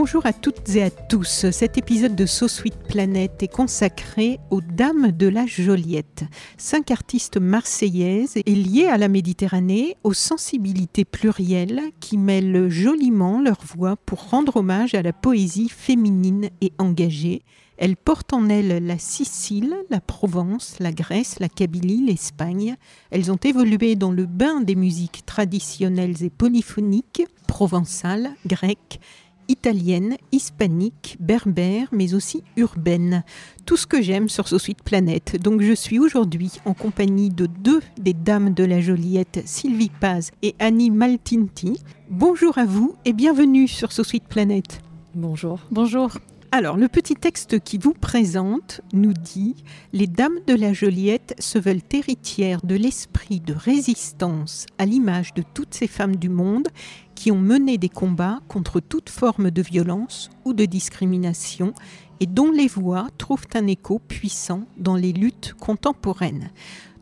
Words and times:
Bonjour 0.00 0.26
à 0.26 0.32
toutes 0.32 0.76
et 0.76 0.84
à 0.84 0.90
tous. 0.90 1.50
Cet 1.50 1.76
épisode 1.76 2.14
de 2.14 2.24
So 2.24 2.46
Sweet 2.46 2.78
Planet 2.86 3.42
est 3.42 3.52
consacré 3.52 4.38
aux 4.48 4.60
Dames 4.60 5.10
de 5.10 5.26
la 5.26 5.44
Joliette, 5.44 6.22
cinq 6.56 6.92
artistes 6.92 7.36
marseillaises 7.36 8.36
et 8.36 8.54
liées 8.54 8.86
à 8.86 8.96
la 8.96 9.08
Méditerranée, 9.08 9.96
aux 10.04 10.14
sensibilités 10.14 11.04
plurielles 11.04 11.82
qui 11.98 12.16
mêlent 12.16 12.68
joliment 12.68 13.42
leur 13.42 13.58
voix 13.76 13.96
pour 13.96 14.30
rendre 14.30 14.58
hommage 14.58 14.94
à 14.94 15.02
la 15.02 15.12
poésie 15.12 15.68
féminine 15.68 16.48
et 16.60 16.72
engagée. 16.78 17.42
Elles 17.76 17.96
portent 17.96 18.32
en 18.32 18.48
elles 18.48 18.84
la 18.84 18.98
Sicile, 18.98 19.74
la 19.90 20.00
Provence, 20.00 20.76
la 20.78 20.92
Grèce, 20.92 21.40
la 21.40 21.48
Kabylie, 21.48 22.06
l'Espagne. 22.06 22.76
Elles 23.10 23.32
ont 23.32 23.38
évolué 23.42 23.96
dans 23.96 24.12
le 24.12 24.26
bain 24.26 24.60
des 24.60 24.76
musiques 24.76 25.26
traditionnelles 25.26 26.22
et 26.22 26.30
polyphoniques, 26.30 27.24
provençales, 27.48 28.30
grecques, 28.46 29.00
italienne, 29.48 30.16
hispanique, 30.32 31.16
berbère, 31.20 31.88
mais 31.92 32.14
aussi 32.14 32.42
urbaine. 32.56 33.24
Tout 33.66 33.76
ce 33.76 33.86
que 33.86 34.00
j'aime 34.00 34.28
sur 34.28 34.48
ce 34.48 34.58
suite 34.58 34.82
planète. 34.82 35.40
Donc 35.42 35.62
je 35.62 35.72
suis 35.72 35.98
aujourd'hui 35.98 36.52
en 36.64 36.74
compagnie 36.74 37.30
de 37.30 37.46
deux 37.46 37.80
des 37.98 38.14
dames 38.14 38.54
de 38.54 38.64
la 38.64 38.80
Joliette, 38.80 39.42
Sylvie 39.44 39.90
Paz 40.00 40.30
et 40.42 40.54
Annie 40.58 40.90
Maltinti. 40.90 41.80
Bonjour 42.10 42.58
à 42.58 42.64
vous 42.64 42.94
et 43.04 43.12
bienvenue 43.12 43.68
sur 43.68 43.92
ce 43.92 44.02
suite 44.02 44.28
planète. 44.28 44.80
Bonjour. 45.14 45.60
Bonjour. 45.70 46.10
Alors, 46.50 46.78
le 46.78 46.88
petit 46.88 47.14
texte 47.14 47.60
qui 47.60 47.76
vous 47.76 47.92
présente 47.92 48.80
nous 48.94 49.12
dit 49.12 49.54
Les 49.92 50.06
dames 50.06 50.38
de 50.46 50.54
la 50.54 50.72
Joliette 50.72 51.34
se 51.38 51.58
veulent 51.58 51.82
héritières 51.92 52.64
de 52.64 52.74
l'esprit 52.74 53.40
de 53.40 53.52
résistance 53.52 54.64
à 54.78 54.86
l'image 54.86 55.34
de 55.34 55.42
toutes 55.52 55.74
ces 55.74 55.86
femmes 55.86 56.16
du 56.16 56.30
monde 56.30 56.68
qui 57.14 57.30
ont 57.30 57.38
mené 57.38 57.76
des 57.76 57.90
combats 57.90 58.40
contre 58.48 58.80
toute 58.80 59.10
forme 59.10 59.50
de 59.50 59.60
violence 59.60 60.30
ou 60.46 60.54
de 60.54 60.64
discrimination 60.64 61.74
et 62.18 62.26
dont 62.26 62.50
les 62.50 62.66
voix 62.66 63.08
trouvent 63.18 63.46
un 63.54 63.66
écho 63.66 63.98
puissant 63.98 64.62
dans 64.78 64.96
les 64.96 65.12
luttes 65.12 65.52
contemporaines. 65.60 66.50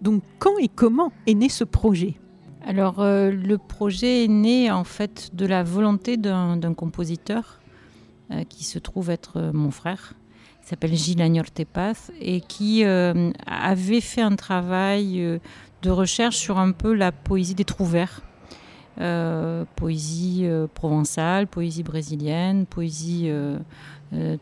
Donc, 0.02 0.24
quand 0.40 0.58
et 0.58 0.68
comment 0.68 1.12
est 1.28 1.34
né 1.34 1.48
ce 1.48 1.62
projet? 1.62 2.16
Alors, 2.66 3.00
euh, 3.00 3.30
le 3.30 3.58
projet 3.58 4.24
est 4.24 4.28
né 4.28 4.72
en 4.72 4.82
fait 4.82 5.30
de 5.34 5.46
la 5.46 5.62
volonté 5.62 6.16
d'un 6.16 6.74
compositeur 6.74 7.60
qui 8.48 8.64
se 8.64 8.78
trouve 8.78 9.10
être 9.10 9.36
euh, 9.36 9.52
mon 9.52 9.70
frère, 9.70 10.14
qui 10.62 10.68
s'appelle 10.68 10.94
Gilles 10.94 11.22
Agnortepaz, 11.22 12.10
et 12.20 12.40
qui 12.40 12.84
euh, 12.84 13.30
avait 13.46 14.00
fait 14.00 14.22
un 14.22 14.34
travail 14.36 15.40
de 15.82 15.90
recherche 15.90 16.36
sur 16.36 16.58
un 16.58 16.72
peu 16.72 16.92
la 16.94 17.12
poésie 17.12 17.54
des 17.54 17.64
trous 17.64 17.84
verts. 17.84 18.22
poésie 19.76 20.46
provençale, 20.74 21.46
poésie 21.46 21.82
brésilienne, 21.82 22.66
poésie 22.66 23.30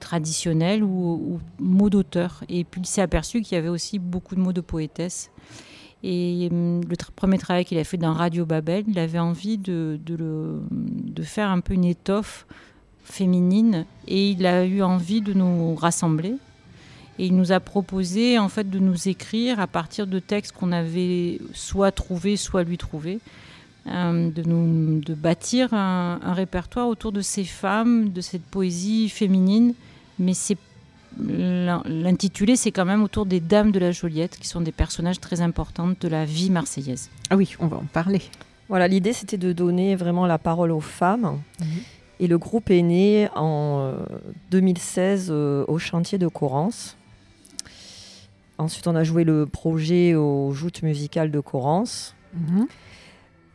traditionnelle 0.00 0.82
ou, 0.82 1.40
mots 1.58 1.90
d'auteur. 1.90 2.42
Et 2.48 2.64
puis 2.64 2.80
il 2.80 2.86
s'est 2.86 3.02
aperçu 3.02 3.42
qu'il 3.42 3.56
y 3.56 3.58
avait 3.58 3.68
aussi 3.68 3.98
beaucoup 3.98 4.34
de 4.34 4.40
mots 4.40 4.54
de 4.54 4.62
poétesse. 4.62 5.30
Et 6.02 6.48
le 6.50 7.12
premier 7.16 7.38
travail 7.38 7.64
qu'il 7.64 7.78
a 7.78 7.84
fait 7.84 7.96
dans 7.96 8.12
Radio 8.12 8.46
Babel, 8.46 8.84
il 8.86 8.98
avait 8.98 9.18
envie 9.18 9.58
de 9.58 9.98
faire 11.22 11.50
un 11.50 11.60
peu 11.60 11.74
une 11.74 11.84
étoffe 11.84 12.46
féminine 13.04 13.84
et 14.08 14.30
il 14.30 14.46
a 14.46 14.64
eu 14.64 14.82
envie 14.82 15.20
de 15.20 15.32
nous 15.32 15.74
rassembler. 15.74 16.34
Et 17.18 17.26
il 17.26 17.36
nous 17.36 17.52
a 17.52 17.60
proposé 17.60 18.38
en 18.38 18.48
fait 18.48 18.68
de 18.68 18.78
nous 18.80 19.08
écrire 19.08 19.60
à 19.60 19.68
partir 19.68 20.06
de 20.06 20.18
textes 20.18 20.52
qu'on 20.52 20.72
avait 20.72 21.38
soit 21.52 21.92
trouvés, 21.92 22.36
soit 22.36 22.64
lui 22.64 22.76
trouvés, 22.76 23.20
euh, 23.86 24.30
de 24.30 24.42
nous 24.42 25.00
de 25.00 25.14
bâtir 25.14 25.74
un, 25.74 26.18
répertoire 26.34 26.88
autour 26.88 27.12
de 27.12 27.20
ces 27.20 27.44
femmes, 27.44 28.10
de 28.10 28.20
cette 28.20 28.42
poésie 28.42 29.08
féminine. 29.08 29.74
Mais 30.18 30.34
c'est 30.34 30.58
l'intitulé, 31.16 32.56
c'est 32.56 32.72
quand 32.72 32.84
même 32.84 33.04
autour 33.04 33.26
des 33.26 33.38
dames 33.38 33.70
de 33.70 33.78
la 33.78 33.92
Joliette, 33.92 34.36
qui 34.36 34.48
sont 34.48 34.60
des 34.60 34.72
personnages 34.72 35.20
très 35.20 35.40
importantes 35.40 36.00
de 36.00 36.08
la 36.08 36.24
vie 36.24 36.50
marseillaise. 36.50 37.10
Ah 37.30 37.36
oui, 37.36 37.54
on 37.60 37.68
va 37.68 37.76
en 37.76 37.84
parler. 37.92 38.22
Voilà, 38.68 38.88
l'idée 38.88 39.12
c'était 39.12 39.36
de 39.36 39.52
donner 39.52 39.94
vraiment 39.94 40.26
la 40.26 40.38
parole 40.38 40.72
aux 40.72 40.80
femmes. 40.80 41.40
Mhm. 41.60 41.66
Et 42.20 42.26
le 42.26 42.38
groupe 42.38 42.70
est 42.70 42.82
né 42.82 43.28
en 43.34 43.92
2016 44.50 45.30
euh, 45.30 45.34
euh, 45.34 45.64
au 45.68 45.78
chantier 45.78 46.18
de 46.18 46.28
Corrance. 46.28 46.96
Ensuite, 48.56 48.86
on 48.86 48.94
a 48.94 49.02
joué 49.02 49.24
le 49.24 49.46
projet 49.46 50.14
aux 50.14 50.52
joutes 50.52 50.82
musicales 50.82 51.30
de 51.30 51.40
Corrance. 51.40 52.14
Mhm. 52.34 52.66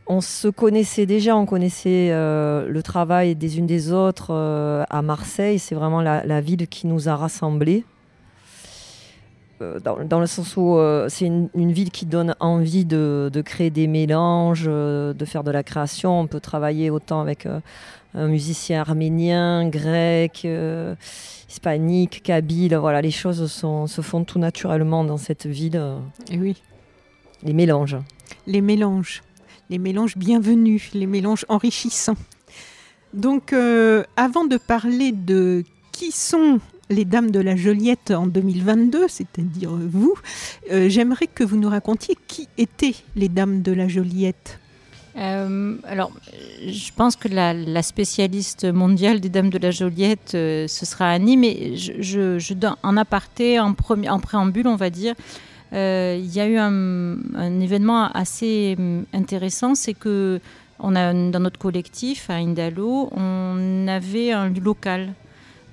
On 0.06 0.20
se 0.20 0.48
connaissait 0.48 1.06
déjà, 1.06 1.36
on 1.36 1.46
connaissait 1.46 2.08
euh, 2.10 2.68
le 2.68 2.82
travail 2.82 3.36
des 3.36 3.58
unes 3.58 3.66
des 3.66 3.92
autres 3.92 4.34
à 4.90 5.02
Marseille. 5.02 5.58
C'est 5.58 5.76
vraiment 5.76 6.02
la, 6.02 6.40
ville 6.40 6.66
qui 6.66 6.86
nous 6.86 7.08
a 7.08 7.16
rassemblés. 7.16 7.84
Dans, 9.84 10.18
le 10.18 10.26
sens 10.26 10.56
où 10.56 10.78
c'est 11.08 11.26
une, 11.26 11.72
ville 11.72 11.90
qui 11.90 12.06
donne 12.06 12.34
envie 12.40 12.86
de, 12.86 13.30
de, 13.32 13.40
créer 13.42 13.70
des 13.70 13.86
mélanges, 13.86 14.64
de 14.64 15.24
faire 15.26 15.44
de 15.44 15.50
la 15.50 15.62
création. 15.62 16.18
On 16.18 16.26
peut 16.26 16.40
travailler 16.40 16.90
autant 16.90 17.20
avec 17.20 17.46
un 18.14 18.28
musicien 18.28 18.80
arménien, 18.80 19.68
grec, 19.68 20.42
euh, 20.44 20.94
hispanique, 21.48 22.22
kabyle. 22.22 22.76
Voilà, 22.76 23.02
les 23.02 23.10
choses 23.10 23.50
se 23.50 24.00
font 24.00 24.24
tout 24.24 24.38
naturellement 24.38 25.04
dans 25.04 25.16
cette 25.16 25.46
ville. 25.46 25.82
Et 26.30 26.38
oui. 26.38 26.62
Les 27.42 27.52
mélanges. 27.52 27.96
Les 28.46 28.60
mélanges. 28.60 29.22
Les 29.70 29.78
mélanges 29.78 30.16
bienvenus, 30.16 30.92
les 30.94 31.06
mélanges 31.06 31.46
enrichissants. 31.48 32.16
Donc, 33.14 33.52
euh, 33.52 34.04
avant 34.16 34.44
de 34.44 34.56
parler 34.56 35.12
de 35.12 35.64
qui 35.92 36.12
sont 36.12 36.60
les 36.90 37.04
Dames 37.04 37.30
de 37.30 37.40
la 37.40 37.56
Joliette 37.56 38.10
en 38.10 38.26
2022, 38.26 39.06
c'est-à-dire 39.08 39.70
vous, 39.70 40.14
euh, 40.70 40.88
j'aimerais 40.88 41.26
que 41.26 41.44
vous 41.44 41.56
nous 41.56 41.68
racontiez 41.68 42.16
qui 42.26 42.48
étaient 42.58 42.94
les 43.16 43.28
Dames 43.28 43.62
de 43.62 43.72
la 43.72 43.88
Joliette. 43.88 44.59
Euh, 45.20 45.76
alors, 45.84 46.12
je 46.66 46.90
pense 46.96 47.14
que 47.16 47.28
la, 47.28 47.82
spécialiste 47.82 48.64
mondiale 48.64 49.20
des 49.20 49.28
Dames 49.28 49.50
de 49.50 49.58
la 49.58 49.70
Joliette, 49.70 50.32
euh, 50.34 50.66
ce 50.66 50.86
sera 50.86 51.10
Annie, 51.10 51.36
mais 51.36 51.74
en 52.82 52.96
aparté, 52.96 53.60
en, 53.60 53.74
préambule, 53.74 54.66
on 54.66 54.76
va 54.76 54.88
dire, 54.88 55.14
euh, 55.72 56.18
il 56.18 56.32
y 56.32 56.40
a 56.40 56.48
eu 56.48 56.56
un, 56.56 57.60
événement 57.60 58.10
assez 58.12 58.76
intéressant, 59.12 59.74
c'est 59.74 59.94
que 59.94 60.40
on 60.82 60.96
a, 60.96 61.12
dans 61.12 61.40
notre 61.40 61.58
collectif 61.58 62.30
à 62.30 62.34
Indalo, 62.34 63.10
on 63.12 63.86
avait 63.86 64.32
un 64.32 64.48
local 64.48 65.12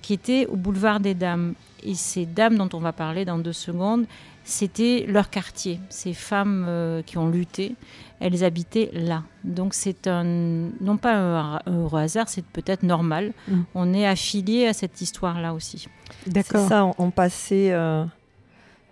qui 0.01 0.13
était 0.13 0.45
au 0.47 0.57
boulevard 0.57 0.99
des 0.99 1.13
Dames. 1.13 1.53
Et 1.83 1.95
ces 1.95 2.25
dames 2.25 2.57
dont 2.57 2.69
on 2.73 2.79
va 2.79 2.91
parler 2.91 3.23
dans 3.23 3.37
deux 3.37 3.53
secondes, 3.53 4.05
c'était 4.49 5.05
leur 5.07 5.29
quartier. 5.29 5.79
Ces 5.89 6.13
femmes 6.13 7.03
qui 7.05 7.17
ont 7.17 7.29
lutté 7.29 7.75
elles 8.19 8.43
habitaient 8.43 8.89
là. 8.93 9.23
Donc 9.43 9.73
c'est 9.73 10.07
un, 10.07 10.23
non 10.23 10.97
pas 10.97 11.15
un, 11.15 11.59
heureux 11.67 12.01
hasard, 12.01 12.29
c'est 12.29 12.45
peut-être 12.45 12.83
normal. 12.83 13.33
Mm. 13.47 13.61
On 13.75 13.93
est 13.93 14.07
affilié 14.07 14.67
à 14.67 14.73
cette 14.73 15.01
histoire-là 15.01 15.53
aussi. 15.53 15.87
D'accord. 16.25 16.61
C'est 16.63 16.69
ça, 16.69 16.91
on, 16.97 17.11
passait 17.11 17.71
euh, 17.71 18.03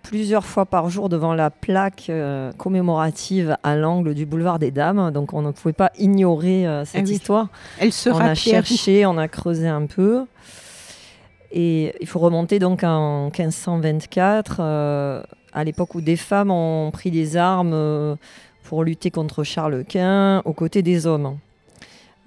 plusieurs 0.02 0.44
fois 0.44 0.66
par 0.66 0.88
jour 0.90 1.08
devant 1.08 1.34
la 1.34 1.50
plaque 1.50 2.06
euh, 2.08 2.52
commémorative 2.52 3.56
à 3.62 3.76
l'angle 3.76 4.14
du 4.14 4.26
boulevard 4.26 4.58
des 4.58 4.70
Dames. 4.70 5.10
Donc 5.10 5.32
on 5.34 5.42
ne 5.42 5.50
pouvait 5.50 5.72
pas 5.72 5.90
ignorer 5.98 6.66
euh, 6.66 6.84
cette 6.84 7.08
ah 7.08 7.12
histoire. 7.12 7.48
Elle 7.78 7.92
se 7.92 8.10
On 8.10 8.18
a 8.18 8.34
cherché, 8.34 9.06
on 9.06 9.18
a 9.18 9.28
creusé 9.28 9.66
un 9.66 9.86
peu. 9.86 10.24
Et 11.50 11.94
il 12.00 12.06
faut 12.06 12.18
remonter 12.18 12.58
donc 12.58 12.84
en 12.84 13.30
1524 13.36 15.24
à 15.56 15.64
l'époque 15.64 15.94
où 15.94 16.00
des 16.02 16.16
femmes 16.16 16.50
ont 16.50 16.90
pris 16.92 17.10
des 17.10 17.36
armes 17.36 17.72
euh, 17.72 18.14
pour 18.64 18.84
lutter 18.84 19.10
contre 19.10 19.42
Charles 19.42 19.84
Quint 19.88 20.42
aux 20.44 20.52
côtés 20.52 20.82
des 20.82 21.06
hommes. 21.06 21.38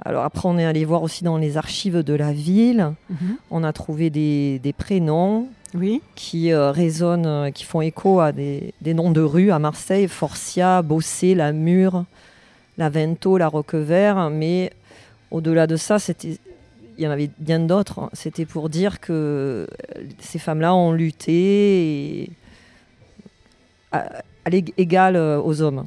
Alors 0.04 0.24
après, 0.24 0.48
on 0.50 0.58
est 0.58 0.66
allé 0.66 0.84
voir 0.84 1.04
aussi 1.04 1.24
dans 1.24 1.38
les 1.38 1.56
archives 1.56 2.04
de 2.04 2.14
la 2.14 2.34
ville. 2.34 2.94
Mhm. 3.10 3.36
On 3.52 3.64
a 3.64 3.72
trouvé 3.72 4.10
des, 4.10 4.58
des 4.60 4.74
prénoms 4.74 5.48
Oui. 5.76 6.02
qui 6.16 6.52
euh, 6.52 6.72
résonnent, 6.72 7.28
euh, 7.28 7.52
qui 7.52 7.66
font 7.66 7.82
écho 7.82 8.20
à 8.20 8.32
des, 8.32 8.74
des 8.82 8.96
noms 8.96 9.12
de 9.12 9.22
rues 9.22 9.52
à 9.52 9.60
Marseille, 9.60 10.08
Forcia, 10.08 10.82
Bossé, 10.82 11.36
La 11.36 11.52
Mure, 11.52 12.06
La 12.80 12.90
Vento, 12.90 13.38
La 13.38 13.48
Roquevert. 13.48 14.32
Mais 14.32 14.72
au-delà 15.30 15.68
de 15.68 15.76
ça, 15.76 15.98
il 16.24 16.38
y 16.98 17.06
en 17.06 17.12
avait 17.12 17.30
bien 17.38 17.60
d'autres. 17.60 18.10
C'était 18.14 18.46
pour 18.46 18.70
dire 18.70 19.00
que 19.00 19.68
ces 20.20 20.40
femmes-là 20.40 20.74
ont 20.74 20.94
lutté 20.94 22.24
et 22.24 22.32
à, 23.92 24.06
à 24.46 24.50
l'ég- 24.50 24.74
égal 24.78 25.16
euh, 25.16 25.42
aux 25.42 25.62
hommes, 25.62 25.86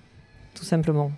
tout 0.55 0.65
simplement. 0.65 1.11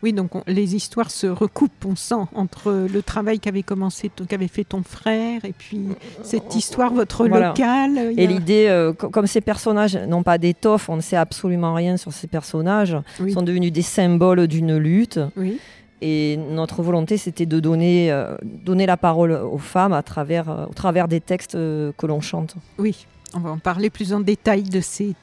Oui, 0.00 0.12
donc 0.12 0.36
on- 0.36 0.44
les 0.46 0.76
histoires 0.76 1.10
se 1.10 1.26
recoupent, 1.26 1.84
on 1.84 1.96
sent, 1.96 2.14
entre 2.36 2.70
le 2.92 3.02
travail 3.02 3.40
qu'avait 3.40 3.64
commencé, 3.64 4.10
qu'avait 4.28 4.46
fait 4.46 4.62
ton 4.62 4.84
frère, 4.84 5.44
et 5.44 5.52
puis 5.52 5.80
cette 6.22 6.54
histoire, 6.54 6.92
votre 6.92 7.26
Voilà. 7.26 7.48
local. 7.48 8.12
y 8.16 8.20
Et 8.20 8.24
a- 8.26 8.28
l'idée, 8.28 8.66
euh, 8.68 8.92
co- 8.92 9.08
comme 9.10 9.26
ces 9.26 9.40
personnages 9.40 9.96
n'ont 9.96 10.22
pas 10.22 10.38
d'étoffe, 10.38 10.88
on 10.88 10.94
ne 10.96 11.00
sait 11.00 11.16
absolument 11.16 11.74
rien 11.74 11.96
sur 11.96 12.12
ces 12.12 12.28
personnages, 12.28 12.96
Oui. 13.20 13.32
sont 13.32 13.42
devenus 13.42 13.72
des 13.72 13.82
symboles 13.82 14.46
d'une 14.46 14.76
lutte. 14.76 15.18
Oui. 15.36 15.58
Et 16.00 16.36
notre 16.36 16.80
volonté, 16.80 17.16
c'était 17.16 17.44
de 17.46 17.58
donner, 17.58 18.12
euh, 18.12 18.36
donner 18.44 18.86
la 18.86 18.96
parole 18.96 19.32
aux 19.32 19.58
femmes 19.58 19.92
à 19.92 20.04
travers, 20.04 20.48
euh, 20.48 20.66
au 20.66 20.74
travers 20.74 21.08
des 21.08 21.20
textes 21.20 21.56
euh, 21.56 21.90
que 21.98 22.06
l'on 22.06 22.20
chante. 22.20 22.54
Oui, 22.78 23.04
on 23.34 23.40
va 23.40 23.50
en 23.50 23.58
parler 23.58 23.90
plus 23.90 24.12
en 24.12 24.20
détail 24.20 24.62
de 24.62 24.80
ces 24.80 25.16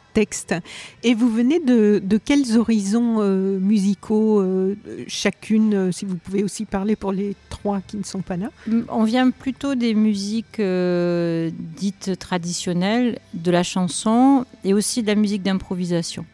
Et 1.03 1.13
vous 1.13 1.29
venez 1.29 1.59
de, 1.59 2.01
quels 2.23 2.57
horizons 2.57 3.17
euh, 3.19 3.59
musicaux 3.59 4.39
euh, 4.39 4.75
chacune, 5.07 5.73
euh, 5.73 5.91
si 5.91 6.05
vous 6.05 6.15
pouvez 6.15 6.43
aussi 6.43 6.65
parler 6.65 6.95
pour 6.95 7.11
les 7.11 7.35
trois 7.49 7.81
qui 7.81 7.97
ne 7.97 8.03
sont 8.03 8.21
pas 8.21 8.37
là? 8.37 8.49
On 8.89 9.03
vient 9.03 9.29
plutôt 9.31 9.75
des 9.75 9.93
musiques 9.93 10.61
dites 10.61 12.17
traditionnelles, 12.17 13.19
de 13.33 13.51
la 13.51 13.63
chanson 13.63 14.45
et 14.63 14.73
aussi 14.73 15.01
de 15.01 15.07
la 15.07 15.15
musique 15.15 15.43
d'improvisation. 15.43 16.25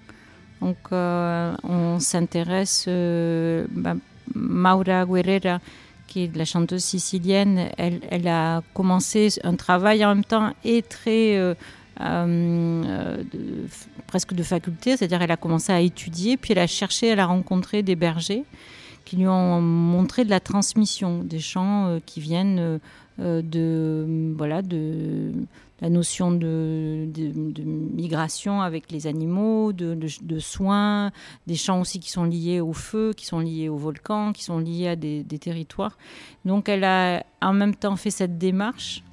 Donc 0.61 0.77
on 0.91 1.97
s'intéresse, 1.99 2.87
bah, 2.87 3.95
Maura 4.35 5.05
Guerrera, 5.05 5.59
qui 6.07 6.25
est 6.25 6.35
la 6.35 6.45
chanteuse 6.45 6.83
sicilienne, 6.83 7.69
elle, 7.77 8.01
elle 8.11 8.27
a 8.27 8.61
commencé 8.75 9.29
un 9.43 9.55
travail 9.55 10.05
en 10.05 10.13
même 10.13 10.25
temps 10.25 10.53
et 10.63 10.83
très 10.83 11.55
euh, 12.03 13.24
presque 14.07 14.33
de 14.33 14.44
faculté, 14.44 14.98
c'est-à-dire 14.98 15.21
elle 15.21 15.31
a 15.31 15.38
commencé 15.38 15.71
à 15.71 15.80
étudier, 15.81 16.38
puis 16.38 16.53
elle 16.53 16.59
a 16.59 16.68
cherché, 16.68 17.07
elle 17.07 17.19
a 17.19 17.25
rencontré 17.25 17.83
des 17.83 17.95
bergers 17.95 18.44
qui 19.06 19.18
lui 19.18 19.27
ont 19.27 19.62
montré 19.62 20.25
de 20.25 20.30
la 20.30 20.39
transmission 20.39 21.24
des 21.24 21.39
chants 21.39 21.88
euh, 21.88 22.00
qui 22.06 22.19
viennent 22.19 22.80
euh, 23.19 23.42
de 23.42 24.33
voilà 24.38 24.62
de 24.62 25.31
la 25.81 25.89
notion 25.89 26.31
de, 26.31 27.07
migration 27.65 28.62
avec 28.62 28.92
les 28.92 29.07
animaux, 29.07 29.74
de, 29.74 30.39
soins, 30.39 31.12
des 31.48 31.56
chants 31.56 31.81
aussi 31.81 32.00
qui 32.00 32.12
sont 32.12 32.24
liés 32.24 32.62
au 32.62 32.74
feu, 32.74 33.13
qui 33.18 33.25
sont 33.25 33.39
liés 33.39 33.68
au 33.68 33.77
volcan, 33.77 34.31
qui 34.31 34.44
sont 34.44 34.59
liés 34.59 34.89
à 34.89 34.95
des 34.95 35.24
territoires. 35.24 35.98
Donc 36.45 36.69
elle 36.69 36.83
a 36.83 37.25
en 37.42 37.53
même 37.53 37.74
temps 37.74 37.95
fait 37.95 38.12
cette 38.12 38.38
démarche. 38.38 39.03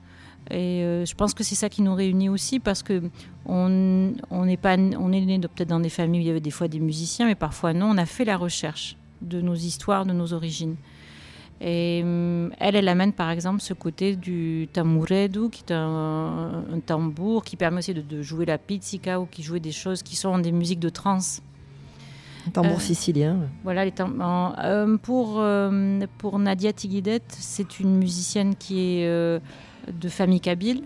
Et 0.50 0.82
euh, 0.82 1.04
je 1.04 1.14
pense 1.14 1.34
que 1.34 1.44
c'est 1.44 1.54
ça 1.54 1.68
qui 1.68 1.82
nous 1.82 1.94
réunit 1.94 2.28
aussi 2.30 2.58
parce 2.58 2.82
que 2.82 3.02
on, 3.46 4.12
on 4.30 4.44
n'est 4.46 4.56
pas 4.56 4.76
on 4.78 5.12
est 5.12 5.20
né 5.20 5.38
peut-être 5.40 5.68
dans 5.68 5.80
des 5.80 5.90
familles 5.90 6.20
où 6.20 6.22
il 6.22 6.26
y 6.26 6.30
avait 6.30 6.40
des 6.40 6.50
fois 6.50 6.68
des 6.68 6.80
musiciens, 6.80 7.26
mais 7.26 7.34
parfois 7.34 7.72
non. 7.74 7.90
On 7.90 7.98
a 7.98 8.06
fait 8.06 8.24
la 8.24 8.36
recherche 8.36 8.96
de 9.20 9.40
nos 9.40 9.54
histoires, 9.54 10.06
de 10.06 10.12
nos 10.12 10.32
origines. 10.32 10.76
Et 11.60 12.02
hum, 12.04 12.52
elle, 12.60 12.76
elle 12.76 12.88
amène 12.88 13.12
par 13.12 13.30
exemple 13.30 13.60
ce 13.60 13.74
côté 13.74 14.14
du 14.16 14.68
tamuredu, 14.72 15.50
qui 15.50 15.64
est 15.68 15.72
un, 15.74 16.64
un 16.72 16.80
tambour 16.80 17.42
qui 17.44 17.56
permet 17.56 17.78
aussi 17.78 17.92
de, 17.94 18.00
de 18.00 18.22
jouer 18.22 18.46
la 18.46 18.58
pizzica 18.58 19.20
ou 19.20 19.26
qui 19.26 19.42
jouait 19.42 19.58
des 19.60 19.72
choses 19.72 20.02
qui 20.02 20.14
sont 20.16 20.38
des 20.38 20.52
musiques 20.52 20.78
de 20.80 20.88
trance. 20.88 21.42
Tambour 22.52 22.76
Euh, 22.76 22.80
sicilien. 22.80 23.36
Voilà, 23.64 23.84
les 23.84 23.90
tam- 23.90 24.22
en- 24.22 24.54
euh, 24.60 24.96
pour, 24.96 25.34
euh, 25.40 25.98
pour 26.16 26.38
Nadia 26.38 26.72
Tiguidet, 26.72 27.20
c'est 27.28 27.80
une 27.80 27.96
musicienne 27.98 28.54
qui 28.54 28.78
est 29.00 29.06
euh, 29.08 29.38
de 29.92 30.08
famille 30.08 30.40
kabyle. 30.40 30.82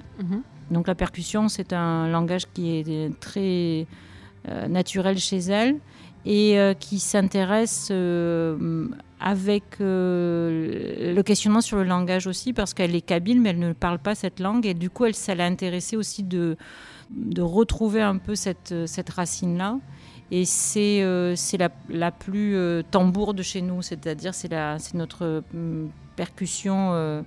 Donc 0.70 0.86
la 0.86 0.94
percussion, 0.94 1.48
c'est 1.48 1.72
un 1.72 2.08
langage 2.08 2.46
qui 2.52 2.78
est 2.78 3.20
très 3.20 3.86
euh, 4.48 4.66
naturel 4.66 5.18
chez 5.18 5.38
elle 5.38 5.76
et 6.24 6.58
euh, 6.58 6.74
qui 6.74 6.98
s'intéresse 6.98 7.90
euh, 7.92 8.88
avec 9.20 9.64
le 9.78 11.20
questionnement 11.22 11.60
sur 11.60 11.76
le 11.76 11.84
langage 11.84 12.26
aussi 12.26 12.52
parce 12.52 12.74
qu'elle 12.74 12.96
est 12.96 13.02
kabyle 13.02 13.40
mais 13.40 13.50
elle 13.50 13.60
ne 13.60 13.72
parle 13.72 14.00
pas 14.00 14.16
cette 14.16 14.40
langue 14.40 14.66
et 14.66 14.74
du 14.74 14.90
coup 14.90 15.04
elle, 15.04 15.14
ça 15.14 15.36
l'a 15.36 15.44
intéressée 15.44 15.96
aussi 15.96 16.24
de, 16.24 16.56
de 17.10 17.40
retrouver 17.40 18.02
un 18.02 18.16
peu 18.16 18.34
cette, 18.34 18.74
cette 18.86 19.10
racine-là. 19.10 19.78
Et 20.32 20.44
c'est 20.46 21.04
la, 21.58 21.68
la 21.88 22.10
plus 22.10 22.56
tambour 22.90 23.34
de 23.34 23.42
chez 23.42 23.60
nous, 23.60 23.82
c'est-à-dire 23.82 24.34
c'est 24.34 24.50
notre 24.94 25.44
hum, 25.54 25.90
percussion 26.16 27.22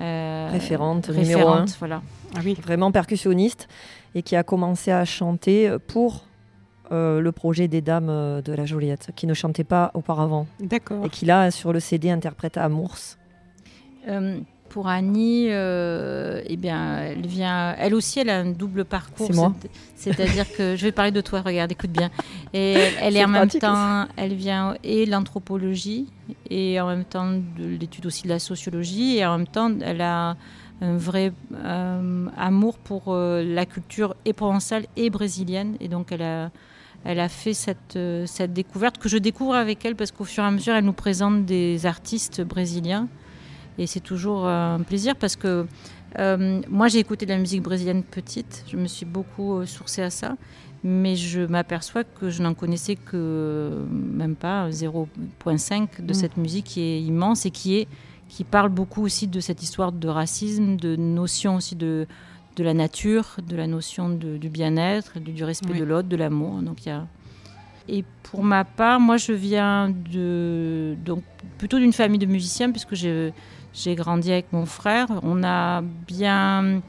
euh, 0.00 0.48
Référente, 0.52 1.08
numéro 1.10 1.48
un. 1.48 1.52
référente, 1.52 1.76
voilà. 1.78 2.02
Ah 2.36 2.40
oui, 2.44 2.54
Vraiment 2.62 2.92
percussionniste 2.92 3.68
et 4.14 4.22
qui 4.22 4.36
a 4.36 4.42
commencé 4.42 4.90
à 4.90 5.04
chanter 5.04 5.70
pour 5.86 6.24
euh, 6.90 7.20
le 7.20 7.32
projet 7.32 7.68
des 7.68 7.82
Dames 7.82 8.08
euh, 8.08 8.40
de 8.40 8.52
la 8.54 8.64
Joliette, 8.64 9.10
qui 9.14 9.26
ne 9.26 9.34
chantait 9.34 9.64
pas 9.64 9.90
auparavant. 9.92 10.46
d'accord. 10.58 11.04
Et 11.04 11.10
qui 11.10 11.26
là, 11.26 11.50
sur 11.50 11.72
le 11.72 11.80
CD, 11.80 12.10
interprète 12.10 12.56
Amours. 12.56 12.96
Euh, 14.08 14.40
pour 14.68 14.88
Annie, 14.88 15.46
euh, 15.48 16.42
eh 16.46 16.56
bien, 16.56 16.98
elle 16.98 17.26
vient, 17.26 17.74
elle 17.78 17.94
aussi, 17.94 18.20
elle 18.20 18.30
a 18.30 18.38
un 18.38 18.50
double 18.50 18.84
parcours. 18.84 19.52
C'est-à-dire 19.96 20.50
que 20.52 20.76
je 20.76 20.84
vais 20.84 20.92
parler 20.92 21.10
de 21.10 21.20
toi. 21.20 21.40
Regarde, 21.40 21.72
écoute 21.72 21.90
bien. 21.90 22.10
Et 22.52 22.72
elle, 22.72 22.92
elle 23.00 23.16
est, 23.16 23.24
en 23.24 23.28
même 23.28 23.48
temps, 23.48 24.06
elle 24.16 24.34
vient 24.34 24.76
et 24.84 25.06
l'anthropologie 25.06 26.06
et 26.50 26.80
en 26.80 26.86
même 26.86 27.04
temps 27.04 27.32
de 27.32 27.66
l'étude 27.80 28.06
aussi 28.06 28.24
de 28.24 28.28
la 28.28 28.38
sociologie 28.38 29.18
et 29.18 29.26
en 29.26 29.38
même 29.38 29.46
temps, 29.46 29.72
elle 29.80 30.00
a 30.00 30.36
un 30.80 30.96
vrai 30.96 31.32
euh, 31.64 32.26
amour 32.36 32.78
pour 32.78 33.04
euh, 33.08 33.42
la 33.42 33.66
culture 33.66 34.14
et 34.24 34.32
provençale 34.32 34.86
et 34.96 35.10
brésilienne 35.10 35.76
et 35.80 35.88
donc 35.88 36.12
elle 36.12 36.22
a 36.22 36.50
elle 37.04 37.20
a 37.20 37.28
fait 37.28 37.54
cette, 37.54 37.98
cette 38.26 38.52
découverte 38.52 38.98
que 38.98 39.08
je 39.08 39.18
découvre 39.18 39.54
avec 39.54 39.84
elle 39.84 39.94
parce 39.94 40.10
qu'au 40.10 40.24
fur 40.24 40.42
et 40.42 40.46
à 40.48 40.50
mesure, 40.50 40.74
elle 40.74 40.84
nous 40.84 40.92
présente 40.92 41.46
des 41.46 41.86
artistes 41.86 42.42
brésiliens. 42.42 43.08
Et 43.78 43.86
c'est 43.86 44.00
toujours 44.00 44.46
euh, 44.46 44.74
un 44.76 44.80
plaisir 44.82 45.14
parce 45.16 45.36
que 45.36 45.66
euh, 46.18 46.60
moi, 46.68 46.88
j'ai 46.88 46.98
écouté 46.98 47.26
de 47.26 47.30
la 47.32 47.38
musique 47.38 47.62
brésilienne 47.62 48.02
petite. 48.02 48.64
Je 48.70 48.76
me 48.76 48.86
suis 48.86 49.06
beaucoup 49.06 49.54
euh, 49.58 49.66
sourcée 49.66 50.02
à 50.02 50.10
ça. 50.10 50.36
Mais 50.84 51.16
je 51.16 51.40
m'aperçois 51.40 52.04
que 52.04 52.30
je 52.30 52.40
n'en 52.40 52.54
connaissais 52.54 52.94
que 52.94 53.84
même 53.90 54.36
pas 54.36 54.70
0,5 54.70 55.88
de 56.04 56.10
Mm. 56.12 56.14
cette 56.14 56.36
musique 56.36 56.66
qui 56.66 56.80
est 56.82 57.02
immense 57.02 57.46
et 57.46 57.50
qui, 57.50 57.76
est, 57.78 57.88
qui 58.28 58.44
parle 58.44 58.68
beaucoup 58.68 59.02
aussi 59.02 59.26
de 59.26 59.40
cette 59.40 59.60
histoire 59.62 59.90
de 59.90 60.06
racisme, 60.08 60.76
de 60.76 60.94
notion 60.94 61.56
aussi 61.56 61.74
de, 61.74 62.06
de 62.56 62.62
la 62.64 62.74
nature, 62.74 63.36
de 63.46 63.56
la 63.56 63.66
notion 63.66 64.08
de- 64.08 64.36
du 64.36 64.48
bien-être, 64.48 65.18
du, 65.18 65.32
du 65.32 65.42
respect 65.44 65.72
Oui. 65.72 65.80
de 65.80 65.84
l'autre, 65.84 66.08
de 66.08 66.16
l'amour. 66.16 66.62
Donc 66.62 66.86
il 66.86 66.90
y 66.90 66.92
a... 66.92 67.06
Et 67.88 68.04
pour 68.22 68.44
ma 68.44 68.64
part, 68.64 69.00
moi 69.00 69.16
je 69.16 69.32
viens 69.32 69.90
de, 70.12 70.94
donc, 71.04 71.22
plutôt 71.58 71.78
d'une 71.78 71.92
famille 71.92 72.18
de 72.20 72.26
musiciens 72.26 72.70
puisque 72.70 72.94
j'ai 72.94 73.32
j'ai 73.78 73.94
grandi 73.94 74.32
avec 74.32 74.52
mon 74.52 74.66
frère. 74.66 75.06
On 75.22 75.44
a 75.44 75.82
bien 75.82 76.82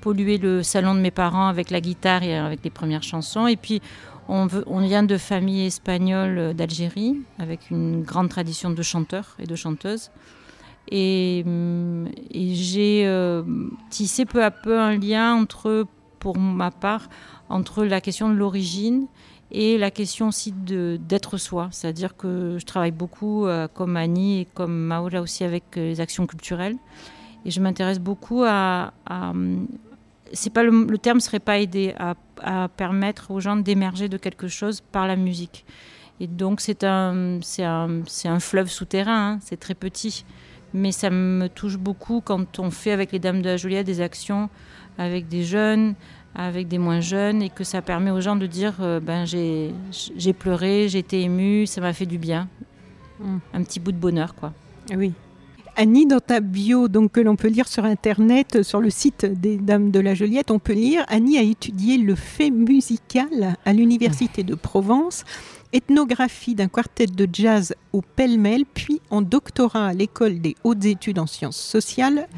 pollué 0.00 0.38
le 0.38 0.62
salon 0.62 0.94
de 0.94 1.00
mes 1.00 1.10
parents 1.10 1.48
avec 1.48 1.70
la 1.70 1.80
guitare 1.80 2.22
et 2.22 2.36
avec 2.36 2.60
les 2.64 2.70
premières 2.70 3.02
chansons. 3.02 3.46
Et 3.46 3.56
puis 3.56 3.82
on, 4.28 4.46
vient 4.46 5.02
de 5.02 5.18
famille 5.18 5.66
espagnole 5.66 6.54
d'Algérie 6.54 7.18
avec 7.38 7.70
une 7.70 8.02
grande 8.02 8.28
tradition 8.28 8.70
de 8.70 8.82
chanteurs 8.82 9.36
et 9.38 9.46
de 9.46 9.54
chanteuses. 9.54 10.10
Et, 10.90 11.44
et 12.30 12.54
j'ai 12.54 13.06
euh, 13.06 13.42
tissé 13.90 14.24
peu 14.24 14.42
à 14.42 14.50
peu 14.50 14.80
un 14.80 14.96
lien 14.96 15.34
entre, 15.34 15.86
pour 16.20 16.38
ma 16.38 16.70
part, 16.70 17.08
entre 17.48 17.84
la 17.84 18.00
question 18.00 18.30
de 18.30 18.34
l'origine 18.34 19.06
et 19.52 19.78
la 19.78 19.90
question 19.90 20.28
aussi 20.28 20.52
d'être 20.52 21.36
soi. 21.36 21.68
C'est-à-dire 21.72 22.16
que 22.16 22.56
je 22.58 22.64
travaille 22.64 22.92
beaucoup, 22.92 23.46
euh, 23.46 23.66
comme 23.68 23.96
Annie 23.96 24.40
et 24.40 24.44
comme 24.54 24.86
Maura 24.86 25.20
aussi, 25.20 25.44
avec 25.44 25.64
euh, 25.76 25.88
les 25.88 26.00
actions 26.00 26.26
culturelles. 26.26 26.76
Et 27.44 27.50
je 27.50 27.60
m'intéresse 27.60 27.98
beaucoup 27.98 28.44
à. 28.46 28.92
c'est 30.32 30.52
pas 30.52 30.62
le, 30.62 30.84
le 30.84 30.98
terme 30.98 31.20
serait 31.20 31.40
pas 31.40 31.58
aider, 31.58 31.94
à, 31.98 32.68
permettre 32.68 33.30
aux 33.30 33.40
gens 33.40 33.56
d'émerger 33.56 34.08
de 34.08 34.16
quelque 34.16 34.48
chose 34.48 34.80
par 34.80 35.06
la 35.06 35.16
musique. 35.16 35.64
Et 36.20 36.26
donc 36.26 36.60
c'est 36.60 36.84
un, 36.84 37.38
c'est 37.42 37.64
un, 37.64 38.02
un 38.24 38.40
fleuve 38.40 38.68
souterrain, 38.68 39.32
hein, 39.32 39.38
c'est 39.42 39.58
très 39.58 39.74
petit. 39.74 40.24
Mais 40.74 40.92
ça 40.92 41.10
me 41.10 41.48
touche 41.48 41.78
beaucoup 41.78 42.20
quand 42.20 42.58
on 42.58 42.70
fait 42.70 42.92
avec 42.92 43.10
les 43.10 43.18
Dames 43.18 43.42
de 43.42 43.48
la 43.48 43.56
Joliette 43.56 43.86
des 43.86 44.00
actions 44.00 44.48
avec 44.98 45.28
des 45.28 45.44
jeunes, 45.44 45.94
avec 46.34 46.68
des 46.68 46.78
moins 46.78 47.00
jeunes 47.00 47.42
et 47.42 47.50
que 47.50 47.64
ça 47.64 47.82
permet 47.82 48.10
aux 48.10 48.20
gens 48.20 48.36
de 48.36 48.46
dire 48.46 48.74
ben 49.02 49.24
j'ai 49.24 50.32
pleuré, 50.32 50.88
j'ai 50.88 50.98
été 50.98 51.22
ému, 51.22 51.66
ça 51.66 51.80
m'a 51.80 51.92
fait 51.92 52.06
du 52.06 52.18
bien. 52.18 52.48
Mm. 53.20 53.36
Un 53.54 53.62
petit 53.62 53.80
bout 53.80 53.92
de 53.92 53.98
bonheur 53.98 54.34
quoi. 54.34 54.52
Oui. 54.96 55.12
Annie, 55.76 56.06
dans 56.06 56.20
ta 56.20 56.40
bio, 56.40 56.88
donc 56.88 57.12
que 57.12 57.20
l'on 57.20 57.36
peut 57.36 57.48
lire 57.48 57.68
sur 57.68 57.84
internet, 57.84 58.62
sur 58.62 58.80
le 58.80 58.90
site 58.90 59.24
des 59.24 59.56
Dames 59.56 59.90
de 59.90 60.00
la 60.00 60.14
Joliette, 60.14 60.50
on 60.50 60.58
peut 60.58 60.72
lire 60.72 61.04
Annie 61.08 61.38
a 61.38 61.42
étudié 61.42 61.96
le 61.96 62.14
fait 62.14 62.50
musical 62.50 63.56
à 63.64 63.72
l'université 63.72 64.42
de 64.42 64.54
Provence 64.54 65.24
ethnographie 65.72 66.54
d'un 66.54 66.68
quartet 66.68 67.06
de 67.06 67.28
jazz 67.32 67.74
au 67.92 68.02
pêle-mêle, 68.02 68.64
puis 68.66 69.00
en 69.10 69.22
doctorat 69.22 69.88
à 69.88 69.92
l'école 69.92 70.40
des 70.40 70.56
hautes 70.64 70.84
études 70.84 71.18
en 71.18 71.26
sciences 71.26 71.60
sociales, 71.60 72.28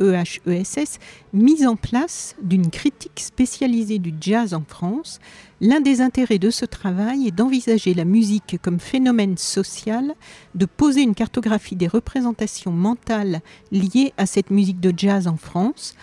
EHESS, 0.00 0.98
mise 1.32 1.66
en 1.66 1.76
place 1.76 2.36
d'une 2.42 2.70
critique 2.70 3.20
spécialisée 3.20 3.98
du 3.98 4.14
jazz 4.20 4.54
en 4.54 4.62
France. 4.66 5.18
L'un 5.60 5.80
des 5.80 6.00
intérêts 6.00 6.38
de 6.38 6.50
ce 6.50 6.64
travail 6.64 7.26
est 7.26 7.32
d'envisager 7.32 7.94
la 7.94 8.04
musique 8.04 8.58
comme 8.62 8.78
phénomène 8.78 9.38
social, 9.38 10.14
de 10.54 10.66
poser 10.66 11.02
une 11.02 11.14
cartographie 11.14 11.76
des 11.76 11.88
représentations 11.88 12.72
mentales 12.72 13.40
liées 13.72 14.12
à 14.18 14.26
cette 14.26 14.50
musique 14.50 14.80
de 14.80 14.92
jazz 14.96 15.26
en 15.26 15.36
France, 15.36 15.94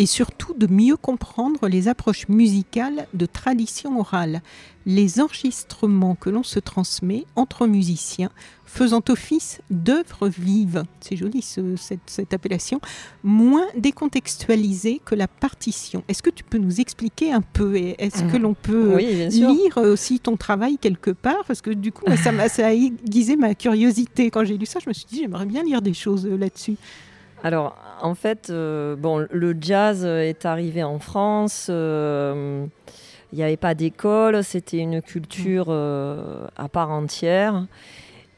et 0.00 0.06
surtout 0.06 0.54
de 0.54 0.66
mieux 0.66 0.96
comprendre 0.96 1.68
les 1.68 1.86
approches 1.86 2.26
musicales 2.30 3.06
de 3.12 3.26
tradition 3.26 4.00
orale, 4.00 4.40
les 4.86 5.20
enregistrements 5.20 6.14
que 6.14 6.30
l'on 6.30 6.42
se 6.42 6.58
transmet 6.58 7.26
entre 7.36 7.66
musiciens 7.66 8.30
faisant 8.64 9.02
office 9.10 9.60
d'œuvres 9.68 10.28
vives, 10.28 10.84
c'est 11.00 11.16
joli 11.16 11.42
cette, 11.42 12.32
appellation, 12.32 12.80
moins 13.22 13.66
décontextualisées 13.76 15.02
que 15.04 15.14
la 15.14 15.28
partition. 15.28 16.02
Est-ce 16.08 16.22
que 16.22 16.30
tu 16.30 16.44
peux 16.44 16.56
nous 16.56 16.80
expliquer 16.80 17.34
un 17.34 17.42
peu? 17.42 17.76
Est-ce 17.76 18.22
que 18.22 18.38
l'on 18.38 18.54
peut 18.54 18.96
lire 18.96 19.76
aussi 19.76 20.18
ton 20.18 20.38
travail 20.38 20.78
quelque 20.78 21.10
part? 21.10 21.44
Parce 21.46 21.60
que 21.60 21.72
du 21.72 21.92
coup, 21.92 22.06
ça, 22.16 22.48
ça 22.48 22.68
a 22.68 22.72
aiguisé 22.72 23.36
ma 23.36 23.54
curiosité. 23.54 24.30
Quand 24.30 24.46
j'ai 24.46 24.56
lu 24.56 24.64
ça, 24.64 24.78
je 24.82 24.88
me 24.88 24.94
suis 24.94 25.04
dit, 25.04 25.18
j'aimerais 25.18 25.44
bien 25.44 25.62
lire 25.62 25.82
des 25.82 25.92
choses 25.92 26.26
là-dessus. 26.26 26.78
Alors, 27.42 27.76
en 28.02 28.14
fait, 28.14 28.50
euh, 28.50 28.96
bon, 28.96 29.26
le 29.30 29.56
jazz 29.60 30.04
est 30.04 30.44
arrivé 30.44 30.82
en 30.82 30.98
France. 30.98 31.68
Euh, 31.70 32.66
il 33.32 33.36
n'y 33.36 33.44
avait 33.44 33.56
pas 33.56 33.74
d'école, 33.74 34.42
c'était 34.42 34.78
une 34.78 35.00
culture 35.00 35.66
euh, 35.68 36.46
à 36.56 36.68
part 36.68 36.90
entière. 36.90 37.66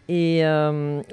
Et 0.08 0.42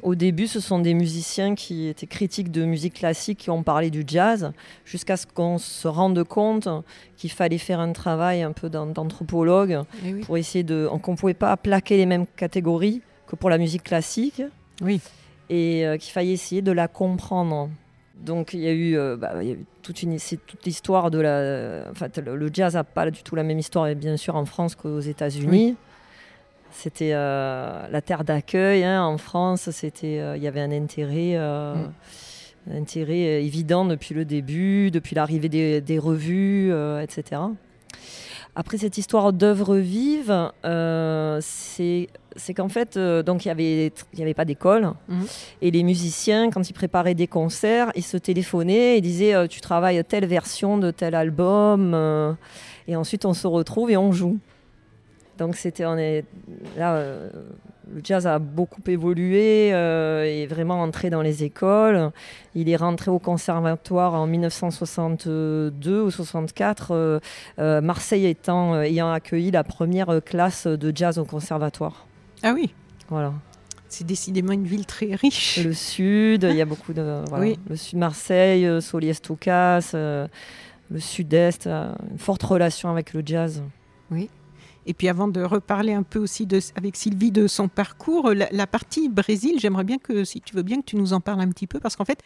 au 0.04 0.16
début, 0.16 0.48
ce 0.48 0.60
sont 0.60 0.80
des 0.80 0.94
musiciens 0.94 1.56
qui 1.56 1.88
étaient 1.88 2.08
critiques 2.08 2.52
de 2.52 2.66
musique 2.66 2.96
classique 2.96 3.38
qui 3.38 3.50
ont 3.50 3.64
parlé 3.64 3.92
du 3.92 4.04
jazz, 4.06 4.52
jusqu'à 4.84 5.16
ce 5.16 5.26
qu'on 5.26 5.58
se 5.58 5.88
rende 5.88 6.22
compte 6.26 6.68
qu'il 7.16 7.32
fallait 7.32 7.60
faire 7.60 7.80
un 7.80 7.94
travail 7.94 8.42
un 8.42 8.52
peu 8.52 8.68
d'anthropologue 8.70 9.84
eh 10.06 10.16
pour 10.16 10.36
essayer 10.38 10.66
de. 10.66 10.90
qu'on 11.02 11.12
ne 11.12 11.18
pouvait 11.18 11.34
pas 11.34 11.56
plaquer 11.56 11.96
les 11.96 12.08
mêmes 12.08 12.26
catégories 12.36 13.02
que 13.28 13.38
pour 13.38 13.50
la 13.50 13.58
musique 13.58 13.84
classique. 13.84 14.42
Oui 14.82 15.00
et 15.50 15.86
euh, 15.86 15.98
qu'il 15.98 16.12
fallait 16.12 16.32
essayer 16.32 16.62
de 16.62 16.72
la 16.72 16.88
comprendre. 16.88 17.70
Donc 18.16 18.54
il 18.54 18.60
y 18.60 18.68
a 18.68 18.72
eu, 18.72 18.98
euh, 18.98 19.16
bah, 19.16 19.34
toute, 19.82 20.04
une, 20.04 20.18
toute 20.18 20.66
l'histoire 20.66 21.10
de 21.10 21.20
la... 21.20 21.90
En 21.90 21.96
fait, 21.96 22.18
le, 22.18 22.50
jazz 22.54 22.76
n'a 22.76 22.84
pas 22.84 23.10
du 23.10 23.24
tout 23.24 23.36
la 23.36 23.44
même 23.44 23.60
histoire, 23.60 23.94
bien 23.96 24.18
sûr, 24.18 24.36
en 24.36 24.46
France 24.46 24.76
qu'aux 24.76 25.00
États-Unis. 25.00 25.76
C'était 26.72 27.12
euh, 27.14 27.88
la 27.90 28.02
terre 28.02 28.24
d'accueil. 28.24 28.84
Hein, 28.84 29.04
en 29.04 29.18
France, 29.18 29.70
c'était, 29.72 30.22
il 30.36 30.44
y 30.44 30.48
avait 30.48 30.62
un 30.62 30.72
intérêt, 30.72 31.38
mm. 31.38 32.74
intérêt 32.76 33.44
évident 33.44 33.86
depuis 33.86 34.14
le 34.14 34.26
début, 34.26 34.92
depuis 34.92 35.16
l'arrivée 35.16 35.50
des, 35.50 35.82
des 35.82 35.98
revues, 35.98 36.72
etc. 37.02 37.42
Après 38.60 38.78
cette 38.78 38.98
histoire 38.98 39.32
d'œuvre 39.32 39.78
vive, 39.78 40.52
euh, 40.66 41.40
c'est 41.42 42.10
qu'en 42.54 42.68
fait, 42.68 42.98
euh, 42.98 43.24
donc 43.24 43.46
il 43.46 43.48
n'y 43.48 43.52
avait, 43.54 43.94
y 44.14 44.22
avait 44.22 44.34
pas 44.34 44.44
d'école. 44.44 44.92
Mhm. 45.08 45.26
Et 45.62 45.72
les 45.72 45.82
musiciens, 45.82 46.50
quand 46.50 46.70
ils 46.70 46.74
préparaient 46.74 47.16
des 47.16 47.26
concerts, 47.26 47.90
ils 47.96 48.04
se 48.04 48.18
téléphonaient 48.18 48.98
et 48.98 49.02
disaient 49.02 49.34
euh, 49.34 49.48
Tu 49.48 49.62
travailles 49.62 50.04
telle 50.04 50.26
version 50.26 50.78
de 50.78 50.92
tel 50.92 51.16
album. 51.16 52.36
et 52.90 52.98
ensuite, 52.98 53.24
on 53.24 53.34
se 53.34 53.48
retrouve 53.48 53.92
et 53.92 53.98
on 53.98 54.12
joue. 54.12 54.40
Donc 55.40 55.56
c'était 55.56 55.86
on 55.86 55.98
est 55.98 56.26
là 56.78 56.96
euh, 56.96 57.30
le 57.92 58.02
jazz 58.04 58.28
a 58.28 58.38
beaucoup 58.38 58.82
évolué 58.86 59.74
euh, 59.74 60.24
et 60.24 60.46
vraiment 60.46 60.82
entré 60.82 61.10
dans 61.10 61.24
les 61.24 61.44
écoles. 61.44 62.12
Il 62.54 62.70
est 62.70 62.76
rentré 62.76 63.10
au 63.10 63.18
conservatoire 63.18 64.14
en 64.14 64.28
1962 64.28 66.04
ou 66.04 66.12
64, 66.12 66.92
euh, 67.58 67.82
Marseille 67.82 68.28
étant 68.28 68.80
ayant 68.80 69.12
accueilli 69.12 69.50
la 69.50 69.64
première 69.64 70.22
classe 70.24 70.68
de 70.68 70.96
jazz 70.96 71.18
au 71.18 71.26
conservatoire. 71.26 72.06
Ah 72.44 72.54
oui. 72.54 72.72
Voilà. 73.08 73.34
C'est 73.88 74.06
décidément 74.06 74.52
une 74.52 74.66
ville 74.66 74.86
très 74.86 75.16
riche. 75.16 75.60
Le 75.64 75.74
sud, 75.74 76.44
il 76.44 76.56
y 76.56 76.62
a 76.62 76.66
beaucoup 76.66 76.94
de 76.94 77.24
oui. 77.40 77.58
le 77.68 77.76
sud 77.76 77.98
Marseille, 77.98 78.70
Soliès-Toucas, 78.82 79.94
le 79.94 81.00
sud-est, 81.00 81.66
une 81.66 82.20
forte 82.20 82.44
relation 82.44 82.92
avec 82.92 83.14
le 83.14 83.24
jazz. 83.26 83.64
Oui. 84.12 84.30
Et 84.86 84.94
puis 84.94 85.08
avant 85.08 85.28
de 85.28 85.42
reparler 85.42 85.94
un 85.94 86.04
peu 86.04 86.20
aussi 86.20 86.46
de, 86.46 86.60
avec 86.76 86.96
Sylvie 86.96 87.32
de 87.32 87.48
son 87.48 87.68
parcours, 87.68 88.32
la, 88.34 88.68
partie 88.68 89.10
Brésil, 89.10 89.56
j'aimerais 89.60 89.84
bien 89.84 89.98
que, 89.98 90.24
si 90.24 90.42
tu 90.42 90.56
veux 90.56 90.64
bien, 90.64 90.78
que 90.78 90.86
tu 90.86 90.96
nous 90.96 91.14
en 91.14 91.20
parles 91.20 91.42
un 91.42 91.50
petit 91.50 91.68
peu, 91.68 91.80
parce 91.80 91.96
qu'en 91.96 92.06
fait, 92.06 92.22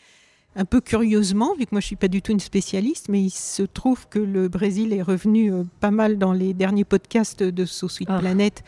un 0.56 0.66
peu 0.66 0.82
curieusement, 0.82 1.56
vu 1.56 1.66
que 1.66 1.72
moi 1.72 1.82
je 1.82 1.88
suis 1.88 1.96
pas 1.96 2.08
du 2.08 2.22
tout 2.22 2.32
une 2.32 2.40
spécialiste, 2.40 3.10
mais 3.10 3.22
il 3.22 3.32
se 3.32 3.64
trouve 3.64 4.08
que 4.08 4.20
le 4.20 4.48
Brésil 4.48 4.94
est 4.94 5.02
revenu 5.02 5.52
euh, 5.52 5.64
pas 5.80 5.92
mal 5.92 6.18
dans 6.18 6.32
les 6.32 6.54
derniers 6.54 6.84
podcasts 6.84 7.42
de 7.42 7.66
So 7.66 7.90
Sweet 7.90 8.10
ah. 8.12 8.20
Planet 8.20 8.64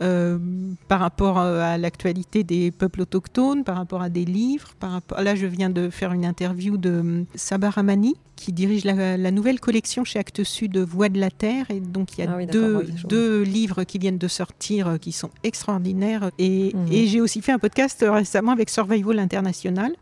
euh, 0.00 0.38
par 0.86 1.00
rapport 1.00 1.40
euh, 1.40 1.60
à 1.60 1.76
l'actualité 1.76 2.44
des 2.44 2.70
peuples 2.70 3.00
autochtones, 3.00 3.64
par 3.64 3.76
rapport 3.76 4.00
à 4.00 4.08
des 4.08 4.24
livres. 4.24 4.74
Par 4.78 4.92
rapport... 4.92 5.20
Là, 5.20 5.34
je 5.34 5.46
viens 5.46 5.70
de 5.70 5.90
faire 5.90 6.12
une 6.12 6.24
interview 6.24 6.76
de 6.76 6.90
euh, 6.90 7.24
Sabah 7.34 7.70
Ramani, 7.70 8.14
qui 8.36 8.52
dirige 8.52 8.84
la, 8.84 9.30
nouvelle 9.32 9.58
collection 9.58 10.04
chez 10.04 10.20
Actes 10.20 10.44
Sud 10.44 10.78
Voix 10.78 11.08
de 11.08 11.18
la 11.18 11.30
Terre. 11.30 11.68
Et 11.70 11.80
donc, 11.80 12.16
il 12.16 12.24
y 12.24 12.26
a 12.28 12.32
ah 12.32 12.46
deux, 12.46 12.86
deux, 13.08 13.42
livres 13.42 13.82
qui 13.82 13.98
viennent 13.98 14.18
de 14.18 14.28
sortir 14.28 14.98
qui 15.00 15.10
sont 15.10 15.30
extraordinaires. 15.42 16.30
Et, 16.38 16.72
mhm. 16.74 16.92
et 16.92 17.06
j'ai 17.08 17.20
aussi 17.20 17.42
fait 17.42 17.52
un 17.52 17.58
podcast 17.58 18.04
récemment 18.08 18.52
avec 18.52 18.70
Survival 18.70 19.18
International 19.18 19.92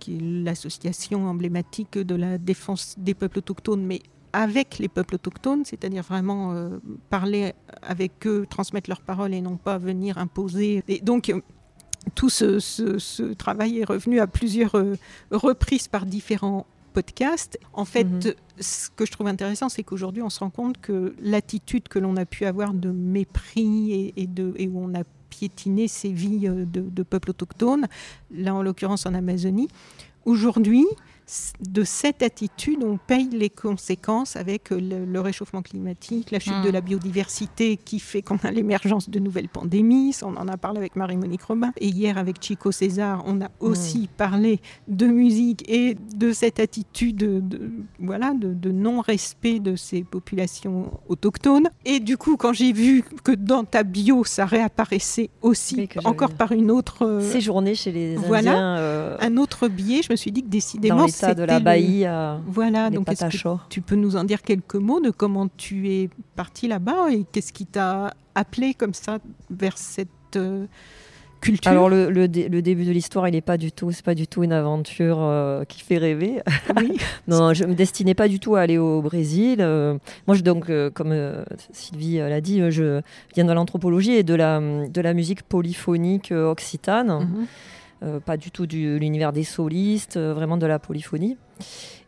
qui 0.00 0.16
est 0.16 0.20
l'association 0.20 1.26
emblématique 1.26 1.98
de 1.98 2.14
la 2.14 2.38
défense 2.38 2.94
des 2.96 3.12
peuples 3.12 3.38
autochtones, 3.38 3.84
mais 3.84 4.00
avec 4.32 4.78
les 4.78 4.88
peuples 4.88 5.16
autochtones, 5.16 5.64
c'est-à-dire 5.64 6.02
vraiment 6.02 6.52
euh, 6.52 6.78
parler 7.08 7.52
avec 7.82 8.26
eux, 8.26 8.46
transmettre 8.48 8.88
leurs 8.88 9.00
paroles 9.00 9.34
et 9.34 9.40
non 9.40 9.56
pas 9.56 9.78
venir 9.78 10.18
imposer. 10.18 10.82
Et 10.88 11.00
donc, 11.00 11.30
euh, 11.30 11.40
tout 12.14 12.30
ce, 12.30 13.32
travail 13.34 13.78
est 13.78 13.84
revenu 13.84 14.20
à 14.20 14.26
plusieurs 14.26 14.76
euh, 14.76 14.96
reprises 15.30 15.88
par 15.88 16.06
différents 16.06 16.66
podcasts. 16.92 17.58
En 17.72 17.84
fait, 17.84 18.04
mhm. 18.04 18.34
ce 18.58 18.90
que 18.90 19.06
je 19.06 19.12
trouve 19.12 19.26
intéressant, 19.26 19.68
c'est 19.68 19.82
qu'aujourd'hui, 19.82 20.22
on 20.22 20.30
se 20.30 20.40
rend 20.40 20.50
compte 20.50 20.80
que 20.80 21.14
l'attitude 21.20 21.88
que 21.88 21.98
l'on 21.98 22.16
a 22.16 22.24
pu 22.24 22.46
avoir 22.46 22.74
de 22.74 22.90
mépris 22.90 24.12
et, 24.16 24.26
de, 24.26 24.52
et 24.56 24.68
où 24.68 24.80
on 24.80 24.94
a 24.94 25.04
piétiné 25.28 25.86
ces 25.86 26.12
vies 26.12 26.48
de, 26.48 26.64
de 26.64 27.02
peuples 27.04 27.30
autochtones, 27.30 27.86
là 28.32 28.54
en 28.54 28.62
l'occurrence 28.62 29.06
en 29.06 29.14
Amazonie, 29.14 29.68
aujourd'hui, 30.24 30.86
de 31.60 31.84
cette 31.84 32.22
attitude, 32.22 32.82
on 32.82 32.96
paye 32.96 33.28
les 33.30 33.50
conséquences 33.50 34.36
avec 34.36 34.70
le, 34.70 35.20
réchauffement 35.20 35.62
climatique, 35.62 36.30
la 36.30 36.40
chute 36.40 36.62
de 36.64 36.70
la 36.70 36.80
hmm. 36.80 36.84
biodiversité 36.84 37.76
qui 37.76 38.00
fait 38.00 38.22
qu'on 38.22 38.38
a 38.38 38.50
l'émergence 38.50 39.10
de 39.10 39.18
nouvelles 39.18 39.48
pandémies. 39.48 40.16
On 40.22 40.36
en 40.36 40.48
a 40.48 40.56
parlé 40.56 40.78
avec 40.78 40.96
Marie-Monique 40.96 41.42
Robin. 41.42 41.72
Et 41.78 41.88
hier, 41.88 42.18
avec 42.18 42.42
Chico 42.42 42.72
César, 42.72 43.22
on 43.26 43.40
a 43.42 43.50
aussi 43.60 44.02
hmm. 44.02 44.16
parlé 44.16 44.60
de 44.88 45.06
musique 45.06 45.68
et 45.68 45.96
de 46.14 46.32
cette 46.32 46.58
attitude 46.58 47.16
de, 47.16 47.70
voilà, 47.98 48.32
de, 48.34 48.70
non-respect 48.70 49.60
de 49.60 49.76
ces 49.76 50.02
populations 50.04 51.00
autochtones. 51.08 51.68
Et 51.84 52.00
du 52.00 52.16
coup, 52.16 52.36
quand 52.36 52.52
j'ai 52.52 52.72
vu 52.72 53.04
que 53.24 53.32
dans 53.32 53.64
ta 53.64 53.82
bio, 53.82 54.24
ça 54.24 54.46
réapparaissait 54.46 55.30
aussi, 55.42 55.88
encore 56.04 56.32
par 56.32 56.52
une 56.52 56.70
autre... 56.70 57.04
Euh, 57.04 57.20
Séjourner 57.20 57.74
chez 57.74 57.92
les 57.92 58.16
voilà, 58.16 58.50
Indiens. 58.52 58.76
Euh, 58.78 59.16
un 59.20 59.36
autre 59.36 59.68
biais, 59.68 60.02
je 60.02 60.10
me 60.12 60.16
suis 60.16 60.32
dit 60.32 60.42
que 60.42 60.48
décidément 60.48 61.06
de 61.22 61.44
la 61.44 61.60
Baillie 61.60 62.06
Voilà, 62.46 62.90
donc 62.90 63.08
tu 63.68 63.80
peux 63.80 63.96
nous 63.96 64.16
en 64.16 64.24
dire 64.24 64.42
quelques 64.42 64.74
mots 64.74 65.00
de 65.00 65.10
comment 65.10 65.48
tu 65.56 65.90
es 65.90 66.10
parti 66.36 66.68
là-bas 66.68 67.10
et 67.10 67.24
qu'est-ce 67.30 67.52
qui 67.52 67.66
t'a 67.66 68.12
appelé 68.34 68.74
comme 68.74 68.94
ça 68.94 69.18
vers 69.50 69.76
cette 69.76 70.08
euh, 70.36 70.66
culture? 71.40 71.70
Alors 71.70 71.88
le, 71.88 72.26
début 72.28 72.84
de 72.84 72.90
l'histoire, 72.90 73.28
il 73.28 73.32
n'est 73.32 73.40
pas 73.40 73.56
du 73.56 73.72
tout, 73.72 73.92
c'est 73.92 74.04
pas 74.04 74.14
du 74.14 74.26
tout 74.26 74.42
une 74.42 74.52
aventure 74.52 75.18
euh, 75.20 75.64
qui 75.64 75.82
fait 75.82 75.98
rêver. 75.98 76.40
Oui. 76.76 76.96
non, 77.28 77.54
je 77.54 77.64
me 77.64 77.74
destinais 77.74 78.14
pas 78.14 78.28
du 78.28 78.40
tout 78.40 78.56
à 78.56 78.60
aller 78.60 78.78
au 78.78 79.02
Brésil. 79.02 79.58
Euh, 79.60 79.98
moi, 80.26 80.36
je, 80.36 80.42
donc, 80.42 80.70
comme 80.94 81.14
Sylvie 81.72 82.18
l'a 82.18 82.40
dit, 82.40 82.62
je 82.70 83.00
viens 83.34 83.44
de 83.44 83.52
l'anthropologie 83.52 84.12
et 84.12 84.22
de 84.22 84.34
la, 84.34 84.60
de 84.60 85.00
la 85.00 85.14
musique 85.14 85.42
polyphonique 85.42 86.32
occitane. 86.32 87.08
Mhm. 87.08 87.20
Euh, 87.42 87.44
pas 88.24 88.36
du 88.36 88.50
tout 88.50 88.66
de 88.66 88.96
l'univers 88.96 89.32
des 89.32 89.44
solistes, 89.44 90.16
euh, 90.16 90.34
vraiment 90.34 90.56
de 90.56 90.66
la 90.66 90.78
polyphonie. 90.78 91.36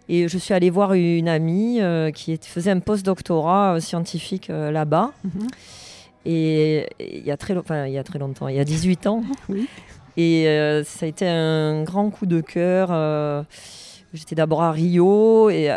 Et 0.08 0.28
je 0.28 0.38
suis 0.38 0.52
allée 0.54 0.70
voir 0.70 0.94
une 0.94 1.28
amie 1.28 1.80
qui 2.14 2.36
faisait 2.42 2.72
un 2.72 2.80
post-doctorat 2.80 3.80
scientifique 3.80 4.48
là-bas. 4.48 5.12
Mhm. 5.24 5.46
Et 6.24 6.86
il 6.98 7.24
y, 7.24 7.30
a 7.30 7.36
très, 7.36 7.56
enfin, 7.56 7.86
il 7.86 7.92
y 7.92 7.98
a 7.98 8.04
très 8.04 8.18
longtemps, 8.18 8.48
il 8.48 8.56
y 8.56 8.60
a 8.60 8.64
18 8.64 9.06
ans. 9.06 9.22
Et 10.16 10.44
ça 10.84 11.06
a 11.06 11.08
été 11.08 11.26
un 11.26 11.84
grand 11.84 12.10
coup 12.10 12.26
de 12.26 12.40
cœur. 12.40 13.46
J'étais 14.12 14.34
d'abord 14.34 14.62
à 14.62 14.72
Rio 14.72 15.48
et 15.50 15.70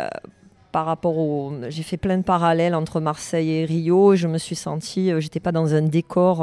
par 0.76 0.84
rapport 0.84 1.16
au. 1.16 1.54
J'ai 1.70 1.82
fait 1.82 1.96
plein 1.96 2.18
de 2.18 2.22
parallèles 2.22 2.74
entre 2.74 3.00
Marseille 3.00 3.50
et 3.50 3.64
Rio. 3.64 4.14
Je 4.14 4.28
me 4.28 4.36
suis 4.36 4.56
sentie. 4.56 5.10
Euh, 5.10 5.20
j'étais 5.20 5.40
pas 5.40 5.50
dans 5.50 5.74
un 5.74 5.80
décor. 5.80 6.42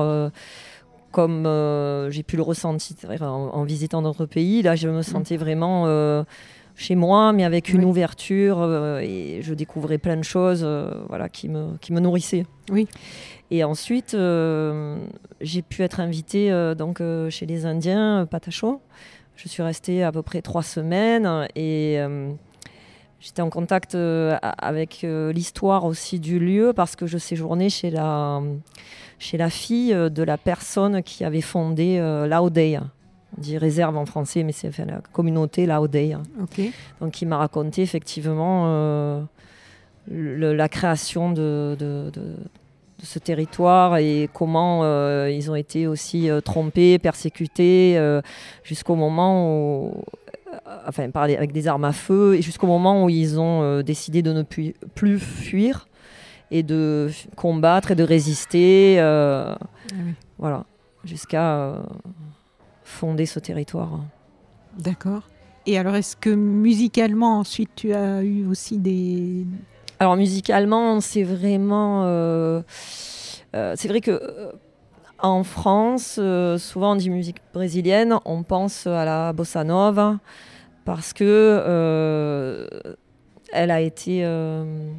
Euh, 1.14 1.24
comme 1.24 1.46
euh, 1.46 2.10
j'ai 2.10 2.24
pu 2.24 2.36
le 2.36 2.42
ressentir 2.42 2.96
en, 3.22 3.64
visitant 3.64 4.02
d'autres 4.02 4.26
pays. 4.26 4.62
Là, 4.62 4.76
je 4.76 4.88
me 4.90 5.02
sentais 5.02 5.38
vraiment 5.38 5.86
chez 6.76 6.96
moi, 6.96 7.34
mais 7.34 7.44
avec 7.44 7.70
une 7.70 7.86
ouverture 7.86 8.64
et 9.00 9.40
je 9.42 9.54
découvrais 9.54 10.00
plein 10.00 10.18
de 10.18 10.24
choses 10.24 10.68
voilà, 11.08 11.30
qui, 11.30 11.50
me, 11.50 11.78
qui 11.80 11.94
me 11.94 12.00
nourrissaient. 12.00 12.46
Oui. 12.72 12.88
Et 13.52 13.64
ensuite, 13.64 14.18
j'ai 15.42 15.62
pu 15.62 15.84
être 15.84 16.00
invitée 16.00 16.52
donc, 16.78 17.02
chez 17.30 17.46
les 17.46 17.66
Indiens, 17.66 18.28
Patacho. 18.30 18.82
Je 19.36 19.48
suis 19.48 19.64
restée 19.64 20.04
à 20.04 20.12
peu 20.12 20.22
près 20.22 20.42
trois 20.42 20.64
semaines 20.64 21.48
et 21.56 22.00
J'étais 23.24 23.42
en 23.42 23.50
contact 23.50 23.96
euh, 23.96 24.38
avec 24.42 25.06
euh, 25.06 25.32
l'histoire 25.32 25.86
aussi 25.86 26.20
du 26.20 26.40
lieu 26.40 26.74
parce 26.76 26.98
que 26.98 27.08
je 27.08 27.18
séjournais 27.18 27.70
chez 27.70 27.90
la, 27.90 28.42
chez 29.20 29.38
la 29.38 29.50
fille 29.50 29.94
euh, 29.94 30.10
de 30.10 30.24
la 30.24 30.38
personne 30.38 31.04
qui 31.04 31.24
avait 31.24 31.42
fondé 31.42 32.00
l'Audey. 32.28 32.80
On 33.38 33.42
dit 33.42 33.58
réserve 33.58 33.98
en 33.98 34.06
français, 34.06 34.44
mais 34.44 34.52
c'est 34.52 34.78
la 34.80 35.02
communauté 35.12 35.66
l'Audey. 35.66 36.16
Donc 37.02 37.22
il 37.22 37.28
m'a 37.28 37.38
raconté 37.38 37.82
effectivement 37.82 39.28
la 40.08 40.70
création 40.70 41.32
de, 41.32 41.76
de, 41.80 42.12
de, 42.12 42.36
ce 43.02 43.20
territoire 43.20 43.98
et 43.98 44.30
comment 44.34 44.84
ils 45.28 45.50
ont 45.50 45.56
été 45.56 45.88
aussi 45.88 46.30
trompés, 46.46 47.00
persécutés 47.00 48.00
jusqu'au 48.64 48.96
moment 48.96 49.82
où 49.82 50.04
euh, 50.68 50.78
enfin 50.88 51.10
avec 51.14 51.52
des 51.52 51.68
armes 51.68 51.86
à 51.86 51.92
feu, 51.92 52.36
et 52.36 52.42
jusqu'au 52.42 52.68
moment 52.68 53.06
où 53.06 53.10
ils 53.10 53.40
ont 53.40 53.64
euh, 53.64 53.82
décidé 53.82 54.22
de 54.22 54.32
ne 54.32 54.44
plus, 54.44 55.20
fuir 55.20 55.88
et 56.54 56.64
de 56.64 57.10
combattre 57.36 57.92
et 57.92 57.96
de 57.96 58.04
résister, 58.04 58.96
euh, 59.00 59.54
ah 59.56 59.96
voilà, 60.38 60.66
jusqu'à 61.04 61.74
fonder 62.84 63.26
ce 63.26 63.40
territoire. 63.40 64.00
D'accord. 64.78 65.24
Et 65.66 65.78
alors, 65.78 65.96
est-ce 65.96 66.16
que 66.16 66.30
musicalement, 66.30 67.40
ensuite, 67.40 67.72
tu 67.76 67.94
as 67.94 68.22
eu 68.24 68.46
aussi 68.46 68.78
des... 68.78 69.46
Alors, 70.00 70.16
musicalement, 70.16 71.02
c'est 71.02 71.24
vraiment... 71.24 72.04
c'est 73.54 73.88
vrai 73.88 74.02
que 74.02 74.20
en 75.20 75.44
France, 75.44 76.20
souvent 76.58 76.92
on 76.92 76.96
dit 76.96 77.10
musique 77.10 77.38
brésilienne, 77.54 78.18
on 78.26 78.44
pense 78.44 78.88
à 78.88 79.06
la 79.06 79.32
bossa 79.32 79.64
nova, 79.64 80.20
parce 80.86 81.14
que 81.14 81.24
euh, 81.24 82.68
elle 83.52 83.72
a 83.72 83.82
été 83.82 84.22
euh, 84.24 84.92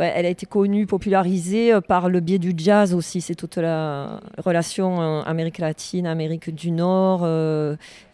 bah, 0.00 0.06
elle 0.06 0.26
a 0.26 0.30
été 0.30 0.46
connue, 0.46 0.86
popularisée 0.86 1.72
euh, 1.72 1.80
par 1.80 2.08
le 2.08 2.18
biais 2.18 2.38
du 2.38 2.52
jazz 2.56 2.94
aussi. 2.94 3.20
C'est 3.20 3.36
toute 3.36 3.56
la 3.58 4.20
relation 4.38 5.20
Amérique 5.20 5.58
latine, 5.58 6.06
Amérique 6.06 6.52
du 6.52 6.72
Nord 6.72 7.26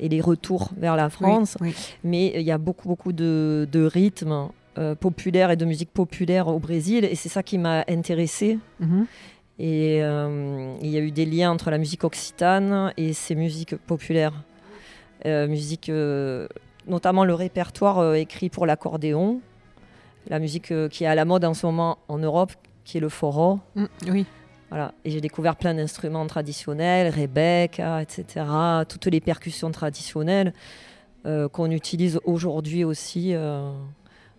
et 0.00 0.08
les 0.08 0.20
retours 0.20 0.70
vers 0.76 0.96
la 0.96 1.08
France. 1.08 1.56
Mais 2.04 2.32
il 2.34 2.42
y 2.42 2.50
a 2.50 2.58
beaucoup, 2.58 2.88
beaucoup 2.88 3.12
de, 3.12 3.90
rythmes 3.92 4.48
populaires 5.00 5.50
et 5.50 5.56
de 5.56 5.64
musique 5.64 5.90
populaire 5.90 6.48
au 6.48 6.58
Brésil. 6.58 7.04
Et 7.04 7.14
c'est 7.14 7.30
ça 7.30 7.42
qui 7.42 7.56
m'a 7.56 7.84
intéressée. 7.88 8.58
Mm-hmm. 8.82 9.04
Et 9.60 9.96
il 9.98 10.90
y 10.90 10.96
a 10.98 11.00
eu 11.00 11.12
des 11.12 11.24
liens 11.24 11.52
entre 11.52 11.70
la 11.70 11.78
musique 11.78 12.04
occitane 12.04 12.92
et 12.96 13.12
ces 13.12 13.34
musiques 13.34 13.76
populaires. 13.76 14.34
musique 15.24 15.90
notamment 16.86 17.24
le 17.24 17.34
répertoire 17.34 17.98
euh, 17.98 18.14
écrit 18.14 18.48
pour 18.48 18.66
l'accordéon, 18.66 19.40
la 20.28 20.38
musique 20.38 20.72
euh, 20.72 20.88
qui 20.88 21.04
est 21.04 21.06
à 21.06 21.14
la 21.14 21.24
mode 21.24 21.44
en 21.44 21.54
ce 21.54 21.66
moment 21.66 21.98
en 22.08 22.18
Europe, 22.18 22.52
qui 22.84 22.98
est 22.98 23.00
le 23.00 23.08
foro. 23.08 23.60
Mm, 23.74 23.84
oui. 24.08 24.26
Voilà. 24.70 24.92
Et 25.04 25.10
j'ai 25.10 25.20
découvert 25.20 25.56
plein 25.56 25.74
d'instruments 25.74 26.26
traditionnels, 26.26 27.12
Rebecca, 27.14 28.02
etc., 28.02 28.44
toutes 28.88 29.06
les 29.06 29.20
percussions 29.20 29.70
traditionnelles 29.70 30.52
euh, 31.24 31.48
qu'on 31.48 31.70
utilise 31.70 32.20
aujourd'hui 32.24 32.82
aussi 32.84 33.32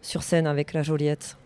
sur 0.02 0.24
scène 0.24 0.46
avec 0.46 0.74
la 0.74 0.84
Joliette. 0.84 1.38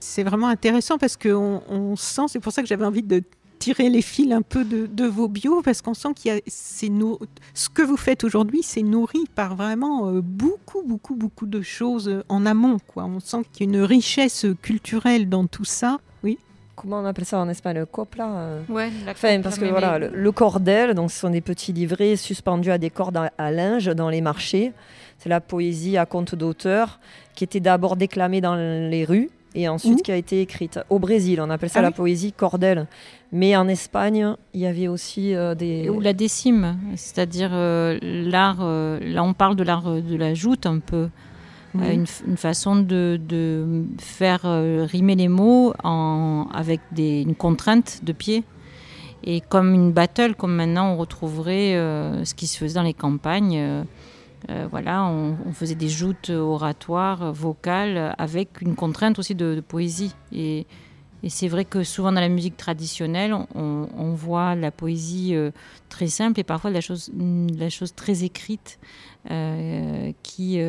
C'est 0.00 0.22
vraiment 0.22 0.48
intéressant 0.48 0.98
parce 0.98 1.16
qu'on 1.16 1.62
on 1.68 1.96
sent, 1.96 2.28
c'est 2.28 2.40
pour 2.40 2.52
ça 2.52 2.60
que 2.60 2.68
j'avais 2.68 2.84
envie 2.84 3.02
de 3.02 3.22
tirer 3.58 3.88
les 3.88 4.02
fils 4.02 4.32
un 4.32 4.42
peu 4.42 4.64
de, 4.64 5.06
vos 5.06 5.28
bios 5.28 5.62
parce 5.62 5.82
qu'on 5.82 5.94
sent 5.94 6.14
qu'il 6.14 6.32
y 6.32 6.36
a 6.36 6.40
ce 6.46 7.68
que 7.68 7.82
vous 7.82 7.96
faites 7.96 8.24
aujourd'hui, 8.24 8.60
c'est 8.62 8.82
nourri 8.82 9.24
par 9.34 9.56
vraiment 9.56 10.08
euh, 10.08 10.20
beaucoup, 10.22 10.82
beaucoup, 10.82 11.14
beaucoup 11.14 11.46
de 11.46 11.62
choses 11.62 12.22
en 12.28 12.46
amont. 12.46 12.78
Quoi. 12.86 13.04
On 13.04 13.20
sent 13.20 13.42
qu'il 13.52 13.70
y 13.70 13.74
a 13.74 13.78
une 13.78 13.84
richesse 13.84 14.46
culturelle 14.62 15.28
dans 15.28 15.46
tout 15.46 15.64
ça. 15.64 15.98
Oui. 16.22 16.38
Comment 16.74 17.00
on 17.00 17.04
appelle 17.04 17.24
ça 17.24 17.38
en 17.38 17.48
espagnol? 17.48 17.80
Le 17.80 17.86
copla 17.86 18.28
euh? 18.28 18.62
Ouais, 18.68 18.90
la 19.04 19.12
enfin, 19.12 19.40
parce 19.42 19.58
que 19.58 19.64
voilà, 19.64 19.98
le, 19.98 20.32
cordel, 20.32 20.94
donc 20.94 21.10
ce 21.10 21.20
sont 21.20 21.30
des 21.30 21.40
petits 21.40 21.72
livrets 21.72 22.16
suspendus 22.16 22.70
à 22.70 22.78
des 22.78 22.90
cordes 22.90 23.18
à, 23.38 23.50
linge 23.50 23.86
dans 23.86 24.10
les 24.10 24.20
marchés. 24.20 24.72
C'est 25.18 25.30
la 25.30 25.40
poésie 25.40 25.96
à 25.96 26.04
compte 26.04 26.34
d'auteur 26.34 27.00
qui 27.34 27.44
était 27.44 27.60
d'abord 27.60 27.96
déclamée 27.96 28.40
dans 28.42 28.54
les 28.54 29.04
rues 29.04 29.30
et 29.56 29.68
ensuite 29.68 30.02
qui 30.02 30.12
a 30.12 30.16
été 30.16 30.42
écrite 30.42 30.78
au 30.90 30.98
Brésil. 30.98 31.40
On 31.40 31.50
appelle 31.50 31.70
ça 31.70 31.80
ah 31.80 31.82
la 31.82 31.90
poésie 31.90 32.32
cordel. 32.32 32.86
Mais 33.32 33.56
en 33.56 33.66
Espagne, 33.66 34.34
il 34.54 34.60
y 34.60 34.66
avait 34.66 34.86
aussi 34.86 35.34
euh, 35.34 35.54
des... 35.54 35.88
Ou 35.88 35.98
la 36.00 36.12
décime, 36.12 36.78
c'est-à-dire 36.94 37.50
euh, 37.52 37.98
l'art, 38.02 38.58
euh, 38.60 39.00
là 39.02 39.24
on 39.24 39.32
parle 39.32 39.56
de 39.56 39.64
l'art 39.64 39.90
de 39.90 40.16
la 40.16 40.34
joute 40.34 40.66
un 40.66 40.78
peu, 40.78 41.08
une, 41.74 42.06
façon 42.36 42.76
de, 42.76 43.18
de 43.28 43.84
faire 43.98 44.42
rimer 44.42 45.14
les 45.14 45.28
mots 45.28 45.74
en, 45.82 46.46
avec 46.54 46.80
des, 46.92 47.22
une 47.22 47.34
contrainte 47.34 48.00
de 48.04 48.12
pied. 48.12 48.44
Et 49.24 49.40
comme 49.40 49.74
une 49.74 49.92
battle, 49.92 50.34
comme 50.34 50.54
maintenant 50.54 50.92
on 50.92 50.96
retrouverait 50.96 51.72
ce 52.24 52.34
qui 52.34 52.46
se 52.46 52.56
faisait 52.56 52.76
dans 52.76 52.82
les 52.82 52.94
campagnes 52.94 53.84
euh, 54.48 54.68
voilà, 54.70 55.04
on, 55.04 55.52
faisait 55.52 55.74
des 55.74 55.88
joutes 55.88 56.30
oratoires, 56.30 57.32
vocales, 57.32 58.14
avec 58.18 58.60
une 58.60 58.76
contrainte 58.76 59.18
aussi 59.18 59.34
de, 59.34 59.60
poésie. 59.60 60.14
Et, 60.32 60.66
c'est 61.28 61.48
vrai 61.48 61.64
que 61.64 61.82
souvent 61.82 62.12
dans 62.12 62.20
la 62.20 62.28
musique 62.28 62.56
traditionnelle, 62.56 63.34
on, 63.54 64.12
voit 64.14 64.54
la 64.54 64.70
poésie 64.70 65.34
euh, 65.34 65.50
très 65.88 66.06
simple 66.06 66.38
et 66.38 66.44
parfois 66.44 66.70
la 66.70 66.80
chose, 66.80 67.10
la 67.16 67.68
chose 67.68 67.94
très 67.96 68.22
écrite 68.22 68.78
euh, 69.32 70.12
qui, 70.22 70.60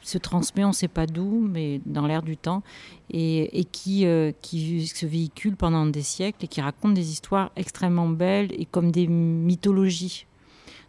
se 0.00 0.16
transmet, 0.16 0.64
on 0.64 0.68
ne 0.68 0.72
sait 0.72 0.88
pas 0.88 1.06
d'où, 1.06 1.46
mais 1.46 1.82
dans 1.84 2.06
l'air 2.06 2.22
du 2.22 2.38
temps, 2.38 2.62
et, 3.10 3.58
et 3.58 3.64
qui, 3.64 4.06
qui 4.40 4.86
se 4.86 5.04
véhicule 5.04 5.56
pendant 5.56 5.84
des 5.84 6.02
siècles 6.02 6.42
et 6.46 6.48
qui 6.48 6.62
raconte 6.62 6.94
des 6.94 7.10
histoires 7.10 7.50
extrêmement 7.54 8.08
belles 8.08 8.48
et 8.52 8.64
comme 8.64 8.90
des 8.90 9.06
mythologies. 9.08 10.26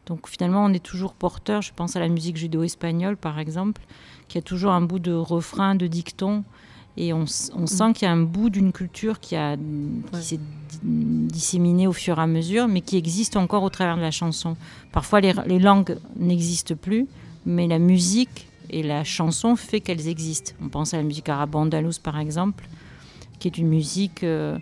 Donc 0.05 0.27
finalement, 0.27 0.63
on 0.65 0.73
est 0.73 0.83
toujours 0.83 1.13
porteur. 1.13 1.61
Je 1.61 1.71
pense 1.73 1.95
à 1.95 1.99
la 1.99 2.07
musique 2.07 2.37
judéo-espagnole, 2.37 3.17
par 3.17 3.39
exemple, 3.39 3.81
qui 4.27 4.37
a 4.37 4.41
toujours 4.41 4.71
un 4.71 4.81
bout 4.81 4.99
de 4.99 5.13
refrain, 5.13 5.75
de 5.75 5.87
dicton. 5.87 6.43
Et 6.97 7.11
on, 7.11 7.23
mm. 7.23 7.67
sent 7.67 7.93
qu'il 7.93 8.05
y 8.05 8.09
a 8.09 8.11
un 8.11 8.21
bout 8.21 8.49
d'une 8.49 8.71
culture 8.71 9.19
qui, 9.19 9.35
a, 9.35 9.57
s'est 10.21 10.39
disséminée 10.81 11.87
au 11.87 11.93
fur 11.93 12.19
et 12.19 12.21
à 12.21 12.27
mesure, 12.27 12.67
mais 12.67 12.81
qui 12.81 12.97
existe 12.97 13.35
encore 13.35 13.63
au 13.63 13.69
travers 13.69 13.97
de 13.97 14.01
la 14.01 14.11
chanson. 14.11 14.55
Parfois, 14.91 15.19
les, 15.19 15.59
langues 15.59 15.97
n'existent 16.15 16.75
plus, 16.75 17.07
mais 17.45 17.67
la 17.67 17.79
musique 17.79 18.47
et 18.69 18.81
la 18.81 19.03
chanson 19.03 19.55
fait 19.55 19.81
qu'elles 19.81 20.07
existent. 20.07 20.53
On 20.61 20.69
pense 20.69 20.93
à 20.93 20.97
la 20.97 21.03
musique 21.03 21.27
arabe-andalouse, 21.27 21.99
par 21.99 22.17
exemple, 22.19 22.67
qui 23.39 23.47
est 23.47 23.57
une 23.57 23.67
musique... 23.67 24.23
Euh, 24.23 24.57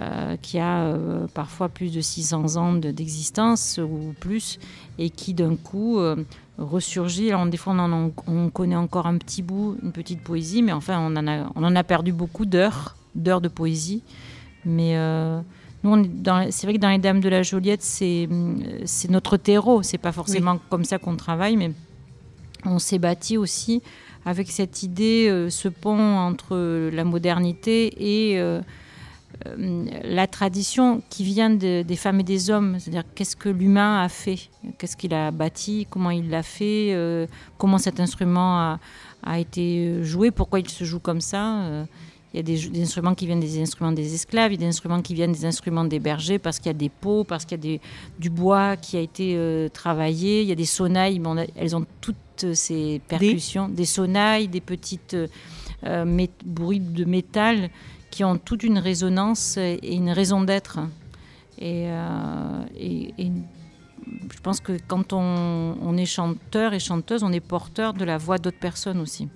euh, 0.00 0.36
qui 0.40 0.58
a 0.58 0.84
euh, 0.84 1.26
parfois 1.34 1.68
plus 1.68 1.92
de 1.92 2.00
600 2.00 2.56
ans 2.56 2.72
d'existence 2.72 3.78
ou 3.78 4.14
plus, 4.18 4.58
et 4.98 5.10
qui 5.10 5.34
d'un 5.34 5.54
coup 5.56 5.98
euh, 5.98 6.16
ressurgit. 6.56 7.28
Alors, 7.28 7.44
des 7.44 7.58
fois, 7.58 7.74
on, 7.76 8.12
on, 8.26 8.48
connaît 8.48 8.76
encore 8.76 9.06
un 9.06 9.18
petit 9.18 9.42
bout, 9.42 9.76
une 9.82 9.92
petite 9.92 10.22
poésie, 10.22 10.62
mais 10.62 10.72
enfin, 10.72 10.98
on 10.98 11.14
en 11.16 11.26
a, 11.26 11.50
on 11.56 11.64
en 11.64 11.76
a 11.76 11.84
perdu 11.84 12.12
beaucoup 12.12 12.46
d'heures, 12.46 12.96
d'heures 13.14 13.42
de 13.42 13.48
poésie. 13.48 14.02
Mais 14.64 14.96
nous, 15.82 16.08
c'est 16.50 16.66
vrai 16.66 16.74
que 16.74 16.78
dans 16.80 16.90
les 16.90 16.98
Dames 16.98 17.20
de 17.20 17.28
la 17.28 17.42
Joliette, 17.42 17.82
c'est 17.82 18.28
notre 19.10 19.36
terreau. 19.36 19.82
C'est 19.82 19.98
pas 19.98 20.12
forcément 20.12 20.58
comme 20.70 20.84
ça 20.84 20.98
qu'on 20.98 21.16
travaille, 21.16 21.56
mais 21.56 21.72
on 22.64 22.78
s'est 22.78 23.00
bâti 23.00 23.36
aussi 23.36 23.82
avec 24.24 24.50
cette 24.50 24.82
idée, 24.84 25.48
ce 25.50 25.68
pont 25.68 25.98
entre 25.98 26.56
la 26.90 27.04
modernité 27.04 28.30
et 28.30 28.40
euh, 28.40 28.60
la 29.46 30.26
tradition 30.26 31.02
qui 31.10 31.24
vient 31.24 31.50
des 31.50 31.96
femmes 31.96 32.20
et 32.20 32.24
des 32.24 32.50
hommes, 32.50 32.78
c'est-à-dire 32.78 33.04
qu'est-ce 33.14 33.36
que 33.36 33.48
l'humain 33.48 34.02
a 34.02 34.08
fait, 34.08 34.38
qu'est-ce 34.78 34.96
qu'il 34.96 35.14
a 35.14 35.30
bâti, 35.30 35.86
comment 35.90 36.10
il 36.10 36.30
l'a 36.30 36.42
fait, 36.42 36.92
euh, 36.92 37.26
comment 37.58 37.78
cet 37.78 38.00
instrument 38.00 38.58
a, 38.58 38.80
a, 39.22 39.38
été 39.38 40.02
joué, 40.02 40.30
pourquoi 40.30 40.60
il 40.60 40.68
se 40.68 40.84
joue 40.84 41.00
comme 41.00 41.20
ça. 41.20 41.84
Il 42.34 42.36
y 42.36 42.40
a 42.40 42.42
des, 42.42 42.80
instruments 42.80 43.14
qui 43.14 43.26
viennent 43.26 43.40
des 43.40 43.60
instruments 43.60 43.92
des 43.92 44.14
esclaves, 44.14 44.52
il 44.52 44.54
y 44.54 44.58
a 44.58 44.66
des 44.66 44.68
instruments 44.68 45.02
qui 45.02 45.14
viennent 45.14 45.32
des 45.32 45.44
instruments 45.44 45.84
des 45.84 45.98
bergers 45.98 46.38
parce 46.38 46.58
qu'il 46.58 46.68
y 46.68 46.74
a 46.74 46.78
des 46.78 46.88
pots, 46.88 47.24
parce 47.24 47.44
qu'il 47.44 47.58
y 47.58 47.60
a 47.60 47.62
des, 47.62 47.80
du 48.18 48.30
bois 48.30 48.76
qui 48.76 48.96
a 48.96 49.00
été 49.00 49.68
travaillé, 49.72 50.42
il 50.42 50.48
y 50.48 50.52
a 50.52 50.56
des 50.56 50.64
sonnailles, 50.64 51.20
elles 51.56 51.76
ont 51.76 51.84
toutes 52.00 52.54
ces 52.54 53.00
percussions, 53.06 53.68
des, 53.68 53.74
des 53.74 53.84
sonnailles, 53.84 54.48
des 54.48 54.60
petites 54.60 55.16
euh, 55.84 56.26
bruits 56.44 56.78
de 56.78 57.04
métal 57.04 57.68
qui 58.12 58.22
ont 58.24 58.36
toute 58.36 58.62
une 58.62 58.78
résonance 58.78 59.56
et 59.56 59.94
une 59.94 60.10
raison 60.10 60.42
d'être. 60.42 60.78
Et, 61.58 61.86
euh, 61.86 62.62
je 63.18 64.40
pense 64.42 64.60
que 64.60 64.76
quand 64.86 65.12
on, 65.12 65.96
est 65.96 66.06
chanteur 66.06 66.74
et 66.74 66.78
chanteuse, 66.78 67.22
on 67.22 67.32
est 67.32 67.40
porteur 67.40 67.94
de 67.94 68.04
la 68.04 68.18
voix 68.18 68.38
d'autres 68.38 68.58
personnes 68.58 69.00
aussi. 69.00 69.28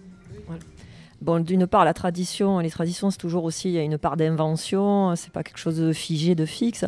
Bon, 1.23 1.43
d'une 1.43 1.67
part, 1.67 1.87
la 1.87 1.95
tradition, 1.95 2.59
les 2.59 2.69
traditions, 2.69 3.11
c'est 3.11 3.19
toujours 3.19 3.45
aussi, 3.45 3.71
il 3.71 3.73
y 3.73 3.79
a 3.79 3.83
une 3.83 3.97
part 3.97 4.19
d'invention, 4.19 5.17
c'est 5.17 5.33
pas 5.33 5.43
quelque 5.43 5.59
chose 5.59 5.79
de 5.79 5.95
figé, 5.95 6.35
de 6.35 6.45
fixe. 6.45 6.85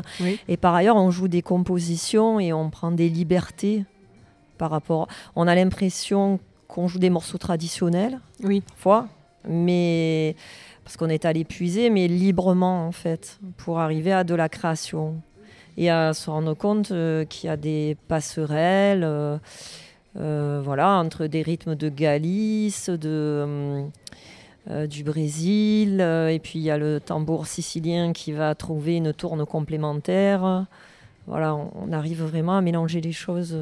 Et 0.48 0.58
par 0.58 0.74
ailleurs, 0.74 0.96
on 0.96 1.10
joue 1.10 1.28
des 1.28 1.40
compositions 1.40 2.38
et 2.38 2.52
on 2.52 2.68
prend 2.68 2.90
des 2.90 3.08
libertés 3.08 3.84
par 4.58 4.70
rapport. 4.70 5.08
On 5.34 5.46
a 5.46 5.54
l'impression 5.54 6.38
qu'on 6.66 6.88
joue 6.88 6.98
des 6.98 7.08
morceaux 7.08 7.38
traditionnels, 7.38 8.20
oui. 8.42 8.60
parfois, 8.60 9.08
mais 9.48 10.36
parce 10.88 10.96
qu'on 10.96 11.10
est 11.10 11.26
allé 11.26 11.44
puiser, 11.44 11.90
mais 11.90 12.08
librement 12.08 12.86
en 12.86 12.92
fait, 12.92 13.38
pour 13.58 13.78
arriver 13.78 14.10
à 14.10 14.24
de 14.24 14.34
la 14.34 14.48
création 14.48 15.20
et 15.76 15.90
à 15.90 16.14
se 16.14 16.30
rendre 16.30 16.54
compte 16.54 16.92
euh, 16.92 17.26
qu'il 17.26 17.48
y 17.48 17.50
a 17.50 17.58
des 17.58 17.94
passerelles, 18.08 19.04
euh, 19.04 19.36
euh, 20.18 20.62
voilà, 20.64 20.92
entre 20.92 21.26
des 21.26 21.42
rythmes 21.42 21.74
de 21.74 21.90
Galice, 21.90 22.88
de 22.88 23.84
du 24.86 25.04
Brésil, 25.04 26.00
et 26.00 26.40
puis 26.42 26.58
il 26.58 26.62
y 26.62 26.70
a 26.70 26.78
le 26.78 27.00
tambour 27.00 27.46
sicilien 27.46 28.14
qui 28.14 28.32
va 28.32 28.54
trouver 28.54 28.96
une 28.96 29.12
tourne 29.12 29.44
complémentaire. 29.44 30.66
Voilà, 31.26 31.54
on, 31.54 31.70
on 31.74 31.92
arrive 31.92 32.22
vraiment 32.22 32.56
à 32.56 32.62
mélanger 32.62 33.02
les 33.02 33.12
choses 33.12 33.58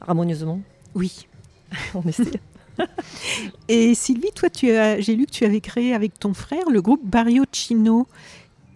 harmonieusement. 0.00 0.60
Oui, 0.96 1.28
on 1.94 2.02
essaie. 2.02 2.40
Et 3.68 3.94
Sylvie, 3.94 4.30
toi, 4.34 4.50
tu 4.50 4.70
as, 4.70 5.00
j'ai 5.00 5.14
lu 5.16 5.26
que 5.26 5.30
tu 5.30 5.44
avais 5.44 5.60
créé 5.60 5.94
avec 5.94 6.18
ton 6.18 6.34
frère 6.34 6.68
le 6.70 6.82
groupe 6.82 7.04
Barrio 7.04 7.44
Chino. 7.52 8.06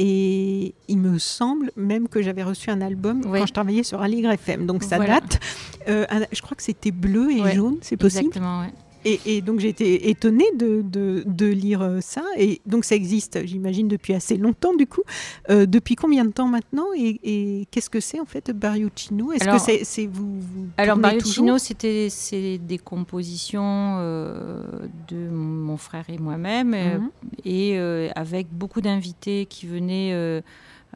Et 0.02 0.72
il 0.88 0.96
me 0.96 1.18
semble 1.18 1.72
même 1.76 2.08
que 2.08 2.22
j'avais 2.22 2.42
reçu 2.42 2.70
un 2.70 2.80
album 2.80 3.22
quand 3.22 3.44
je 3.44 3.52
travaillais 3.52 3.82
sur 3.82 4.00
Aligre 4.00 4.30
FM. 4.30 4.64
Donc 4.64 4.82
ça 4.82 4.98
date. 4.98 5.40
Euh, 5.88 6.06
je 6.32 6.40
crois 6.40 6.56
que 6.56 6.62
c'était 6.62 6.90
bleu 6.90 7.30
et 7.30 7.54
jaune, 7.54 7.76
c'est 7.82 7.98
possible? 7.98 8.28
Exactement, 8.28 8.60
ouais. 8.60 8.72
Et, 9.04 9.40
donc 9.40 9.60
j'ai 9.60 9.68
été 9.68 10.10
étonnée 10.10 10.50
de, 10.56 10.82
de, 10.82 11.46
lire 11.46 11.82
euh, 11.82 12.00
ça. 12.00 12.22
Et 12.36 12.60
donc 12.66 12.84
ça 12.84 12.94
existe, 12.94 13.46
j'imagine, 13.46 13.88
depuis 13.88 14.14
assez 14.14 14.36
longtemps 14.36 14.74
du 14.74 14.86
coup. 14.86 15.02
Euh, 15.48 15.66
depuis 15.66 15.94
combien 15.94 16.24
de 16.24 16.30
temps 16.30 16.48
maintenant 16.48 16.86
Et, 16.96 17.66
qu'est-ce 17.70 17.90
que 17.90 18.00
c'est 18.00 18.20
en 18.20 18.26
fait 18.26 18.50
Bariuccino 18.50 19.32
Est-ce 19.32 19.44
que 19.44 19.84
c'est 19.84 20.06
vous, 20.06 20.40
vous 20.40 20.66
Alors 20.76 20.98
Bariuccino, 20.98 21.58
c'était 21.58 22.08
c'est 22.10 22.58
des 22.58 22.78
compositions 22.78 23.96
euh, 23.98 24.62
de 25.08 25.28
mon 25.28 25.76
frère 25.76 26.04
et 26.08 26.18
moi-même, 26.18 26.70
mhm. 26.70 27.10
et 27.44 27.78
avec 28.14 28.48
beaucoup 28.52 28.80
d'invités 28.80 29.46
qui 29.46 29.66
venaient 29.66 30.42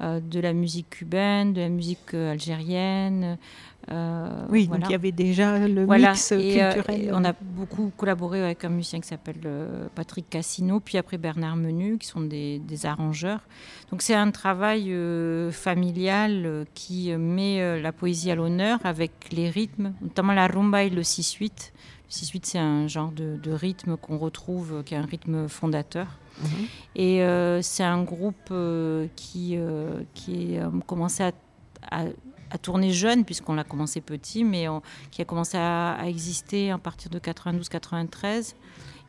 de 0.00 0.40
la 0.40 0.52
musique 0.52 0.90
cubaine, 0.90 1.52
de 1.52 1.60
la 1.60 1.68
musique 1.68 2.12
algérienne. 2.12 3.38
Euh, 3.90 4.47
oui, 4.49 4.66
donc 4.66 4.81
il 4.85 4.92
y 4.92 4.94
avait 4.94 5.12
déjà 5.12 5.59
le 5.59 5.87
mix 5.87 6.29
culturel. 6.29 7.11
on 7.12 7.25
a 7.25 7.33
beaucoup 7.40 7.92
collaboré 7.97 8.42
avec 8.42 8.64
un 8.64 8.70
musicien 8.70 9.01
qui 9.01 9.09
s'appelle 9.09 9.40
euh, 9.44 9.87
Patrick 9.94 10.29
Cassino, 10.31 10.81
puis 10.81 10.97
après 10.97 11.18
Bernard 11.18 11.57
Menu, 11.57 11.99
qui 11.99 12.07
sont 12.07 12.20
des, 12.20 12.61
arrangeurs. 12.85 13.40
Donc 13.90 14.03
c'est 14.03 14.14
un 14.14 14.31
travail 14.31 14.92
euh, 14.92 15.51
familial 15.51 16.66
qui 16.75 17.12
met 17.16 17.81
la 17.81 17.92
poésie 17.92 18.31
à 18.31 18.35
l'honneur 18.35 18.79
avec 18.85 19.12
les 19.33 19.49
rythmes, 19.49 19.92
notamment 20.03 20.33
la 20.33 20.47
rumba 20.47 20.85
et 20.85 20.90
le 20.90 21.03
6-8. 21.03 21.42
Le 21.42 22.11
6-8, 22.11 22.40
c'est 22.42 22.59
un 22.59 22.87
genre 22.88 23.12
de, 23.12 23.53
rythme 23.53 23.97
qu'on 23.97 24.18
retrouve, 24.18 24.83
qui 24.85 24.94
est 24.94 24.99
un 24.99 25.07
rythme 25.07 25.49
fondateur. 25.49 26.07
Mhm. 26.42 26.49
Et 26.97 27.62
c'est 27.62 27.85
un 27.85 28.03
groupe 28.03 28.53
qui, 29.14 29.59
qui 30.14 30.59
a 30.59 30.70
commencé 30.87 31.23
à 31.23 31.33
à 31.90 32.05
tourner 32.58 32.92
jeune, 32.92 33.24
puisqu'on 33.24 33.54
l'a 33.54 33.64
commencé 33.64 34.00
petit, 34.00 34.44
mais 34.44 34.66
qui 35.10 35.22
a 35.22 35.24
commencé 35.24 35.56
à, 35.58 35.98
exister 36.06 36.70
à 36.70 36.78
partir 36.78 37.10
de 37.10 37.18
92-93. 37.18 38.54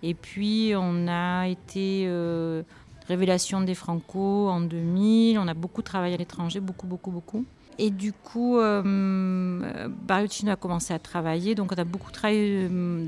Et 0.03 0.13
puis, 0.13 0.73
on 0.75 1.07
a 1.07 1.47
été 1.47 2.05
euh, 2.07 2.63
Révélation 3.07 3.61
des 3.61 3.75
Franco 3.75 4.49
en 4.49 4.61
2000. 4.61 5.37
On 5.37 5.47
a 5.47 5.53
beaucoup 5.53 5.81
travaillé 5.81 6.15
à 6.15 6.17
l'étranger, 6.17 6.59
beaucoup, 6.59 6.87
beaucoup, 6.87 7.11
beaucoup. 7.11 7.45
Et 7.77 7.89
du 7.89 8.13
coup, 8.13 8.57
euh, 8.57 9.89
a 10.09 10.55
commencé 10.55 10.93
à 10.93 10.99
travailler. 10.99 11.55
Donc, 11.55 11.71
on 11.75 11.79
a 11.79 11.83
beaucoup 11.83 12.11
travaillé 12.11 12.67
euh, 12.71 13.05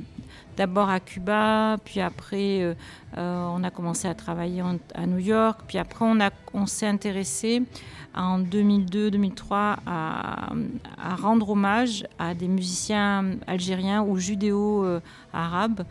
d'abord 0.58 0.90
à 0.90 1.00
Cuba, 1.00 1.78
puis 1.86 2.02
après, 2.02 2.62
euh, 2.62 2.74
on 3.16 3.64
a 3.64 3.70
commencé 3.70 4.08
à 4.08 4.14
travailler 4.14 4.62
à 4.94 5.06
New 5.06 5.20
York. 5.20 5.62
Puis 5.68 5.78
après, 5.78 6.04
on, 6.04 6.18
on 6.54 6.66
s'est 6.66 6.88
intéressé 6.88 7.64
en 8.18 8.40
2002-2003 8.40 9.78
à, 9.86 10.50
rendre 11.22 11.50
hommage 11.52 12.06
à 12.18 12.34
des 12.34 12.48
musiciens 12.48 13.38
algériens 13.46 14.02
ou 14.04 14.18
judéo-arabes, 14.18 15.84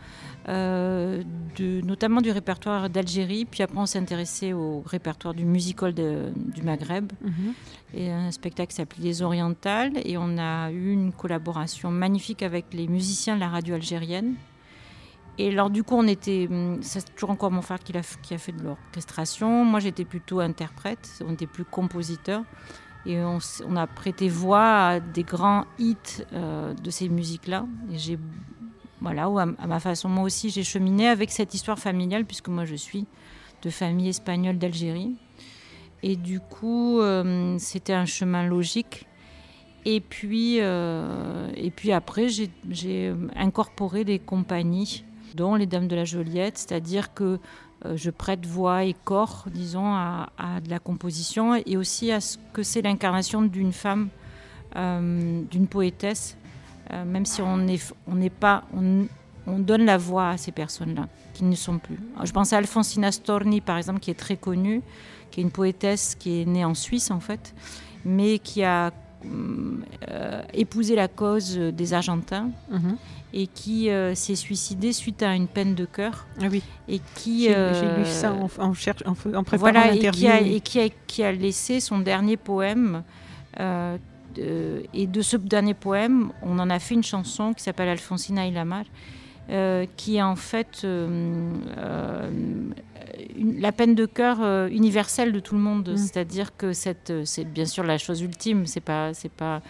euh, 0.49 1.23
notamment 1.59 2.21
du 2.21 2.31
répertoire 2.31 2.89
d'Algérie. 2.89 3.45
Puis 3.45 3.63
après, 3.63 3.77
on 3.77 3.85
s'est 3.85 3.99
intéressé 3.99 4.53
au 4.53 4.83
répertoire 4.85 5.33
du 5.33 5.45
musical 5.45 5.93
du 5.93 6.61
Maghreb. 6.61 7.11
Mhm. 7.23 7.53
Et 7.93 8.11
un 8.11 8.31
spectacle 8.31 8.73
s'appelait 8.73 9.03
Les 9.03 9.21
Orientales. 9.21 9.93
Et 10.05 10.17
on 10.17 10.37
a 10.37 10.71
eu 10.71 10.91
une 10.91 11.11
collaboration 11.13 11.91
magnifique 11.91 12.43
avec 12.43 12.65
les 12.73 12.87
musiciens 12.87 13.35
de 13.35 13.39
la 13.39 13.49
radio 13.49 13.75
algérienne. 13.75 14.35
Et 15.37 15.49
alors, 15.49 15.69
du 15.69 15.83
coup, 15.83 15.95
on 15.95 16.07
était. 16.07 16.47
Hum, 16.49 16.79
c'est 16.81 17.13
toujours 17.13 17.29
encore 17.29 17.51
mon 17.51 17.61
frère 17.61 17.79
qui 17.79 17.95
a, 17.95 18.37
fait 18.37 18.51
de 18.51 18.63
l'orchestration. 18.63 19.63
Moi, 19.65 19.79
j'étais 19.79 20.05
plutôt 20.05 20.39
interprète. 20.39 21.23
On 21.25 21.33
était 21.33 21.47
plus 21.47 21.65
compositeur. 21.65 22.43
Et 23.05 23.19
on, 23.21 23.75
a 23.77 23.87
prêté 23.87 24.27
voix 24.27 24.87
à 24.87 24.99
des 24.99 25.23
grands 25.23 25.63
hits 25.79 25.95
euh, 26.33 26.73
de 26.73 26.89
ces 26.89 27.07
musiques-là. 27.07 27.65
Et 27.91 27.97
j'ai. 27.97 28.19
Voilà, 28.99 29.25
à, 29.25 29.41
à, 29.59 29.67
ma 29.67 29.79
façon, 29.79 30.09
moi 30.09 30.23
aussi, 30.23 30.49
j'ai 30.49 30.63
cheminé 30.63 31.07
avec 31.07 31.29
cette 31.31 31.53
histoire 31.53 31.77
familiale, 31.77 32.25
puisque 32.25 32.47
moi, 32.47 32.65
je 32.65 32.75
suis 32.75 33.05
de 33.61 33.69
famille 33.69 34.09
espagnole 34.09 34.57
d'Algérie. 34.57 35.15
Et 36.03 36.15
du 36.15 36.39
coup, 36.39 36.99
euh, 36.99 37.55
c'était 37.59 37.93
un 37.93 38.05
chemin 38.05 38.45
logique. 38.45 39.07
Et 39.85 40.01
puis, 40.01 40.57
euh, 40.59 41.49
et 41.55 41.71
puis 41.71 41.91
après, 41.91 42.27
j'ai 42.27 43.13
incorporé 43.35 44.03
des 44.03 44.19
compagnies 44.19 45.05
dont 45.35 45.55
les 45.55 45.65
Dames 45.65 45.87
de 45.87 45.95
la 45.95 46.03
Joliette, 46.03 46.57
c'est-à-dire 46.57 47.13
que 47.13 47.39
euh, 47.85 47.95
je 47.95 48.09
prête 48.09 48.45
voix 48.45 48.83
et 48.83 48.95
corps, 49.05 49.45
disons, 49.53 49.93
à, 49.93 50.29
de 50.63 50.69
la 50.69 50.79
composition 50.79 51.55
et 51.55 51.77
aussi 51.77 52.11
à 52.11 52.19
ce 52.19 52.37
que 52.53 52.63
c'est 52.63 52.81
l'incarnation 52.81 53.41
d'une 53.41 53.71
femme, 53.71 54.09
d'une 54.75 55.67
poétesse, 55.67 56.37
même 56.91 57.25
si 57.25 57.41
on 57.41 57.57
n'est 57.57 57.79
on 58.07 58.29
pas, 58.29 58.63
on, 58.75 59.07
donne 59.59 59.85
la 59.85 59.97
voix 59.97 60.29
à 60.29 60.37
ces 60.37 60.51
personnes-là 60.51 61.07
qui 61.33 61.45
ne 61.45 61.55
sont 61.55 61.79
plus. 61.79 61.97
Je 62.23 62.31
pense 62.31 62.53
à 62.53 62.57
Alfonsina 62.57 63.11
Storni, 63.11 63.61
par 63.61 63.77
exemple, 63.77 63.99
qui 63.99 64.11
est 64.11 64.19
très 64.19 64.37
connue, 64.37 64.83
qui 65.31 65.39
est 65.41 65.43
une 65.43 65.51
poétesse 65.51 66.15
qui 66.15 66.41
est 66.41 66.45
née 66.45 66.65
en 66.65 66.73
Suisse, 66.73 67.11
en 67.11 67.19
fait, 67.19 67.53
mais 68.05 68.39
qui 68.39 68.63
a 68.63 68.91
épousé 70.53 70.95
la 70.95 71.07
cause 71.07 71.57
des 71.57 71.93
Argentins. 71.93 72.49
Mm-hmm 72.71 72.95
et 73.33 73.47
qui 73.47 73.89
euh, 73.89 74.15
s'est 74.15 74.35
suicidé 74.35 74.93
suite 74.93 75.21
à 75.21 75.35
une 75.35 75.47
peine 75.47 75.75
de 75.75 75.85
cœur. 75.85 76.25
Ah 76.41 76.45
oui. 76.49 76.63
Et 76.87 77.01
qui 77.15 77.43
j'ai, 77.43 77.49
lu 77.49 77.55
euh, 77.55 78.05
ça 78.05 78.33
en, 78.33 78.47
en, 78.57 78.71
en, 78.71 79.13
préparant 79.43 79.57
voilà, 79.57 79.91
l'interview. 79.91 80.27
Et, 80.27 80.61
qui 80.61 80.79
a, 80.79 80.85
et 80.85 80.93
qui, 81.07 81.23
a, 81.23 81.31
laissé 81.31 81.79
son 81.79 81.99
dernier 81.99 82.37
poème. 82.37 83.03
Euh, 83.59 83.97
et 84.93 85.07
de 85.07 85.21
ce 85.21 85.35
dernier 85.35 85.73
poème, 85.73 86.31
on 86.41 86.59
en 86.59 86.69
a 86.69 86.79
fait 86.79 86.93
une 86.93 87.03
chanson 87.03 87.53
qui 87.53 87.63
s'appelle 87.63 87.89
Alfonsina 87.89 88.45
y 88.45 88.51
la 88.51 88.65
mar, 88.65 88.83
qui 89.95 90.17
est 90.17 90.21
en 90.21 90.35
fait 90.35 90.85
la 93.39 93.71
peine 93.71 93.95
de 93.95 94.05
cœur 94.05 94.67
universelle 94.67 95.31
de 95.31 95.39
tout 95.39 95.55
le 95.55 95.61
monde. 95.61 95.89
Mm. 95.89 95.97
C'est-à-dire 95.97 96.55
que 96.55 96.73
c'est 96.73 97.45
bien 97.45 97.65
sûr 97.65 97.83
la 97.83 97.97
chose 97.97 98.21
ultime. 98.21 98.65
C'est 98.65 98.81
pas, 98.81 99.13
c'est 99.13 99.31
pas 99.31 99.61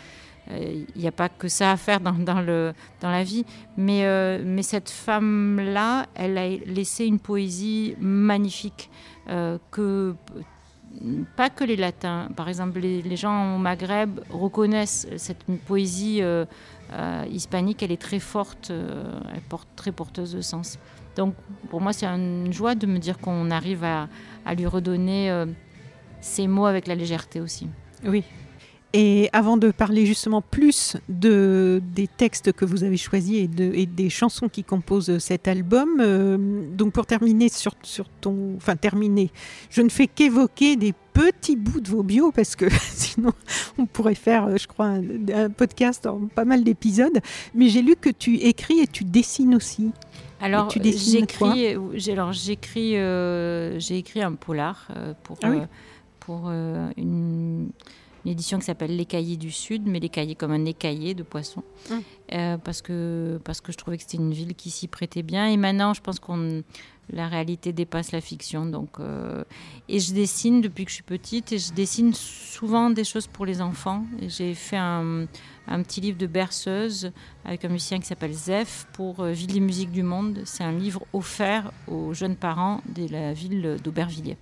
il 0.50 0.56
euh, 0.56 0.86
n'y 0.96 1.08
a 1.08 1.12
pas 1.12 1.30
que 1.30 1.48
ça 1.48 1.72
à 1.72 1.78
faire 1.78 2.00
dans, 2.00 2.14
dans, 2.14 2.42
le, 2.42 2.74
dans 3.02 3.12
la 3.12 3.24
vie. 3.24 3.46
Mais, 3.76 4.06
euh, 4.06 4.42
mais 4.44 4.64
cette 4.64 4.90
femme-là, 4.90 6.06
elle 6.16 6.38
a 6.38 6.50
laissé 6.50 7.06
une 7.06 7.20
poésie 7.20 7.96
magnifique 8.00 8.90
euh, 9.30 9.58
que 9.72 10.16
pas 11.36 11.50
que 11.50 11.64
les 11.64 11.76
latins. 11.76 12.30
Par 12.36 12.50
exemple, 12.50 12.80
les, 12.80 13.16
gens 13.16 13.56
au 13.56 13.58
Maghreb 13.58 14.20
reconnaissent 14.30 15.08
cette 15.18 15.44
poésie 15.66 16.22
euh, 16.22 16.46
euh, 16.94 17.26
hispanique, 17.32 17.84
elle 17.84 17.92
est 17.92 18.02
très 18.02 18.20
forte, 18.20 18.72
elle 18.72 19.42
porte 19.42 19.68
très 19.76 19.92
porteuse 19.92 20.34
de 20.34 20.42
sens. 20.42 20.80
Donc 21.16 21.36
pour 21.70 21.82
moi, 21.82 21.94
c'est 21.94 22.06
une 22.06 22.54
joie 22.54 22.76
de 22.76 22.88
me 22.88 23.00
dire 23.00 23.18
qu'on 23.18 23.52
arrive 23.52 23.84
à, 23.84 24.08
à 24.46 24.56
lui 24.56 24.66
redonner 24.66 25.46
ces 26.22 26.48
mots 26.48 26.66
avec 26.66 26.88
la 26.88 26.96
légèreté 26.96 27.42
aussi. 27.42 27.68
Oui, 28.06 28.24
et 28.94 29.30
avant 29.34 29.58
de 29.58 29.72
parler 29.72 30.06
justement 30.06 30.42
plus 30.42 30.96
de, 31.10 31.82
des 31.94 32.08
textes 32.08 32.54
que 32.54 32.64
vous 32.64 32.86
avez 32.86 32.96
choisis 32.96 33.38
et, 33.38 33.48
de, 33.48 33.72
et 33.74 33.86
des 33.86 34.10
chansons 34.10 34.48
qui 34.48 34.64
composent 34.64 35.18
cet 35.18 35.50
album, 35.50 36.00
euh, 36.00 36.38
donc 36.72 36.94
pour 36.94 37.06
terminer 37.06 37.50
sur, 37.50 37.74
sur 37.84 38.08
ton... 38.22 38.56
Enfin 38.56 38.78
terminer, 38.78 39.30
je 39.70 39.82
ne 39.82 39.90
fais 39.90 40.08
qu'évoquer 40.08 40.78
des 40.78 40.94
petits 41.14 41.58
bouts 41.58 41.82
de 41.82 41.90
vos 41.90 42.02
bios 42.02 42.32
parce 42.32 42.56
que 42.56 42.66
sinon 42.94 43.34
on 43.78 43.86
pourrait 43.86 44.16
faire, 44.16 44.46
euh, 44.46 44.58
je 44.58 44.68
crois, 44.68 44.86
un, 44.86 45.50
podcast 45.50 46.06
en 46.06 46.28
pas 46.34 46.46
mal 46.46 46.64
d'épisodes. 46.64 47.20
Mais 47.54 47.68
j'ai 47.68 47.82
lu 47.82 47.98
que 48.00 48.10
tu 48.10 48.38
écris 48.38 48.80
et 48.80 48.88
tu 48.88 49.04
dessines 49.04 49.54
aussi. 49.54 49.92
Alors 50.40 50.70
j'écris, 50.70 51.76
alors 52.10 52.32
j'écris, 52.32 52.96
euh, 52.96 53.80
j'ai 53.80 53.98
écrit 53.98 54.22
un 54.22 54.34
polar 54.34 54.88
pour 55.24 55.38
ah 55.44 55.50
pour 56.20 56.50
une 56.50 57.70
une 58.28 58.34
édition 58.34 58.60
qui 58.60 58.66
s'appelle 58.66 58.96
Les 58.96 59.06
Cahiers 59.06 59.38
du 59.38 59.52
Sud, 59.52 59.84
mais 59.86 60.02
les 60.02 60.10
cahiers 60.10 60.36
comme 60.36 60.52
un 60.52 60.66
écaillé 60.66 61.14
de 61.14 61.24
poisson, 61.24 61.64
hum. 61.90 62.02
euh, 62.34 62.58
parce, 62.58 62.82
que, 62.82 63.40
parce 63.46 63.62
que 63.62 63.72
je 63.72 63.78
trouvais 63.78 63.96
que 63.96 64.04
c'était 64.04 64.18
une 64.18 64.34
ville 64.34 64.54
qui 64.54 64.70
s'y 64.70 64.88
prêtait 64.90 65.24
bien. 65.24 65.48
Et 65.48 65.56
maintenant, 65.56 65.94
je 65.94 66.02
pense 66.02 66.20
qu'on 66.20 66.62
la 67.10 67.30
réalité 67.30 67.72
dépasse 67.72 68.12
la 68.12 68.20
fiction. 68.20 68.66
Donc, 68.66 69.00
euh, 69.00 69.46
et 69.88 70.02
je 70.02 70.14
dessine 70.14 70.60
depuis 70.60 70.84
que 70.84 70.90
je 70.92 70.96
suis 70.96 71.04
petite, 71.04 71.54
et 71.54 71.58
je 71.58 71.72
dessine 71.72 72.14
souvent 72.14 72.90
des 72.90 73.06
choses 73.06 73.28
pour 73.28 73.46
les 73.46 73.62
enfants. 73.62 74.04
J'ai 74.28 74.54
fait 74.56 74.76
un, 74.76 75.26
un, 75.68 75.84
petit 75.84 76.02
livre 76.02 76.18
de 76.18 76.28
berceuse 76.28 77.14
avec 77.46 77.64
un 77.64 77.70
musicien 77.70 77.98
qui 78.00 78.08
s'appelle 78.08 78.34
Zef 78.34 78.88
pour 78.92 79.22
euh, 79.22 79.32
Ville 79.32 79.56
et 79.56 79.62
musiques 79.62 79.92
du 79.92 80.04
monde. 80.04 80.42
C'est 80.44 80.66
un 80.66 80.74
livre 80.74 81.06
offert 81.14 81.72
aux 81.88 82.14
jeunes 82.14 82.36
parents 82.36 82.82
de 82.94 83.10
la 83.10 83.32
ville 83.32 83.78
d'Aubervilliers. 83.82 84.38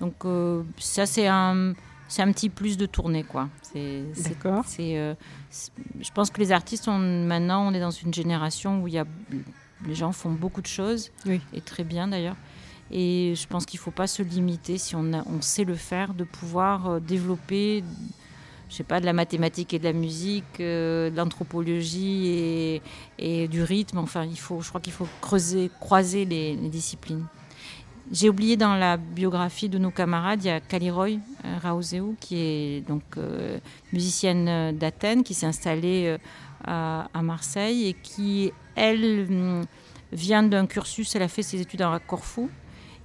Donc 0.00 0.24
ça, 0.78 1.06
c'est 1.06 1.28
un 1.28 1.74
c'est 2.12 2.20
un 2.20 2.30
petit 2.30 2.50
plus 2.50 2.76
de 2.76 2.84
tournée, 2.84 3.24
quoi. 3.24 3.48
D'accord. 3.74 4.66
Euh, 4.78 5.14
je 5.98 6.10
pense 6.12 6.30
que 6.30 6.40
les 6.40 6.52
artistes, 6.52 6.86
maintenant, 6.86 7.66
on 7.66 7.72
est 7.72 7.80
dans 7.80 7.90
une 7.90 8.12
génération 8.12 8.82
où 8.82 8.88
il 8.88 8.92
y 8.92 8.98
a, 8.98 9.06
les 9.86 9.94
gens 9.94 10.12
font 10.12 10.30
beaucoup 10.30 10.60
de 10.60 10.66
choses, 10.66 11.10
et 11.26 11.60
très 11.62 11.84
bien 11.84 12.08
d'ailleurs. 12.08 12.36
Et 12.90 13.32
je 13.34 13.46
pense 13.46 13.64
qu'il 13.64 13.78
ne 13.78 13.84
faut 13.84 13.92
pas 13.92 14.06
se 14.06 14.22
limiter, 14.22 14.76
si 14.76 14.94
on, 14.94 15.10
on 15.26 15.40
sait 15.40 15.64
le 15.64 15.74
faire, 15.74 16.12
de 16.12 16.24
pouvoir 16.24 16.86
euh, 16.90 17.00
développer, 17.00 17.82
je 18.68 18.74
sais 18.74 18.84
pas, 18.84 19.00
de 19.00 19.06
la 19.06 19.14
mathématique 19.14 19.72
et 19.72 19.78
de 19.78 19.84
la 19.84 19.94
musique, 19.94 20.60
euh, 20.60 21.08
de 21.08 21.16
l'anthropologie 21.16 22.26
et, 22.26 22.82
et, 23.18 23.48
du 23.48 23.62
rythme. 23.62 23.96
Enfin, 23.96 24.26
il 24.26 24.38
faut, 24.38 24.60
je 24.60 24.68
crois 24.68 24.82
qu'il 24.82 24.92
faut 24.92 25.08
creuser, 25.22 25.70
croiser 25.80 26.26
les 26.26 26.56
disciplines. 26.56 27.24
J'ai 28.12 28.28
oublié 28.28 28.58
dans 28.58 28.74
la 28.74 28.98
biographie 28.98 29.70
de 29.70 29.78
nos 29.78 29.90
camarades, 29.90 30.44
il 30.44 30.48
y 30.48 30.50
a 30.50 30.60
Kaliroy 30.60 31.12
euh, 31.46 31.56
Raouzéou, 31.62 32.14
qui 32.20 32.36
est 32.36 32.86
donc 32.86 33.02
euh, 33.16 33.58
musicienne 33.90 34.48
euh, 34.48 34.72
d'Athènes, 34.72 35.22
qui 35.22 35.32
s'est 35.32 35.46
installée 35.46 36.18
à, 36.62 37.08
Marseille 37.22 37.88
et 37.88 37.94
qui, 37.94 38.52
elle, 38.76 39.26
hum, 39.30 39.64
vient 40.12 40.42
d'un 40.42 40.66
cursus, 40.66 41.16
elle 41.16 41.22
a 41.22 41.28
fait 41.28 41.42
ses 41.42 41.62
études 41.62 41.80
à 41.80 41.98
Corfou. 42.06 42.50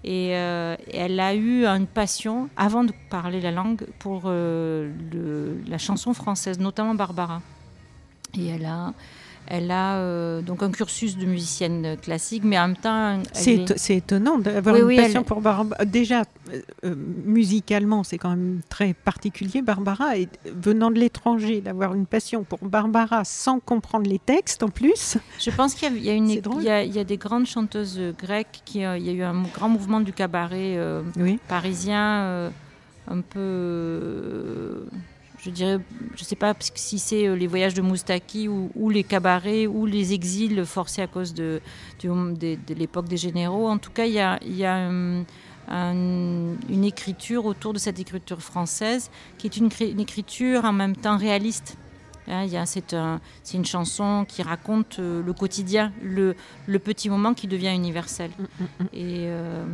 Et 0.04 0.28
elle 0.30 1.20
a 1.20 1.34
eu 1.34 1.66
une 1.66 1.88
passion, 1.88 2.50
avant 2.56 2.84
de 2.84 2.94
parler 3.10 3.42
la 3.42 3.52
langue, 3.52 3.86
pour 4.00 4.30
la 4.30 5.78
chanson 5.78 6.14
française, 6.14 6.60
notamment 6.60 6.94
Barbara. 6.94 7.42
Et 8.38 8.48
elle 8.48 8.66
a, 8.66 8.94
elle 9.50 9.72
a 9.72 9.98
euh, 9.98 10.42
donc 10.42 10.62
un 10.64 10.72
cursus 10.72 11.18
de 11.18 11.26
musicienne 11.26 11.98
classique, 12.02 12.44
mais 12.44 12.60
en 12.60 12.70
même 12.70 12.78
temps. 12.78 13.22
C'est 13.34 13.96
étonnant 13.96 14.38
d'avoir 14.38 14.76
une 14.76 14.96
passion 14.96 15.24
pour 15.24 15.42
Barbara. 15.42 15.86
Déjà, 15.86 16.22
euh, 16.22 16.62
euh, 16.86 16.96
musicalement, 17.26 18.04
c'est 18.04 18.18
quand 18.18 18.30
même 18.30 18.62
très 18.70 18.94
particulier, 18.94 19.62
Barbara. 19.62 20.18
Et 20.18 20.28
venant 20.46 20.92
de 20.92 21.00
l'étranger, 21.00 21.62
d'avoir 21.62 21.94
une 21.94 22.06
passion 22.06 22.44
pour 22.44 22.60
Barbara 22.60 23.24
sans 23.24 23.60
comprendre 23.60 24.10
les 24.10 24.20
textes 24.20 24.64
en 24.64 24.70
plus. 24.70 25.18
Je 25.40 25.50
pense 25.52 25.74
qu'il 25.74 26.04
y, 26.04 26.10
a, 26.10 26.14
une, 26.14 26.30
y 26.30 26.70
a, 26.70 26.84
y 26.84 27.00
a 27.00 27.04
des 27.04 27.18
grandes 27.18 27.48
chanteuses 27.48 28.00
grecques. 28.18 28.62
Qui, 28.66 28.80
il 28.80 28.82
y 28.82 29.10
a 29.10 29.14
eu 29.14 29.22
un 29.22 29.44
grand 29.44 29.70
mouvement 29.70 30.02
du 30.02 30.14
cabaret 30.14 30.78
parisien, 31.48 32.52
un 33.08 33.22
peu 33.22 34.86
je 35.48 35.52
dirais, 35.52 35.80
je 36.16 36.22
ne 36.22 36.26
sais 36.26 36.36
pas 36.36 36.54
si 36.60 37.00
c'est 37.00 37.28
euh, 37.28 37.36
les 37.36 37.48
voyages 37.48 37.74
de 37.74 37.82
Moustaki 37.82 38.48
ou, 38.48 38.90
les 38.90 39.04
cabarets 39.04 39.66
ou 39.66 39.86
les 39.86 40.14
exils 40.14 40.66
forcés 40.66 41.02
à 41.02 41.08
cause 41.08 41.34
de, 41.34 41.62
de, 42.04 42.74
l'époque 42.74 43.08
des 43.08 43.18
généraux. 43.18 43.68
En 43.68 43.78
tout 43.78 43.92
cas, 43.92 44.06
il 44.06 44.14
y 44.14 44.20
a, 44.20 44.40
y 44.44 44.66
a 44.66 44.90
une 45.70 46.84
écriture 46.84 47.46
autour 47.46 47.74
de 47.74 47.80
cette 47.80 48.00
écriture 48.00 48.42
française 48.42 49.10
qui 49.38 49.48
est 49.48 49.58
une, 49.58 49.70
une 49.82 50.00
écriture 50.00 50.66
en 50.66 50.74
même 50.74 50.96
temps 50.96 51.18
réaliste. 51.18 51.78
Hein, 52.30 52.66
c'est 52.66 52.94
un, 52.94 53.22
une 53.54 53.66
chanson 53.66 54.26
qui 54.28 54.42
raconte 54.42 55.00
euh, 55.00 55.24
le 55.24 55.32
quotidien, 55.32 55.94
le, 56.04 56.36
le, 56.66 56.80
petit 56.80 57.10
moment 57.10 57.34
qui 57.34 57.48
devient 57.48 57.74
universel. 57.74 58.32
Mm, 58.38 58.44
mm, 58.44 58.66
mm. 58.66 58.88
Et, 58.92 59.16
euh, 59.28 59.66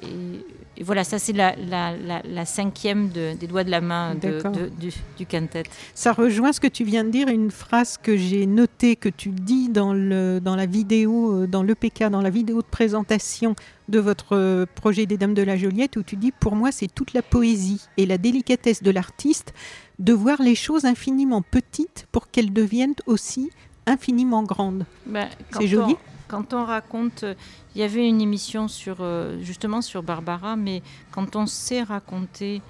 et, 0.00 0.84
voilà, 0.84 1.04
ça 1.04 1.18
c'est 1.18 1.32
la, 1.32 1.54
la, 1.56 2.44
cinquième 2.44 3.08
des 3.10 3.46
doigts 3.46 3.62
de 3.62 3.70
la 3.70 3.80
main 3.80 4.14
du, 4.14 4.90
du 5.18 5.26
quintet. 5.26 5.64
Ça 5.94 6.12
rejoint 6.12 6.52
ce 6.52 6.60
que 6.60 6.66
tu 6.66 6.82
viens 6.82 7.04
de 7.04 7.10
dire, 7.10 7.28
une 7.28 7.50
phrase 7.50 7.98
que 7.98 8.16
j'ai 8.16 8.46
notée, 8.46 8.96
que 8.96 9.08
tu 9.08 9.28
dis 9.28 9.68
dans, 9.68 9.92
le, 9.92 10.40
dans 10.40 10.56
la 10.56 10.66
vidéo, 10.66 11.42
euh, 11.42 11.46
dans 11.46 11.62
l'EPK, 11.62 12.04
dans 12.04 12.22
la 12.22 12.30
vidéo 12.30 12.62
de 12.62 12.66
présentation 12.66 13.54
de 13.88 14.00
votre 14.00 14.34
euh, 14.34 14.66
projet 14.74 15.06
des 15.06 15.16
Dames 15.16 15.34
de 15.34 15.42
la 15.42 15.56
Joliette, 15.56 15.96
où 15.96 16.02
tu 16.02 16.16
dis, 16.16 16.32
pour 16.32 16.56
moi 16.56 16.72
c'est 16.72 16.92
toute 16.92 17.12
la 17.12 17.22
poésie 17.22 17.86
et 17.96 18.06
la 18.06 18.18
délicatesse 18.18 18.82
de 18.82 18.90
l'artiste 18.90 19.54
de 19.98 20.12
voir 20.12 20.42
les 20.42 20.54
choses 20.54 20.84
infiniment 20.84 21.42
petites 21.42 22.06
pour 22.10 22.30
qu'elles 22.30 22.52
deviennent 22.52 22.94
aussi 23.06 23.50
infiniment 23.86 24.42
grandes. 24.42 24.84
Ben, 25.06 25.28
c'est 25.52 25.68
joli 25.68 25.96
quand 26.32 26.54
on 26.54 26.64
raconte, 26.64 27.26
il 27.74 27.82
y 27.82 27.84
avait 27.84 28.08
une 28.08 28.22
émission 28.22 28.66
sur, 28.66 28.96
euh, 29.00 29.38
justement 29.42 29.82
sur 29.82 30.02
Barbara, 30.02 30.56
mais 30.56 30.82
quand 31.10 31.36
on 31.36 31.44
sait 31.44 31.82
raconter 31.82 32.62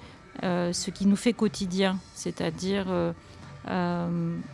euh, 0.43 0.73
ce 0.73 0.91
qui 0.91 1.05
nous 1.05 1.15
fait 1.15 1.31
quotidien, 1.31 1.97
c'est-à-dire 2.13 2.87
euh, 2.89 3.13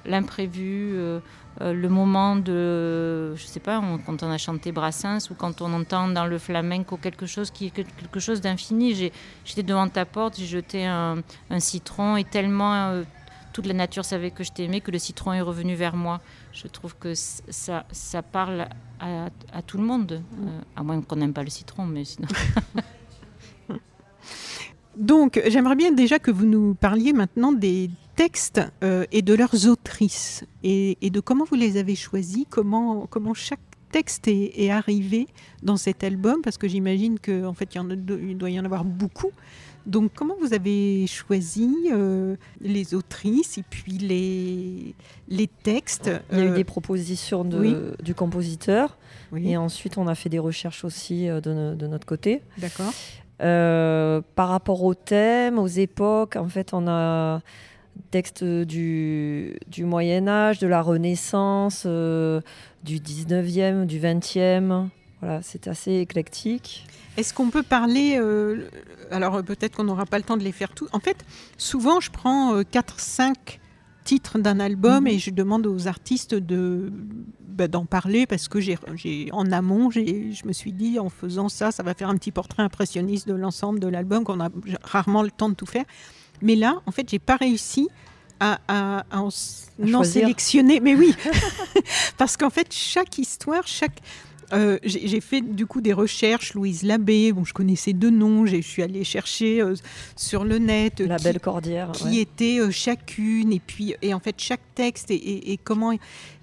l'imprévu, 0.06 0.96
le 1.60 1.90
moment 1.90 2.36
de, 2.36 3.36
je 3.36 3.46
sais 3.48 3.60
pas, 3.60 3.82
quand 4.06 4.22
on 4.22 4.30
a 4.30 4.38
chanté 4.38 4.72
Brassens 4.72 5.32
ou 5.32 5.34
quand 5.34 5.64
on 5.64 5.74
entend 5.74 6.08
dans 6.08 6.28
le 6.28 6.38
flamenco 6.38 6.96
quelque 6.96 7.26
chose 7.26 7.50
qui 7.50 7.72
quelque 7.72 8.20
chose 8.20 8.42
d'infini. 8.42 9.12
J'étais 9.44 9.64
devant 9.64 9.90
ta 9.90 10.06
porte, 10.06 10.38
j'ai 10.38 10.46
jeté 10.46 10.86
un, 10.86 11.24
citron 11.58 12.16
et 12.16 12.24
tellement 12.24 13.02
toute 13.54 13.66
la 13.66 13.74
nature 13.74 14.06
savait 14.06 14.30
que 14.30 14.44
je 14.44 14.52
t'aimais, 14.52 14.80
que 14.80 14.92
le 14.92 15.00
citron 15.00 15.34
est 15.34 15.42
revenu 15.42 15.74
vers 15.74 15.96
moi. 15.96 16.22
Je 16.52 16.68
trouve 16.68 16.96
que 16.96 17.14
ça, 17.14 17.86
ça 17.92 18.22
parle 18.22 18.68
à, 19.00 19.30
tout 19.66 19.78
le 19.78 19.84
monde, 19.84 20.22
euh, 20.42 20.62
à 20.76 20.84
moins 20.84 21.02
qu'on 21.02 21.16
n'aime 21.18 21.34
pas 21.34 21.44
le 21.44 21.50
citron, 21.50 21.86
mais 21.86 22.04
sinon. 22.06 22.28
Donc, 24.98 25.42
j'aimerais 25.48 25.76
bien 25.76 25.92
déjà 25.94 26.20
que 26.20 26.32
vous 26.32 26.46
nous 26.46 26.74
parliez 26.76 27.14
maintenant 27.14 27.54
des 27.54 27.90
textes 28.16 28.62
euh, 28.84 29.06
et 29.14 29.22
de 29.22 29.34
leurs 29.34 29.68
autrices 29.68 30.44
et, 30.64 30.98
de 31.02 31.20
comment 31.22 31.46
vous 31.46 31.56
les 31.56 31.78
avez 31.78 31.96
choisis, 31.96 32.46
comment, 32.50 33.08
comment 33.10 33.34
chaque 33.34 33.69
texte 33.92 34.28
est, 34.28 34.70
arrivé 34.70 35.28
dans 35.64 35.78
cet 35.78 36.04
album, 36.04 36.42
parce 36.44 36.58
que 36.58 36.68
j'imagine 36.68 37.20
qu'en 37.20 37.46
en 37.46 37.54
fait, 37.54 37.76
il, 37.76 38.30
il 38.30 38.38
doit 38.38 38.50
y 38.50 38.60
en 38.60 38.66
avoir 38.66 38.86
beaucoup. 38.86 39.32
Donc, 39.86 40.12
comment 40.14 40.36
vous 40.40 40.54
avez 40.54 41.08
choisi 41.08 41.74
euh, 41.92 42.36
les 42.62 42.94
autrices 42.94 43.58
et 43.58 43.64
puis 43.68 43.94
les, 43.94 44.94
les 45.30 45.48
textes 45.48 46.12
Il 46.32 46.38
y 46.38 46.42
a 46.42 46.46
eu 46.46 46.52
des 46.52 46.62
euh, 46.62 46.64
propositions 46.64 47.44
de, 47.44 47.96
du 48.04 48.14
compositeur. 48.14 48.98
Et 49.36 49.58
ensuite, 49.58 49.98
on 49.98 50.08
a 50.08 50.16
fait 50.16 50.30
des 50.30 50.40
recherches 50.40 50.84
aussi 50.84 51.30
euh, 51.30 51.42
de, 51.42 51.76
de 51.76 51.88
notre 51.88 52.06
côté. 52.06 52.42
D'accord. 52.58 52.94
par 53.40 54.50
rapport 54.50 54.84
aux 54.84 54.96
thèmes, 54.96 55.58
aux 55.58 55.68
époques, 55.68 56.36
en 56.36 56.48
fait, 56.48 56.74
on 56.74 56.88
a 56.88 57.42
textes 58.12 58.44
du, 58.44 59.58
du 59.68 59.86
Moyen 59.86 60.28
Âge, 60.28 60.60
de 60.60 60.68
la 60.68 60.82
Renaissance, 60.82 61.86
du 61.86 63.00
19e, 63.00 63.86
du 63.86 64.00
20e. 64.00 64.88
Voilà, 65.22 65.42
c'est 65.42 65.68
assez 65.68 65.96
éclectique. 65.96 66.88
Est-ce 67.18 67.34
qu'on 67.34 67.50
peut 67.50 67.64
parler, 67.64 68.16
euh, 68.18 68.70
alors 69.12 69.44
peut-être 69.44 69.76
qu'on 69.76 69.84
n'aura 69.84 70.06
pas 70.06 70.18
le 70.18 70.24
temps 70.24 70.38
de 70.38 70.44
les 70.44 70.54
faire 70.54 70.74
tous. 70.74 70.88
En 70.94 71.00
fait, 71.00 71.26
souvent 71.58 72.00
je 72.00 72.10
prends 72.12 72.62
4-5 72.62 73.30
euh, 73.30 73.34
titre 74.06 74.40
d'un 74.40 74.60
album 74.60 75.06
et 75.06 75.20
je 75.20 75.30
demande 75.32 75.68
aux 75.68 75.88
artistes 75.88 76.34
de 76.34 76.92
bah, 77.42 77.68
d'en 77.68 77.86
parler 77.86 78.26
parce 78.26 78.48
que 78.48 78.62
j'ai 78.62 78.78
en 79.34 79.52
amont, 79.52 79.92
je 79.92 80.48
me 80.48 80.54
suis 80.54 80.72
dit 80.72 80.98
en 80.98 81.10
faisant 81.10 81.50
ça, 81.50 81.72
ça 81.72 81.84
va 81.84 81.94
faire 81.94 82.10
un 82.10 82.16
petit 82.16 82.32
portrait 82.32 82.64
impressionniste 82.64 83.28
de 83.28 83.34
l'ensemble 83.34 83.82
de 83.82 83.88
l'album 83.88 84.24
qu'on 84.24 84.40
a 84.40 84.50
rarement 84.84 85.22
le 85.22 85.30
temps 85.32 85.50
de 85.50 85.56
tout 85.56 85.66
faire. 85.66 85.84
Mais 86.42 86.56
là, 86.56 86.82
en 86.86 86.92
fait, 86.92 87.10
j'ai 87.10 87.20
pas 87.20 87.36
réussi 87.36 87.88
à, 88.40 88.60
à, 88.68 89.06
en, 89.12 89.30
sélectionner. 89.30 90.80
Mais 90.80 90.96
oui, 90.96 91.14
parce 92.18 92.38
qu'en 92.38 92.50
fait, 92.50 92.68
chaque 92.72 93.18
histoire, 93.18 93.66
chaque 93.68 94.02
euh, 94.52 94.80
j'ai 94.84 95.22
fait 95.22 95.42
du 95.42 95.66
coup 95.66 95.82
des 95.82 95.94
recherches, 95.94 96.54
Louise 96.54 96.84
Labbé, 96.84 97.32
bon, 97.32 97.46
je 97.46 97.54
connaissais 97.54 97.94
deux 97.94 98.10
noms, 98.10 98.46
je 98.46 98.62
suis 98.62 98.82
allée 98.82 99.04
chercher 99.04 99.62
euh, 99.62 99.76
sur 100.16 100.44
le 100.44 100.58
net 100.58 101.02
la 101.02 101.18
qui, 101.18 101.24
belle 101.24 101.40
cordière, 101.40 101.92
qui 101.92 102.20
était 102.20 102.60
euh, 102.60 102.72
chacune. 102.72 103.54
Et 103.54 103.60
puis 103.60 103.96
et 104.02 104.14
en 104.14 104.20
fait 104.20 104.36
chaque 104.38 104.62
texte 104.74 105.12
et, 105.12 105.52
et, 105.52 105.58
comment 105.58 105.92
et, 105.92 106.00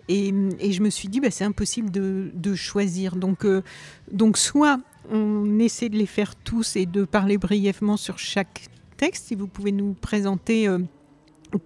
et, 0.08 0.72
je 0.72 0.82
me 0.82 0.90
suis 0.90 1.08
dit 1.08 1.18
bah, 1.18 1.32
c'est 1.32 1.44
impossible 1.44 1.90
de, 1.90 2.30
de, 2.32 2.54
choisir. 2.54 3.16
Donc 3.16 3.44
donc 4.12 4.38
soit 4.38 4.78
on 5.10 5.58
essaie 5.58 5.88
de 5.88 5.96
les 5.96 6.06
faire 6.06 6.36
tous 6.36 6.76
et 6.76 6.86
de 6.86 7.04
parler 7.04 7.38
brièvement 7.38 7.96
sur 7.96 8.18
chaque 8.18 8.68
texte 8.96 9.26
si 9.26 9.34
vous 9.34 9.46
pouvez 9.46 9.72
nous 9.72 9.94
présenter 9.94 10.68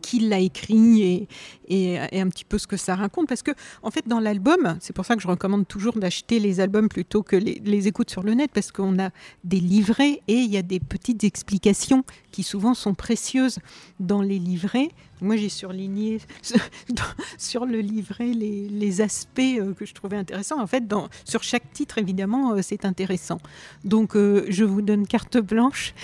qui 0.02 0.20
l'a 0.20 0.38
écrit 0.38 1.26
et, 1.68 1.98
un 1.98 2.28
petit 2.28 2.44
peu 2.44 2.58
ce 2.58 2.66
que 2.66 2.76
ça 2.76 2.94
raconte. 2.94 3.28
Parce 3.28 3.42
que, 3.42 3.52
en 3.82 3.90
fait, 3.90 4.06
dans 4.06 4.20
l'album, 4.20 4.76
c'est 4.80 4.92
pour 4.92 5.04
ça 5.04 5.16
que 5.16 5.22
je 5.22 5.28
recommande 5.28 5.66
toujours 5.66 5.98
d'acheter 5.98 6.38
les 6.38 6.60
albums 6.60 6.88
plutôt 6.88 7.22
que 7.22 7.36
les, 7.36 7.88
écoutes 7.88 8.10
sur 8.10 8.22
le 8.22 8.34
net, 8.34 8.50
parce 8.52 8.72
qu'on 8.72 8.98
a 8.98 9.10
des 9.44 9.60
livrets 9.60 10.20
et 10.28 10.34
il 10.34 10.50
y 10.50 10.56
a 10.56 10.62
des 10.62 10.80
petites 10.80 11.24
explications 11.24 12.04
qui 12.30 12.42
souvent 12.42 12.74
sont 12.74 12.94
précieuses 12.94 13.58
dans 13.98 14.22
les 14.22 14.38
livrets. 14.38 14.90
Moi, 15.20 15.36
j'ai 15.36 15.48
surligné 15.48 16.18
sur 17.38 17.66
le 17.66 17.80
livret 17.80 18.32
les, 18.32 19.00
aspects 19.00 19.40
euh, 19.40 19.72
que 19.74 19.86
je 19.86 19.94
trouvais 19.94 20.16
intéressants. 20.16 20.60
En 20.60 20.66
fait, 20.66 20.84
sur 21.24 21.42
chaque 21.42 21.72
titre, 21.72 21.98
évidemment, 21.98 22.52
euh, 22.52 22.60
c'est 22.62 22.84
intéressant. 22.84 23.38
Donc, 23.84 24.16
euh, 24.16 24.44
je 24.48 24.64
vous 24.64 24.82
donne 24.82 25.06
carte 25.06 25.38
blanche. 25.38 25.94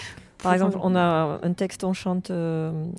Par 0.43 0.53
exemple, 0.53 0.79
on 0.83 0.95
a 0.95 1.41
un 1.43 1.53
texte, 1.53 1.85
on 1.85 1.93
chante 1.93 2.31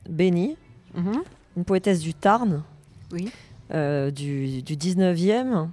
Béni 0.10 0.58
Mhm. 0.98 1.24
une 1.58 1.64
poétesse 1.66 2.00
du 2.00 2.14
Tarn, 2.14 2.64
oui. 3.12 3.30
Euh, 3.74 4.12
du, 4.12 4.62
19e, 4.64 5.70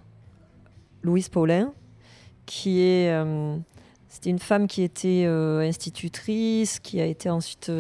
Louise 1.02 1.28
Paulin, 1.28 1.72
qui 2.46 2.80
est. 2.80 3.10
Euh, 3.10 3.56
c'était 4.08 4.30
une 4.30 4.38
femme 4.38 4.68
qui 4.68 4.82
était 4.82 5.24
euh, 5.26 5.60
institutrice, 5.60 6.78
qui 6.78 7.00
a 7.00 7.06
été 7.06 7.30
ensuite 7.30 7.70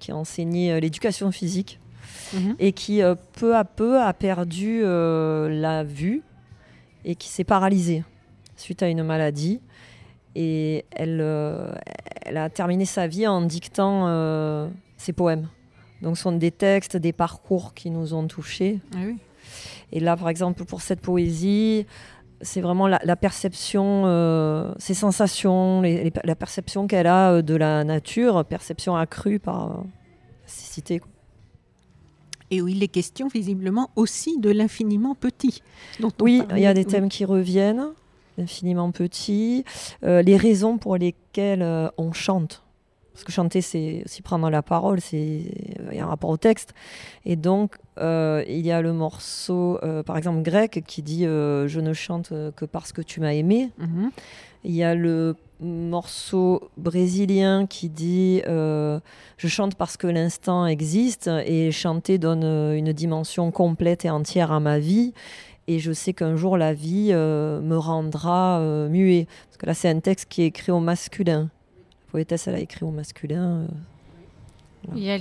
qui 0.00 0.10
a 0.10 0.16
enseigné 0.16 0.80
l'éducation 0.80 1.30
physique 1.30 1.78
mhm. 2.32 2.56
et 2.58 2.72
qui 2.72 3.00
peu 3.34 3.54
à 3.54 3.64
peu 3.64 4.00
a 4.00 4.12
perdu 4.12 4.82
la 4.82 5.84
vue 5.84 6.22
et 7.04 7.14
qui 7.14 7.28
s'est 7.28 7.44
paralysée 7.44 8.02
suite 8.56 8.82
à 8.82 8.88
une 8.88 9.04
maladie. 9.04 9.60
Et 10.34 10.84
elle, 10.90 11.24
elle 12.22 12.36
a 12.36 12.50
terminé 12.50 12.84
sa 12.84 13.06
vie 13.06 13.26
en 13.26 13.42
dictant 13.42 14.68
ses 14.96 15.12
poèmes. 15.12 15.48
Donc, 16.02 16.16
ce 16.16 16.24
sont 16.24 16.32
des 16.32 16.50
textes, 16.50 16.96
des 16.96 17.12
parcours 17.12 17.72
qui 17.72 17.90
nous 17.90 18.14
ont 18.14 18.26
touchés. 18.26 18.80
Ah 18.94 18.98
Et 19.92 20.00
là, 20.00 20.16
par 20.16 20.28
exemple, 20.28 20.64
pour 20.64 20.82
cette 20.82 21.00
poésie, 21.00 21.86
c'est 22.44 22.60
vraiment 22.60 22.86
la, 22.86 23.16
perception, 23.16 24.02
euh, 24.06 24.72
ses 24.78 24.94
sensations, 24.94 25.82
la 25.82 26.36
perception 26.36 26.86
qu'elle 26.86 27.06
a 27.06 27.32
euh, 27.32 27.42
de 27.42 27.54
la 27.54 27.84
nature, 27.84 28.44
perception 28.44 28.96
accrue 28.96 29.38
par 29.38 29.70
euh, 29.70 29.82
ces 30.46 30.72
cités. 30.74 31.00
Et 32.50 32.60
oui, 32.60 32.74
les 32.74 32.88
questions 32.88 33.28
visiblement 33.28 33.90
aussi 33.96 34.38
de 34.38 34.50
l'infiniment 34.50 35.14
petit. 35.14 35.62
oui, 36.20 36.42
il 36.50 36.58
y 36.58 36.66
a 36.66 36.74
des 36.74 36.84
thèmes 36.84 37.08
qui 37.08 37.24
reviennent, 37.24 37.86
l'infiniment 38.38 38.90
petit, 38.90 39.64
les 40.02 40.36
raisons 40.36 40.78
pour 40.78 40.96
lesquelles 40.96 41.90
on 41.96 42.12
chante. 42.12 42.64
Parce 43.14 43.22
que 43.22 43.30
chanter, 43.30 43.60
c'est 43.60 44.02
aussi 44.04 44.22
prendre 44.22 44.50
la 44.50 44.62
parole, 44.62 45.00
c'est 45.00 45.16
il 45.16 45.96
y 45.96 46.00
a 46.00 46.04
un 46.04 46.08
rapport 46.08 46.30
au 46.30 46.36
texte. 46.36 46.74
Et 47.24 47.36
donc, 47.36 47.76
euh, 47.98 48.42
il 48.48 48.66
y 48.66 48.72
a 48.72 48.82
le 48.82 48.92
morceau, 48.92 49.78
euh, 49.84 50.02
par 50.02 50.16
exemple, 50.16 50.42
grec, 50.42 50.82
qui 50.84 51.00
dit 51.00 51.24
euh, 51.24 51.68
Je 51.68 51.78
ne 51.78 51.92
chante 51.92 52.32
que 52.56 52.64
parce 52.64 52.90
que 52.90 53.02
tu 53.02 53.20
m'as 53.20 53.32
aimé. 53.32 53.70
Mhm. 53.78 54.10
Il 54.64 54.74
y 54.74 54.82
a 54.82 54.96
le 54.96 55.36
morceau 55.60 56.70
brésilien 56.76 57.66
qui 57.66 57.88
dit 57.88 58.42
Je 58.46 59.00
chante 59.46 59.76
parce 59.76 59.96
que 59.96 60.08
l'instant 60.08 60.66
existe. 60.66 61.30
Et 61.46 61.70
chanter 61.70 62.18
donne 62.18 62.42
une 62.42 62.92
dimension 62.92 63.52
complète 63.52 64.04
et 64.04 64.10
entière 64.10 64.50
à 64.50 64.58
ma 64.58 64.80
vie. 64.80 65.12
Et 65.66 65.78
je 65.78 65.92
sais 65.92 66.12
qu'un 66.12 66.36
jour, 66.36 66.56
la 66.58 66.74
vie 66.74 67.12
me 67.12 67.76
rendra 67.76 68.60
muet. 68.88 69.26
Parce 69.46 69.56
que 69.56 69.66
là, 69.66 69.74
c'est 69.74 69.88
un 69.88 70.00
texte 70.00 70.28
qui 70.28 70.42
est 70.42 70.46
écrit 70.46 70.72
au 70.72 70.80
masculin 70.80 71.50
poétesse, 72.14 72.46
elle 72.46 72.54
a 72.54 72.60
écrit 72.60 72.84
au 72.84 72.92
masculin. 72.92 73.66
Euh, 73.66 73.66
Il 74.94 75.02
y 75.02 75.10
a 75.10 75.18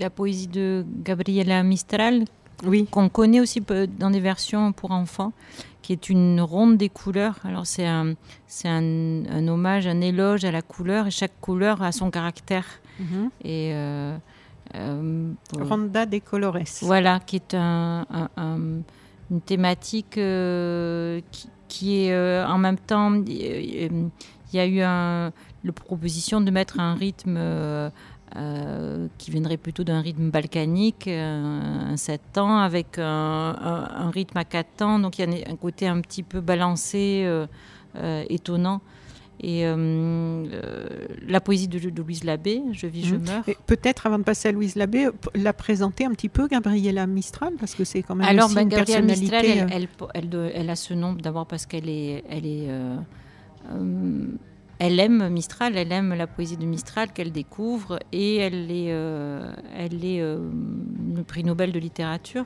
la 0.00 0.08
poésie 0.08 0.48
de 0.48 0.82
Gabriela 1.04 1.62
Mistral, 1.62 2.24
oui. 2.64 2.86
qu'on 2.90 3.10
connaît 3.10 3.40
aussi 3.40 3.60
dans 3.98 4.10
des 4.10 4.20
versions 4.20 4.72
pour 4.72 4.90
enfants, 4.92 5.34
qui 5.82 5.92
est 5.92 6.08
une 6.08 6.40
ronde 6.40 6.78
des 6.78 6.88
couleurs. 6.88 7.36
Alors 7.44 7.66
c'est 7.66 7.86
un, 7.86 8.14
c'est 8.46 8.68
un, 8.68 9.48
hommage, 9.48 9.86
un 9.86 10.00
éloge 10.00 10.46
à 10.46 10.50
la 10.50 10.62
couleur, 10.62 11.08
et 11.08 11.10
chaque 11.10 11.38
couleur 11.42 11.82
a 11.82 11.92
son 11.92 12.10
caractère. 12.10 12.68
Mhm. 13.00 13.30
Et 13.44 13.72
euh, 13.74 14.16
euh, 14.76 15.32
Ronda 15.60 16.06
des 16.06 16.22
colores. 16.22 16.56
Voilà, 16.80 17.20
qui 17.20 17.36
est 17.36 17.52
un, 17.52 18.06
une 19.30 19.40
thématique 19.40 20.14
qui, 20.14 21.48
qui, 21.68 22.04
est 22.04 22.44
en 22.44 22.58
même 22.58 22.78
temps. 22.78 23.12
Il 23.26 24.10
y 24.52 24.58
a 24.58 24.66
eu 24.66 24.80
un 24.80 25.32
la 25.64 25.72
proposition 25.72 26.40
de 26.40 26.50
mettre 26.50 26.80
un 26.80 26.94
rythme 26.94 27.36
euh, 27.36 27.90
euh, 28.36 29.08
qui 29.18 29.30
viendrait 29.30 29.56
plutôt 29.56 29.84
d'un 29.84 30.00
rythme 30.00 30.30
balkanique, 30.30 31.08
euh, 31.08 31.92
un 31.92 31.96
7 31.96 32.20
temps, 32.32 32.58
avec 32.58 32.98
un, 32.98 34.10
rythme 34.12 34.38
à 34.38 34.44
4 34.44 34.68
temps. 34.76 34.98
Donc 34.98 35.18
il 35.18 35.30
y 35.30 35.44
a 35.44 35.50
un 35.50 35.56
côté 35.56 35.86
un 35.86 36.00
petit 36.00 36.22
peu 36.22 36.40
balancé, 36.40 37.26
étonnant. 38.28 38.80
Et 39.40 39.64
la 41.26 41.40
poésie 41.40 41.68
de, 41.68 41.78
Louise 41.90 42.24
Labbé, 42.24 42.62
Je 42.72 42.86
vis, 42.86 43.06
je 43.06 43.14
mhm. 43.14 43.24
meurs. 43.24 43.44
Peut-être 43.66 44.06
avant 44.06 44.18
de 44.18 44.24
passer 44.24 44.48
à 44.48 44.52
Louise 44.52 44.74
Labbé, 44.74 45.08
la 45.34 45.52
présenter 45.52 46.04
un 46.04 46.10
petit 46.10 46.28
peu, 46.28 46.48
Gabriella 46.48 47.06
Mistral, 47.06 47.54
parce 47.58 47.74
que 47.74 47.84
c'est 47.84 48.02
quand 48.02 48.16
même 48.16 48.26
Alors, 48.26 48.46
aussi 48.46 48.56
ben, 48.56 48.68
Gabriella 48.68 49.02
Mistral, 49.02 49.44
elle, 49.44 49.88
elle, 50.14 50.50
elle, 50.54 50.70
a 50.70 50.76
ce 50.76 50.94
nom 50.94 51.12
d'abord 51.12 51.46
parce 51.46 51.66
qu'elle 51.66 51.88
est, 51.88 52.24
elle 52.28 52.46
est 52.46 52.68
elle 54.78 55.00
aime 55.00 55.28
Mistral, 55.28 55.76
elle 55.76 55.92
aime 55.92 56.14
la 56.14 56.26
poésie 56.26 56.56
de 56.56 56.64
Mistral 56.64 57.12
qu'elle 57.12 57.32
découvre 57.32 57.98
et 58.12 58.36
elle 58.36 58.70
est, 58.70 58.92
euh, 58.92 59.52
elle 59.76 60.04
est 60.04 60.20
euh, 60.20 60.50
le 61.14 61.22
prix 61.24 61.42
Nobel 61.42 61.72
de 61.72 61.78
littérature. 61.78 62.44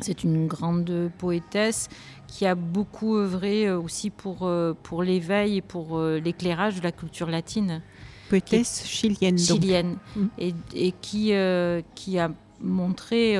C'est 0.00 0.24
une 0.24 0.46
grande 0.46 1.10
poétesse 1.18 1.88
qui 2.26 2.46
a 2.46 2.54
beaucoup 2.54 3.16
œuvré 3.16 3.66
euh, 3.66 3.78
aussi 3.78 4.10
pour, 4.10 4.50
pour 4.82 5.02
l'éveil 5.02 5.58
et 5.58 5.62
pour 5.62 6.00
l'éclairage 6.00 6.76
de 6.76 6.82
la 6.82 6.92
culture 6.92 7.28
latine. 7.28 7.82
Poétesse 8.28 8.84
chilienne. 8.86 9.38
Chilienne. 9.38 9.96
Mm. 10.16 10.26
Et, 10.38 10.54
et, 10.74 10.92
qui, 10.92 11.32
qui 11.94 12.18
a 12.18 12.30
montré, 12.60 13.36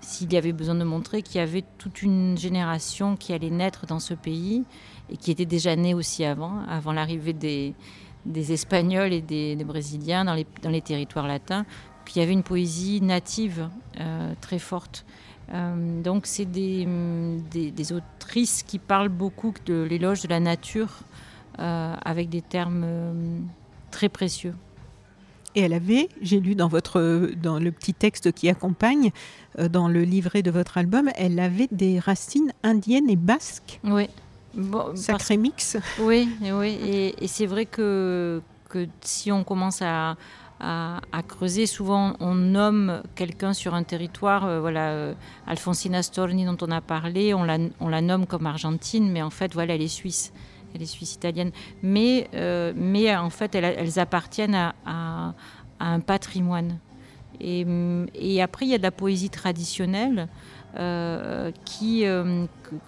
s'il 0.00 0.32
y 0.32 0.36
avait 0.36 0.52
besoin 0.52 0.74
de 0.74 0.84
montrer, 0.84 1.22
qu'il 1.22 1.36
y 1.36 1.40
avait 1.40 1.64
toute 1.78 2.02
une 2.02 2.36
génération 2.36 3.16
qui 3.16 3.32
allait 3.32 3.50
naître 3.50 3.86
dans 3.86 4.00
ce 4.00 4.14
pays 4.14 4.64
et 5.10 5.16
qui 5.16 5.30
était 5.30 5.46
déjà 5.46 5.74
né 5.76 5.94
aussi 5.94 6.24
avant, 6.24 6.60
avant 6.68 6.92
l'arrivée 6.92 7.32
des, 7.32 7.74
des 8.26 8.52
Espagnols 8.52 9.12
et 9.12 9.20
des, 9.20 9.56
Brésiliens 9.64 10.24
dans 10.24 10.34
les, 10.34 10.46
dans 10.62 10.70
les 10.70 10.80
territoires 10.80 11.26
latins, 11.26 11.64
qu'il 12.04 12.20
y 12.20 12.22
avait 12.24 12.32
une 12.32 12.42
poésie 12.42 13.00
native 13.00 13.68
euh, 14.00 14.34
très 14.40 14.58
forte. 14.58 15.04
Euh, 15.52 16.02
donc 16.02 16.26
c'est 16.26 16.46
des, 16.46 16.86
des, 17.50 17.92
autrices 17.92 18.62
qui 18.62 18.78
parlent 18.78 19.10
beaucoup 19.10 19.52
de 19.66 19.82
l'éloge 19.82 20.22
de 20.22 20.28
la 20.28 20.40
nature 20.40 21.00
euh, 21.58 21.94
avec 22.02 22.30
des 22.30 22.40
termes 22.40 22.86
très 23.90 24.08
précieux. 24.08 24.54
Et 25.54 25.60
elle 25.60 25.74
avait, 25.74 26.08
j'ai 26.22 26.40
lu 26.40 26.54
dans, 26.54 26.68
votre, 26.68 27.30
dans 27.42 27.58
le 27.58 27.70
petit 27.70 27.92
texte 27.92 28.32
qui 28.32 28.48
accompagne, 28.48 29.10
dans 29.70 29.86
le 29.86 30.02
livret 30.02 30.40
de 30.40 30.50
votre 30.50 30.78
album, 30.78 31.10
elle 31.14 31.38
avait 31.38 31.68
des 31.70 31.98
racines 31.98 32.54
indiennes 32.62 33.10
et 33.10 33.16
basques. 33.16 33.78
Oui. 33.84 34.08
Bon, 34.54 34.94
Sacré 34.96 35.36
mix. 35.36 35.76
Oui, 36.00 36.28
oui. 36.40 37.14
Et, 37.18 37.26
c'est 37.26 37.46
vrai 37.46 37.66
que, 37.66 38.42
que 38.68 38.86
si 39.00 39.32
on 39.32 39.44
commence 39.44 39.80
à, 39.82 40.16
à, 40.62 41.22
creuser, 41.26 41.66
souvent 41.66 42.14
on 42.20 42.34
nomme 42.34 43.02
quelqu'un 43.14 43.52
sur 43.52 43.74
un 43.74 43.82
territoire. 43.82 44.44
Euh, 44.44 44.60
voilà, 44.60 44.90
euh, 44.90 45.14
Alfonsina 45.46 46.02
Storni 46.02 46.44
dont 46.44 46.56
on 46.60 46.70
a 46.70 46.80
parlé, 46.80 47.34
on 47.34 47.42
la, 47.42 47.58
on 47.80 47.88
la 47.88 48.00
nomme 48.00 48.26
comme 48.26 48.46
argentine, 48.46 49.10
mais 49.10 49.22
en 49.22 49.30
fait, 49.30 49.52
voilà, 49.52 49.74
elle 49.74 49.82
est 49.82 49.88
suisse. 49.88 50.32
Elle 50.74 50.82
est 50.82 50.86
suisse-italienne. 50.86 51.50
Mais, 51.82 52.28
euh, 52.34 52.72
mais 52.76 53.14
en 53.14 53.30
fait, 53.30 53.54
elles, 53.54 53.98
appartiennent 53.98 54.54
à, 54.54 54.74
à, 54.86 55.34
un 55.80 56.00
patrimoine. 56.00 56.78
Et, 57.40 57.66
et, 58.14 58.40
après, 58.40 58.66
il 58.66 58.70
y 58.70 58.74
a 58.74 58.78
de 58.78 58.82
la 58.82 58.92
poésie 58.92 59.30
traditionnelle. 59.30 60.28
Euh, 60.78 61.50
qui, 61.66 62.06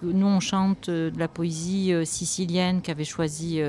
nous 0.01 0.25
on 0.25 0.39
chante 0.39 0.89
de 0.89 1.13
la 1.19 1.27
poésie 1.27 1.93
sicilienne 2.03 2.81
qu'avait 2.81 3.03
choisi 3.03 3.61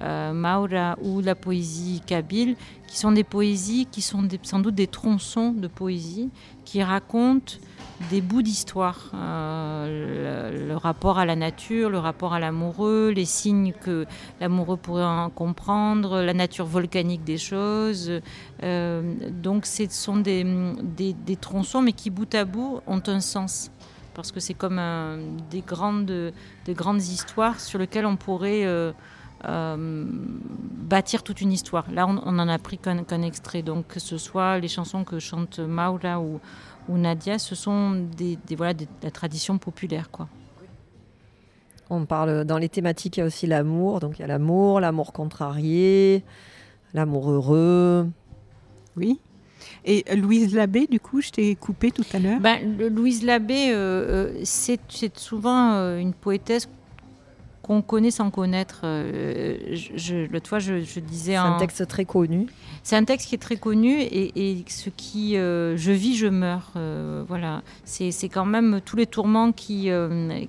Maura 0.00 0.96
ou 1.02 1.20
la 1.20 1.34
poésie 1.34 2.02
kabyle, 2.06 2.56
qui 2.86 2.98
sont 2.98 3.12
des 3.12 3.24
poésies 3.24 3.86
qui 3.90 4.02
sont 4.02 4.26
sans 4.42 4.58
doute 4.58 4.74
des 4.74 4.86
tronçons 4.86 5.52
de 5.52 5.68
poésie 5.68 6.30
qui 6.64 6.82
racontent 6.82 7.54
des 8.08 8.22
bouts 8.22 8.42
d'histoire, 8.42 9.10
euh, 9.14 10.68
le, 10.68 10.76
rapport 10.76 11.18
à 11.18 11.26
la 11.26 11.36
nature, 11.36 11.90
le 11.90 11.98
rapport 11.98 12.32
à 12.32 12.40
l'amoureux, 12.40 13.12
les 13.14 13.26
signes 13.26 13.72
que 13.72 14.06
l'amoureux 14.40 14.78
pourrait 14.78 15.04
en 15.04 15.28
comprendre, 15.28 16.22
la 16.22 16.32
nature 16.32 16.64
volcanique 16.64 17.24
des 17.24 17.36
choses. 17.36 18.10
Euh, 18.62 19.14
donc 19.30 19.66
ce 19.66 19.84
sont 19.90 20.16
des, 20.16 20.46
des, 20.82 21.36
tronçons, 21.36 21.82
mais 21.82 21.92
qui 21.92 22.08
bout 22.08 22.34
à 22.34 22.44
bout 22.44 22.80
ont 22.86 23.02
un 23.06 23.20
sens. 23.20 23.70
Parce 24.14 24.32
que 24.32 24.40
c'est 24.40 24.54
comme 24.54 24.80
des, 25.50 25.60
grandes, 25.60 26.32
des 26.64 26.74
grandes 26.74 27.02
histoires 27.02 27.60
sur 27.60 27.78
lesquelles 27.78 28.06
on 28.06 28.16
pourrait 28.16 28.64
euh, 28.64 28.92
bâtir 29.42 31.22
toute 31.22 31.40
une 31.40 31.52
histoire. 31.52 31.90
Là, 31.90 32.06
on, 32.06 32.14
n'en 32.32 32.44
en 32.44 32.48
a 32.48 32.58
pris 32.58 32.78
qu'un 32.78 33.22
extrait. 33.22 33.62
Donc, 33.62 33.86
que 33.86 34.00
ce 34.00 34.18
soit 34.18 34.58
les 34.58 34.68
chansons 34.68 35.04
que 35.04 35.18
chante 35.18 35.58
Maura 35.58 36.20
ou, 36.20 36.40
ou 36.88 36.98
Nadia, 36.98 37.38
ce 37.38 37.54
sont 37.54 37.92
des, 38.16 38.38
voilà, 38.56 38.74
de 38.74 38.86
la 39.02 39.10
tradition 39.10 39.58
populaire. 39.58 40.10
Quoi. 40.10 40.28
On 41.88 42.04
parle 42.04 42.44
dans 42.44 42.58
les 42.58 42.68
thématiques, 42.68 43.16
il 43.16 43.20
y 43.20 43.22
a 43.22 43.26
aussi 43.26 43.46
l'amour. 43.46 44.00
Donc 44.00 44.18
il 44.18 44.22
y 44.22 44.24
a 44.24 44.28
l'amour, 44.28 44.80
l'amour 44.80 45.12
contrarié, 45.12 46.24
l'amour 46.94 47.30
heureux. 47.30 48.08
Oui. 48.96 49.20
Et 49.84 50.04
Louise 50.14 50.54
Labbé, 50.54 50.86
du 50.86 51.00
coup, 51.00 51.20
je 51.20 51.30
t'ai 51.30 51.54
coupé 51.54 51.90
tout 51.90 52.04
à 52.12 52.18
l'heure. 52.18 52.40
Ben, 52.40 52.78
Louise 52.78 53.24
Labbé, 53.24 53.70
euh, 53.70 53.74
euh, 53.74 54.40
c'est 54.44 55.18
souvent 55.18 55.72
euh, 55.74 55.98
une 55.98 56.12
poétesse 56.12 56.68
qu'on 57.70 57.82
connaît 57.82 58.10
sans 58.10 58.32
connaître. 58.32 58.80
Euh, 58.82 59.56
je, 59.72 60.26
L'autre 60.32 60.48
fois, 60.48 60.58
je, 60.58 60.98
disais. 60.98 61.32
C'est 61.32 61.36
un 61.36 61.56
texte 61.56 61.86
très 61.86 62.04
connu. 62.04 62.48
C'est 62.82 62.96
un 62.96 63.04
texte 63.04 63.28
qui 63.28 63.36
est 63.36 63.38
très 63.38 63.58
connu 63.58 64.00
et, 64.00 64.64
ce 64.66 64.90
qui. 64.90 65.36
Euh, 65.36 65.76
je 65.76 65.92
vis, 65.92 66.16
je 66.16 66.26
meurs. 66.26 66.72
Euh, 66.74 67.22
voilà. 67.28 67.62
C'est 67.84 68.28
quand 68.28 68.44
même 68.44 68.80
tous 68.84 68.96
les 68.96 69.06
tourments 69.06 69.52
qui, 69.52 69.88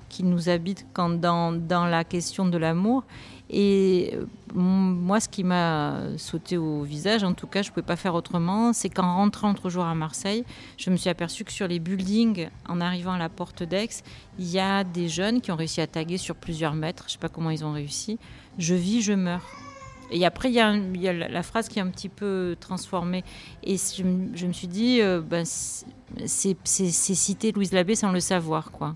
qui 0.08 0.24
nous 0.24 0.48
habitent 0.48 0.84
quand, 0.94 1.10
dans, 1.10 1.52
dans 1.52 1.86
la 1.86 2.02
question 2.02 2.44
de 2.44 2.58
l'amour. 2.58 3.04
Et 3.52 4.14
euh, 4.14 4.24
moi, 4.54 5.20
ce 5.20 5.28
qui 5.28 5.44
m'a 5.44 6.00
sauté 6.16 6.56
au 6.56 6.82
visage, 6.82 7.22
en 7.22 7.34
tout 7.34 7.46
cas, 7.46 7.60
je 7.60 7.68
ne 7.68 7.74
pouvais 7.74 7.86
pas 7.86 7.96
faire 7.96 8.14
autrement, 8.14 8.72
c'est 8.72 8.88
qu'en 8.88 9.16
rentrant 9.16 9.48
l'autre 9.48 9.68
jour 9.68 9.84
à 9.84 9.94
Marseille, 9.94 10.44
je 10.78 10.88
me 10.88 10.96
suis 10.96 11.10
aperçue 11.10 11.44
que 11.44 11.52
sur 11.52 11.68
les 11.68 11.78
buildings, 11.78 12.48
en 12.66 12.80
arrivant 12.80 13.12
à 13.12 13.18
la 13.18 13.28
porte 13.28 13.62
d'Aix, 13.62 14.02
il 14.38 14.48
y 14.48 14.58
a 14.58 14.84
des 14.84 15.08
jeunes 15.08 15.42
qui 15.42 15.52
ont 15.52 15.56
réussi 15.56 15.82
à 15.82 15.86
taguer 15.86 16.16
sur 16.16 16.34
plusieurs 16.34 16.74
mètres, 16.74 17.04
je 17.06 17.10
ne 17.10 17.12
sais 17.12 17.18
pas 17.18 17.28
comment 17.28 17.50
ils 17.50 17.64
ont 17.64 17.72
réussi, 17.72 18.18
je 18.58 18.74
vis, 18.74 19.02
je 19.02 19.12
meurs. 19.12 19.46
Et 20.10 20.26
après, 20.26 20.50
il 20.50 20.54
y, 20.54 20.60
a, 20.60 21.12
la 21.12 21.42
phrase 21.42 21.68
qui 21.68 21.78
est 21.78 21.82
un 21.82 21.88
petit 21.88 22.10
peu 22.10 22.54
transformée. 22.60 23.24
Et 23.64 23.76
je, 23.76 24.02
me 24.02 24.52
suis 24.52 24.68
dit, 24.68 25.00
euh, 25.00 25.22
ben, 25.22 25.44
c'est 25.46 26.56
citer 26.66 27.52
Louise 27.52 27.72
Labbé 27.72 27.94
sans 27.94 28.12
le 28.12 28.20
savoir, 28.20 28.70
quoi. 28.72 28.94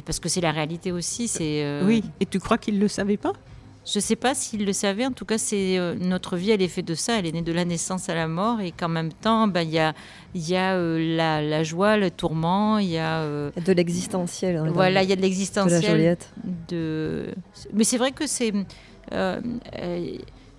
Et 0.00 0.02
parce 0.02 0.18
que 0.18 0.30
c'est 0.30 0.40
la 0.40 0.50
réalité 0.50 0.92
aussi. 0.92 1.28
C'est 1.28 1.62
euh, 1.62 1.84
Oui, 1.84 2.02
et 2.20 2.24
tu 2.24 2.40
crois 2.40 2.56
qu'il 2.56 2.76
ne 2.76 2.80
le 2.80 2.88
savait 2.88 3.18
pas? 3.18 3.34
Je 3.84 3.98
ne 3.98 4.02
sais 4.02 4.16
pas 4.16 4.34
s'il 4.34 4.64
le 4.64 4.72
savait. 4.72 5.04
En 5.04 5.12
tout 5.12 5.26
cas, 5.26 5.36
c'est 5.36 5.78
euh, 5.78 5.94
notre 5.94 6.38
vie, 6.38 6.52
elle 6.52 6.62
est 6.62 6.68
faite 6.68 6.86
de 6.86 6.94
ça. 6.94 7.18
Elle 7.18 7.26
est 7.26 7.32
née 7.32 7.42
de 7.42 7.52
la 7.52 7.66
naissance 7.66 8.08
à 8.08 8.14
la 8.14 8.26
mort, 8.26 8.62
et 8.62 8.72
qu'en 8.72 8.88
même 8.88 9.12
temps, 9.12 9.46
ben, 9.46 9.60
il 9.60 9.74
y 9.74 9.78
a, 9.78 9.92
y 10.34 10.56
a 10.56 10.72
euh, 10.72 11.16
la, 11.16 11.62
joie, 11.64 11.98
le 11.98 12.10
tourment, 12.10 12.78
il 12.78 12.88
y 12.88 12.96
a 12.96 13.26
de 13.26 13.72
l'existentiel. 13.74 14.56
Hein, 14.56 14.70
voilà, 14.72 15.02
il 15.02 15.10
y 15.10 15.12
a 15.12 15.16
de 15.16 15.20
l'existentiel. 15.20 16.16
De, 16.66 17.34
Mais 17.74 17.84
c'est 17.84 17.98
vrai 17.98 18.12
que 18.12 18.26
c'est 18.26 18.54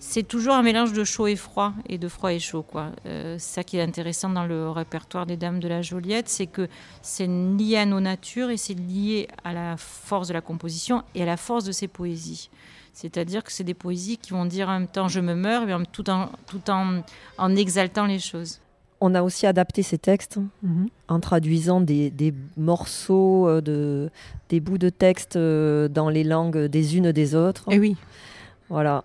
c'est 0.03 0.23
toujours 0.23 0.55
un 0.55 0.63
mélange 0.63 0.93
de 0.93 1.03
chaud 1.03 1.27
et 1.27 1.35
froid 1.35 1.73
et 1.87 1.99
de 1.99 2.07
froid 2.07 2.33
et 2.33 2.39
chaud. 2.39 2.63
Quoi. 2.63 2.87
Euh, 3.05 3.37
ça 3.37 3.63
qui 3.63 3.77
est 3.77 3.83
intéressant 3.83 4.29
dans 4.29 4.45
le 4.45 4.67
répertoire 4.67 5.27
des 5.27 5.37
Dames 5.37 5.59
de 5.59 5.67
la 5.67 5.83
Joliette, 5.83 6.27
c'est 6.27 6.47
que 6.47 6.67
c'est 7.03 7.27
lié 7.27 7.77
à 7.77 7.85
nos 7.85 7.99
natures 7.99 8.49
et 8.49 8.57
c'est 8.57 8.73
lié 8.73 9.27
à 9.43 9.53
la 9.53 9.77
force 9.77 10.27
de 10.27 10.33
la 10.33 10.41
composition 10.41 11.03
et 11.13 11.21
à 11.21 11.25
la 11.25 11.37
force 11.37 11.65
de 11.65 11.71
ses 11.71 11.87
poésies. 11.87 12.49
C'est-à-dire 12.93 13.43
que 13.43 13.51
c'est 13.51 13.63
des 13.63 13.75
poésies 13.75 14.17
qui 14.17 14.31
vont 14.31 14.45
dire 14.45 14.69
en 14.69 14.79
même 14.79 14.87
temps 14.87 15.07
je 15.07 15.19
me 15.19 15.35
meurs, 15.35 15.67
mais 15.67 15.75
tout 15.91 16.09
en, 16.09 16.29
tout 16.47 16.67
en, 16.71 17.03
en 17.37 17.55
exaltant 17.55 18.07
les 18.07 18.19
choses. 18.19 18.59
On 19.01 19.13
a 19.13 19.21
aussi 19.21 19.45
adapté 19.45 19.83
ces 19.83 19.99
textes 19.99 20.39
mhm. 20.63 20.87
en 21.09 21.19
traduisant 21.19 21.79
des, 21.79 22.09
des, 22.09 22.33
morceaux, 22.57 23.47
euh, 23.47 23.61
de, 23.61 24.09
des 24.49 24.59
bouts 24.59 24.79
de 24.79 24.89
texte 24.89 25.35
euh, 25.35 25.87
dans 25.87 26.09
les 26.09 26.23
langues 26.23 26.65
des 26.65 26.97
unes 26.97 27.11
des 27.11 27.35
autres. 27.35 27.65
Et 27.69 27.75
eh 27.75 27.79
oui. 27.79 27.95
Voilà 28.67 29.03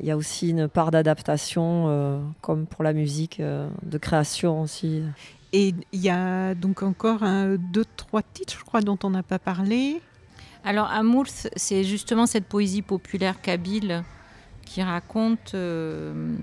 il 0.00 0.06
y 0.06 0.10
a 0.10 0.16
aussi 0.16 0.50
une 0.50 0.68
part 0.68 0.90
d'adaptation, 0.90 1.86
euh, 1.88 2.20
comme 2.40 2.66
pour 2.66 2.84
la 2.84 2.92
musique, 2.92 3.40
euh, 3.40 3.68
de 3.82 3.98
création 3.98 4.62
aussi. 4.62 5.02
Et 5.52 5.74
il 5.92 6.00
y 6.00 6.10
a 6.10 6.54
donc 6.54 6.82
encore 6.82 7.22
un, 7.22 7.56
deux, 7.56 7.84
trois 7.96 8.22
titres, 8.22 8.56
je 8.58 8.64
crois, 8.64 8.80
dont 8.80 8.98
on 9.02 9.10
n'a 9.10 9.22
pas 9.22 9.38
parlé. 9.38 10.00
Alors, 10.64 10.90
Amour, 10.90 11.26
c'est 11.28 11.84
justement 11.84 12.26
cette 12.26 12.46
poésie 12.46 12.82
populaire 12.82 13.40
kabyle 13.40 14.04
qui 14.64 14.82
raconte. 14.82 15.54
Euh, 15.54 16.36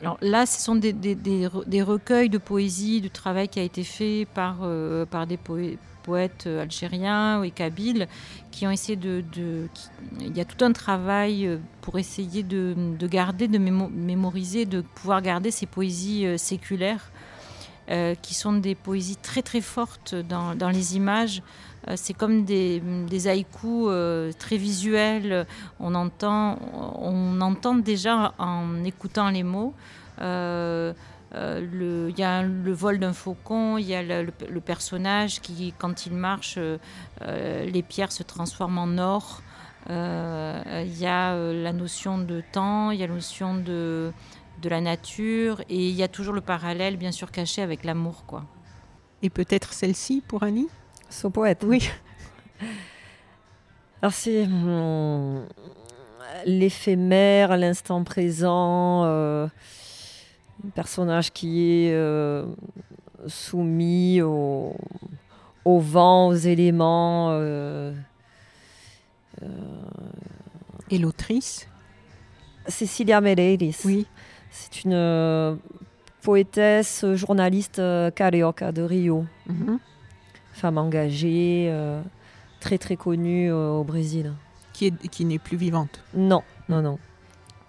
alors 0.00 0.18
là, 0.20 0.44
ce 0.44 0.62
sont 0.62 0.74
des, 0.74 0.92
des, 0.92 1.14
des, 1.14 1.82
recueils 1.82 2.28
de 2.28 2.36
poésie, 2.36 3.00
de 3.00 3.08
travail 3.08 3.48
qui 3.48 3.58
a 3.58 3.62
été 3.62 3.84
fait 3.84 4.26
par, 4.34 4.68
par 5.10 5.26
des 5.26 5.38
poètes 5.38 5.78
poètes 6.06 6.44
euh, 6.46 6.62
algériens 6.62 7.42
et 7.42 7.50
kabyles 7.50 8.06
qui 8.52 8.66
ont 8.66 8.70
essayé 8.70 8.96
de, 8.96 9.22
Il 10.20 10.36
y 10.36 10.40
a 10.40 10.44
tout 10.44 10.64
un 10.64 10.72
travail 10.72 11.46
euh, 11.46 11.58
pour 11.82 11.98
essayer 11.98 12.42
de, 12.42 12.74
garder, 13.06 13.48
de 13.48 13.58
mémoriser, 13.58 14.64
de 14.64 14.80
pouvoir 14.80 15.20
garder 15.20 15.50
ces 15.50 15.66
poésies 15.66 16.26
euh, 16.26 16.38
séculaires, 16.38 17.10
qui 18.20 18.34
sont 18.34 18.54
des 18.54 18.74
poésies 18.74 19.16
très 19.16 19.42
très 19.42 19.60
fortes 19.60 20.16
dans, 20.16 20.70
les 20.70 20.96
images. 20.96 21.40
c'est 21.94 22.14
comme 22.14 22.44
des, 22.44 22.82
haïkus 23.26 23.86
très 24.40 24.56
visuels. 24.56 25.46
On 25.78 25.94
entend 25.94 26.56
déjà 27.76 28.34
en 28.38 28.82
écoutant 28.82 29.30
les 29.30 29.44
mots. 29.44 29.72
Euh, 31.36 32.08
il 32.10 32.18
y 32.18 32.22
a 32.22 32.42
le 32.42 32.72
vol 32.72 32.98
d'un 32.98 33.12
faucon, 33.12 33.76
il 33.76 33.86
y 33.86 33.94
a 33.94 34.02
le, 34.02 34.60
personnage 34.60 35.40
qui, 35.40 35.74
quand 35.78 36.06
il 36.06 36.14
marche, 36.14 36.54
euh, 36.56 36.78
euh, 37.22 37.66
les 37.66 37.82
pierres 37.82 38.12
se 38.12 38.22
transforment 38.22 38.78
en 38.78 38.98
or. 38.98 39.42
Il 39.88 40.98
y 40.98 41.06
a 41.06 41.36
la 41.36 41.72
notion 41.72 42.18
de 42.18 42.42
temps, 42.52 42.90
il 42.90 42.98
y 42.98 43.04
a 43.04 43.06
la 43.06 43.14
notion 43.14 43.54
de, 43.54 44.12
de 44.60 44.68
la 44.68 44.80
nature, 44.80 45.60
et 45.68 45.88
il 45.88 45.94
y 45.94 46.02
a 46.02 46.08
toujours 46.08 46.34
le 46.34 46.40
parallèle, 46.40 46.96
bien 46.96 47.12
sûr, 47.12 47.30
caché 47.30 47.62
avec 47.62 47.84
l'amour. 47.84 48.24
quoi. 48.26 48.44
Et 49.22 49.30
peut-être 49.30 49.72
celle-ci 49.72 50.24
pour 50.26 50.42
Annie? 50.42 50.68
Son 51.08 51.30
poète. 51.30 51.62
Oui. 51.64 51.88
Alors 54.02 54.12
c'est 54.12 54.48
l'éphémère, 56.44 57.56
l'instant 57.56 58.02
présent 58.02 59.48
un 60.64 60.70
personnage 60.70 61.32
qui 61.32 61.86
est 61.86 61.92
euh, 61.92 62.46
soumis 63.26 64.22
au, 64.22 64.74
vent, 65.64 66.28
aux 66.28 66.34
éléments. 66.34 67.28
Euh, 67.30 67.92
euh, 69.42 69.46
Et 70.90 70.98
l'autrice? 70.98 71.68
Cecilia 72.68 73.20
Meleiris. 73.20 73.78
Oui. 73.84 74.06
C'est 74.50 74.84
une 74.84 75.58
poétesse, 76.22 77.04
journaliste 77.14 77.80
carioca 78.14 78.72
de 78.72 78.82
Rio. 78.82 79.26
Mhm. 79.46 79.78
Femme 80.52 80.78
engagée, 80.78 81.70
très 82.60 82.78
très 82.78 82.96
connue 82.96 83.52
au 83.52 83.84
Brésil. 83.84 84.32
Qui, 84.72 84.86
est, 84.86 85.08
qui 85.08 85.24
n'est 85.26 85.38
plus 85.38 85.56
vivante? 85.56 86.00
Non, 86.14 86.42
non, 86.68 86.80
non. 86.80 86.98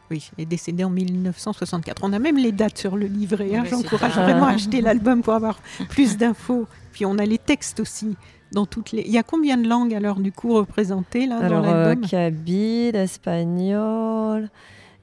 Oui, 0.10 0.32
elle 0.38 0.44
est 0.44 0.46
décédée 0.46 0.84
en 0.84 0.90
1964. 0.90 2.04
On 2.04 2.14
a 2.14 2.20
même 2.20 2.38
les 2.38 2.52
dates 2.52 2.78
sur 2.78 2.96
le 2.96 3.08
livret. 3.08 3.56
Hein. 3.56 3.64
J'encourage 3.70 4.14
vraiment 4.14 4.46
à 4.46 4.52
acheter 4.52 4.82
l'album 4.82 5.22
pour 5.22 5.34
avoir 5.34 5.60
plus 5.90 6.18
d'infos. 6.18 6.68
Puis 6.94 7.06
on 7.06 7.18
a 7.18 7.26
les 7.26 7.38
textes 7.38 7.80
aussi. 7.80 8.16
Dans 8.54 8.66
toutes 8.66 8.94
les... 8.94 9.02
Il 9.02 9.12
y 9.12 9.18
a 9.18 9.24
combien 9.24 9.58
de 9.58 9.68
langues 9.68 9.94
alors 9.94 10.22
du 10.22 10.32
coup 10.32 10.54
représentées 10.54 11.28
là 11.28 11.40
alors, 11.40 11.62
dans 11.62 11.70
l'album? 11.70 12.04
Euh, 12.06 12.08
Kabyle, 12.08 12.96
espagnol, 12.96 14.50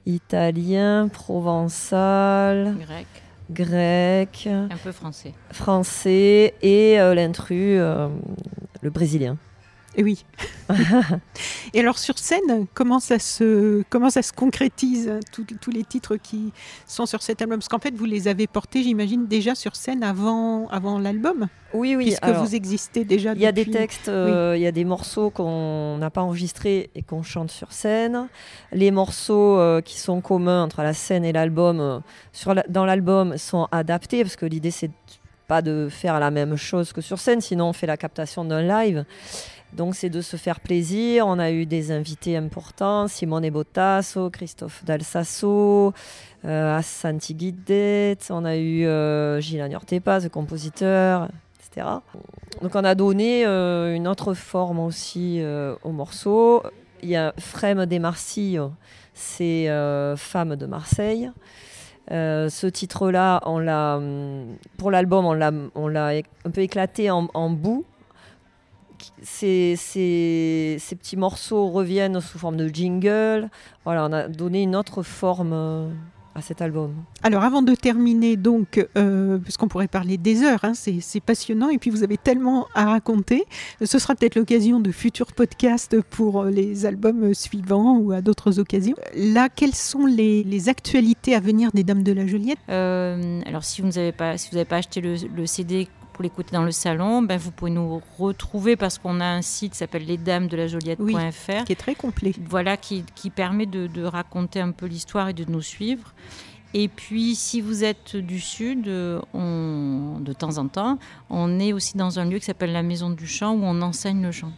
italien, 0.07 1.07
provençal, 1.07 2.75
grec, 2.79 3.07
grec, 3.51 4.49
un 4.49 4.77
peu 4.77 4.91
français, 4.91 5.33
français 5.51 6.55
et 6.63 6.99
euh, 6.99 7.13
l'intrus, 7.13 7.77
euh, 7.79 8.07
le 8.81 8.89
brésilien. 8.89 9.37
Et 9.97 10.03
oui. 10.03 10.25
et 11.73 11.79
alors 11.79 11.97
sur 11.97 12.17
scène, 12.17 12.65
comment 12.73 12.99
ça 12.99 13.17
se, 13.19 13.83
comment 13.89 14.09
ça 14.09 14.21
se 14.21 14.33
concrétise, 14.33 15.19
tous 15.31 15.71
les 15.71 15.83
titres 15.83 16.17
qui 16.17 16.51
sont 16.85 17.05
sur 17.05 17.21
cet 17.21 17.41
album? 17.41 17.59
Parce 17.59 17.69
qu'en 17.69 17.79
fait, 17.79 17.95
vous 17.95 18.05
les 18.05 18.27
avez 18.27 18.47
portés, 18.47 18.83
j'imagine, 18.83 19.25
déjà 19.25 19.55
sur 19.55 19.75
scène 19.75 20.03
avant, 20.03 20.67
avant 20.67 20.99
l'album 20.99 21.47
Oui, 21.73 21.95
oui. 21.95 22.05
Puisque 22.05 22.37
vous 22.37 22.55
existez 22.55 23.05
déjà 23.05 23.33
Il 23.33 23.41
y 23.41 23.45
a 23.45 23.53
des 23.53 23.65
textes, 23.69 24.09
euh, 24.09 24.53
il 24.57 24.61
y 24.61 24.67
a 24.67 24.71
des 24.71 24.85
morceaux 24.85 25.29
qu'on 25.29 25.97
n'a 25.97 26.09
pas 26.09 26.21
enregistrés 26.21 26.89
et 26.93 27.01
qu'on 27.01 27.23
chante 27.23 27.51
sur 27.51 27.71
scène. 27.71 28.27
Les 28.73 28.91
morceaux 28.91 29.57
euh, 29.57 29.81
qui 29.81 29.97
sont 29.97 30.19
communs 30.19 30.63
entre 30.63 30.81
la 30.81 30.93
scène 30.93 31.23
et 31.23 31.31
l'album, 31.31 31.79
euh, 31.79 31.99
sur 32.33 32.53
dans 32.67 32.85
l'album, 32.85 33.37
sont 33.37 33.67
adaptés, 33.71 34.23
parce 34.23 34.35
que 34.35 34.45
l'idée, 34.45 34.71
c'est 34.71 34.91
pas 35.47 35.61
de 35.61 35.87
faire 35.89 36.19
la 36.19 36.31
même 36.31 36.55
chose 36.55 36.91
que 36.91 37.01
sur 37.01 37.19
scène, 37.19 37.41
sinon 37.41 37.69
on 37.69 37.73
fait 37.73 37.87
la 37.87 37.97
captation 37.97 38.45
d'un 38.45 38.61
live. 38.61 39.05
Donc 39.75 39.93
c'est 39.95 40.09
de 40.09 40.21
se 40.21 40.37
faire 40.37 40.61
plaisir. 40.61 41.27
On 41.27 41.37
a 41.37 41.51
eu 41.51 41.65
des 41.65 41.91
invités 41.91 42.37
importants, 42.37 43.09
Simone 43.09 43.49
Bottasso, 43.49 44.29
Christophe 44.29 44.85
Dalsasso, 44.85 45.93
euh, 46.45 46.77
Assanti 46.77 47.35
on 48.29 48.45
a 48.45 48.55
eu 48.55 48.85
euh, 48.85 49.41
Gilles 49.41 49.67
le 50.23 50.29
compositeur, 50.29 51.27
etc. 51.59 51.87
Donc 52.61 52.73
on 52.75 52.85
a 52.85 52.95
donné 52.95 53.45
euh, 53.45 53.93
une 53.93 54.07
autre 54.07 54.33
forme 54.33 54.79
aussi 54.79 55.41
euh, 55.41 55.75
au 55.83 55.91
morceau. 55.91 56.63
Il 57.03 57.09
y 57.09 57.17
a 57.17 57.33
Frème 57.37 57.85
des 57.85 57.99
Marsilles, 57.99 58.61
c'est 59.13 59.67
Femme 60.15 60.55
de 60.55 60.65
Marseille. 60.65 61.29
ce 62.09 62.67
titre-là, 62.67 63.41
l'a, 63.59 63.99
pour 64.77 64.89
l'album, 64.89 65.25
on 65.25 65.33
l'a, 65.33 65.51
on 65.75 65.87
l'a 65.87 66.13
un 66.45 66.49
peu 66.51 66.61
éclaté 66.61 67.11
en, 67.11 67.27
en 67.33 67.49
bout 67.49 67.85
ces, 69.21 69.75
ces, 69.77 70.95
petits 70.95 71.17
morceaux 71.17 71.69
reviennent 71.69 72.19
sous 72.21 72.37
forme 72.37 72.57
de 72.57 72.67
jingle. 72.67 73.49
Voilà, 73.83 74.05
on 74.05 74.13
a 74.13 74.27
donné 74.27 74.63
une 74.63 74.75
autre 74.75 75.03
forme 75.03 75.53
euh, 75.53 75.89
à 76.35 76.41
cet 76.41 76.61
album. 76.61 76.93
Alors 77.23 77.43
avant 77.43 77.61
de 77.61 77.73
terminer, 77.73 78.35
donc, 78.35 78.85
euh, 78.97 79.37
puisqu'on 79.37 79.67
pourrait 79.67 79.87
parler 79.87 80.17
des 80.17 80.43
heures, 80.43 80.63
hein, 80.63 80.73
c'est 80.73 81.19
passionnant 81.21 81.69
et 81.69 81.77
puis 81.77 81.89
vous 81.89 82.03
avez 82.03 82.17
tellement 82.17 82.67
à 82.75 82.85
raconter, 82.85 83.45
ce 83.83 83.97
sera 83.99 84.15
peut-être 84.15 84.35
l'occasion 84.35 84.79
de 84.79 84.91
futurs 84.91 85.31
podcasts 85.33 86.01
pour 86.01 86.43
les 86.43 86.85
albums 86.85 87.33
suivants 87.33 87.97
ou 87.97 88.11
à 88.11 88.21
d'autres 88.21 88.59
occasions. 88.59 88.95
Là, 89.15 89.47
quelles 89.49 89.75
sont 89.75 90.05
les, 90.05 90.43
actualités 90.67 91.35
à 91.35 91.39
venir 91.39 91.71
des 91.73 91.83
Dames 91.83 92.03
de 92.03 92.11
la 92.11 92.25
Joliette? 92.25 92.57
Euh, 92.69 93.41
Alors 93.45 93.63
si 93.63 93.81
vous 93.81 93.89
n'avez 93.89 94.11
pas, 94.11 94.37
si 94.37 94.49
pas 94.65 94.77
acheté 94.77 94.99
le, 94.99 95.15
le 95.35 95.45
CD 95.45 95.87
pour 96.15 96.23
l'écouter 96.23 96.55
dans 96.55 96.63
le 96.63 96.71
salon, 96.71 97.21
ben 97.21 97.37
vous 97.37 97.51
pouvez 97.51 97.71
nous 97.71 98.01
retrouver 98.17 98.77
parce 98.77 98.97
qu'on 98.97 99.19
a 99.19 99.25
un 99.25 99.41
site 99.41 99.73
qui 99.73 99.79
s'appelle 99.79 100.05
lesdamesdelajoliette.fr. 100.05 101.65
qui 101.65 101.73
est 101.73 101.75
très 101.75 101.93
complet. 101.93 102.31
Voilà, 102.47 102.77
qui, 102.77 103.03
qui 103.15 103.29
permet 103.29 103.65
de, 103.65 103.87
de, 103.87 104.01
raconter 104.01 104.61
un 104.61 104.71
peu 104.71 104.85
l'histoire 104.85 105.27
et 105.27 105.33
de 105.33 105.43
nous 105.43 105.61
suivre. 105.61 106.13
Et 106.73 106.87
puis, 106.87 107.35
si 107.35 107.59
vous 107.59 107.83
êtes 107.83 108.15
du 108.15 108.39
Sud, 108.39 108.89
on, 109.33 110.21
de 110.21 110.31
temps 110.31 110.57
en 110.57 110.69
temps, 110.69 110.99
on 111.29 111.59
est 111.59 111.73
aussi 111.73 111.97
dans 111.97 112.17
un 112.17 112.23
lieu 112.23 112.39
qui 112.39 112.45
s'appelle 112.45 112.71
la 112.71 112.83
Maison 112.83 113.09
du 113.09 113.27
Chant 113.27 113.53
où 113.53 113.63
on 113.63 113.81
enseigne 113.81 114.21
le 114.21 114.31
chant. 114.31 114.53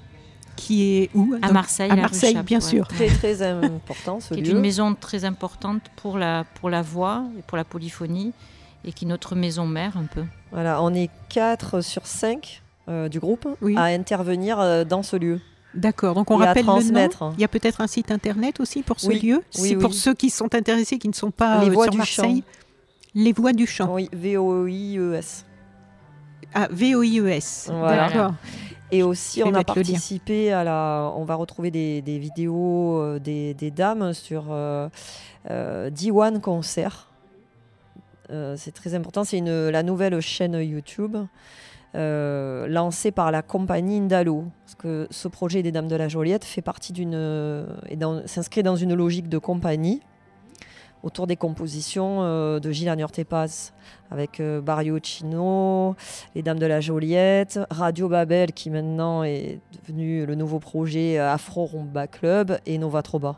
Qui 0.57 0.93
est 0.93 1.09
où 1.15 1.33
À 1.41 1.51
Marseille. 1.51 1.89
À 1.89 1.95
Marseille, 1.95 2.37
bien 2.45 2.61
sûr. 2.61 2.87
Très, 2.87 3.07
très 3.07 3.41
important 3.41 4.19
ce 4.19 4.35
lieu. 4.35 4.43
Qui 4.43 4.49
est 4.49 4.53
une 4.53 4.61
maison 4.61 4.93
très 4.93 5.25
importante 5.25 5.81
pour 5.95 6.19
la, 6.19 6.45
pour 6.59 6.69
la 6.69 6.83
voix 6.83 7.23
et 7.39 7.41
pour 7.41 7.57
la 7.57 7.63
polyphonie 7.63 8.31
et 8.85 8.93
qui 8.93 9.05
est 9.05 9.07
notre 9.07 9.35
maison 9.35 9.65
mère 9.65 9.97
un 9.97 10.05
peu. 10.05 10.23
Voilà, 10.51 10.81
on 10.81 10.93
est 10.93 11.09
4 11.29 11.81
sur 11.81 12.05
5 12.05 12.61
euh, 12.89 13.09
du 13.09 13.19
groupe 13.19 13.47
à 13.75 13.85
intervenir 13.85 14.59
euh, 14.59 14.83
dans 14.85 15.03
ce 15.03 15.17
lieu. 15.17 15.41
D'accord, 15.73 16.15
donc 16.15 16.31
on 16.31 16.37
rappelle 16.37 16.65
le 16.65 16.91
nom. 16.91 17.33
Il 17.37 17.41
y 17.41 17.43
a 17.43 17.47
peut-être 17.47 17.81
un 17.81 17.87
site 17.87 18.11
internet 18.11 18.59
aussi 18.59 18.81
pour 18.81 18.99
ce 18.99 19.11
lieu. 19.11 19.43
C'est 19.51 19.75
pour 19.75 19.93
ceux 19.93 20.13
qui 20.13 20.29
sont 20.29 20.55
intéressés, 20.55 20.97
qui 20.97 21.09
ne 21.09 21.13
sont 21.13 21.31
pas 21.31 21.63
Les 21.63 21.69
euh, 21.69 21.83
sur 21.83 21.95
Marseille. 21.95 22.43
Les 23.13 23.33
voix 23.33 23.51
du 23.51 23.67
chant. 23.67 23.93
Oui, 23.93 24.09
V-O-I-E-S. 24.13 25.45
Ah, 26.53 26.67
V-O-I-E-S. 26.71 27.69
D'accord. 27.69 28.33
Et 28.89 29.03
aussi, 29.03 29.43
on 29.43 29.53
a 29.53 29.65
participé 29.65 30.53
à 30.53 30.63
la. 30.63 31.11
On 31.17 31.25
va 31.25 31.35
retrouver 31.35 31.71
des, 31.71 32.01
vidéos 32.19 33.19
des, 33.19 33.71
dames 33.75 34.13
sur 34.13 34.45
euh, 34.49 34.89
D1 35.45 36.39
Concert. 36.39 37.09
Euh, 38.29 38.55
c'est 38.57 38.71
très 38.71 38.93
important. 38.95 39.23
C'est 39.23 39.41
la 39.41 39.83
nouvelle 39.83 40.19
chaîne 40.19 40.55
YouTube 40.55 41.17
euh, 41.95 42.67
lancée 42.67 43.11
par 43.11 43.31
la 43.31 43.41
compagnie 43.41 43.97
Indalo. 43.97 44.45
Parce 44.65 44.75
que 44.75 45.07
ce 45.09 45.27
projet 45.27 45.63
des 45.63 45.71
Dames 45.71 45.87
de 45.87 45.95
la 45.95 46.07
Joliette 46.07 46.45
fait 46.45 46.61
partie 46.61 46.93
d'une. 46.93 47.65
s'inscrit 48.25 48.63
dans 48.63 48.75
une 48.75 48.93
logique 48.93 49.29
de 49.29 49.37
compagnie 49.37 50.01
autour 51.03 51.27
des 51.27 51.35
compositions 51.35 52.23
euh, 52.23 52.59
de 52.59 52.71
Gilles 52.71 52.93
Tepaz 53.13 53.71
avec 54.09 54.41
Barrio 54.41 54.97
Chino, 55.01 55.95
les 56.33 56.41
Dames 56.41 56.59
de 56.59 56.65
la 56.65 56.81
Joliette, 56.81 57.59
Radio 57.69 58.09
Babel 58.09 58.51
qui 58.51 58.69
maintenant 58.69 59.23
est 59.23 59.59
devenu 59.81 60.25
le 60.25 60.35
nouveau 60.35 60.59
projet 60.59 61.17
Afro 61.17 61.65
Rumba 61.65 62.07
Club 62.07 62.57
et 62.65 62.77
Nova 62.77 63.01
Troba. 63.01 63.37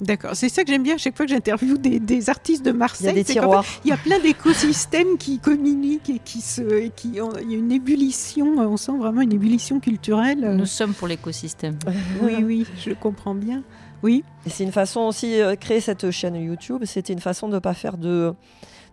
D'accord, 0.00 0.34
c'est 0.34 0.48
ça 0.48 0.64
que 0.64 0.70
j'aime 0.70 0.82
bien 0.82 0.94
à 0.94 0.98
chaque 0.98 1.16
fois 1.16 1.26
que 1.26 1.32
j'interviewe 1.32 1.78
des, 1.78 2.30
artistes 2.30 2.64
de 2.64 2.72
Marseille. 2.72 3.10
Il 3.12 3.16
y 3.16 3.20
a 3.20 3.22
des 3.22 3.24
tiroirs. 3.24 3.64
il 3.84 3.90
y 3.90 3.92
a 3.92 3.96
plein 3.96 4.18
d'écosystèmes 4.18 5.16
qui 5.18 5.38
communiquent 5.38 6.10
et 6.10 6.18
qui 6.18 6.40
se, 6.40 6.88
qui 6.88 7.08
il 7.08 7.14
y 7.16 7.20
a 7.20 7.58
une 7.58 7.70
ébullition. 7.70 8.58
On 8.58 8.76
sent 8.76 8.96
vraiment 8.98 9.20
une 9.20 9.32
ébullition 9.32 9.80
culturelle. 9.80 10.54
Nous 10.56 10.66
sommes 10.66 10.94
pour 10.94 11.08
l'écosystème. 11.08 11.78
oui, 12.22 12.36
oui, 12.42 12.66
je 12.84 12.92
comprends 12.92 13.34
bien. 13.34 13.62
Oui. 14.02 14.24
Et 14.46 14.50
c'est 14.50 14.64
une 14.64 14.72
façon 14.72 15.02
aussi 15.02 15.40
euh, 15.40 15.54
créer 15.54 15.80
cette 15.80 16.10
chaîne 16.10 16.34
YouTube. 16.34 16.82
C'était 16.84 17.12
une 17.12 17.20
façon 17.20 17.48
de 17.48 17.54
ne 17.54 17.58
pas 17.60 17.74
faire 17.74 17.96
de, 17.96 18.34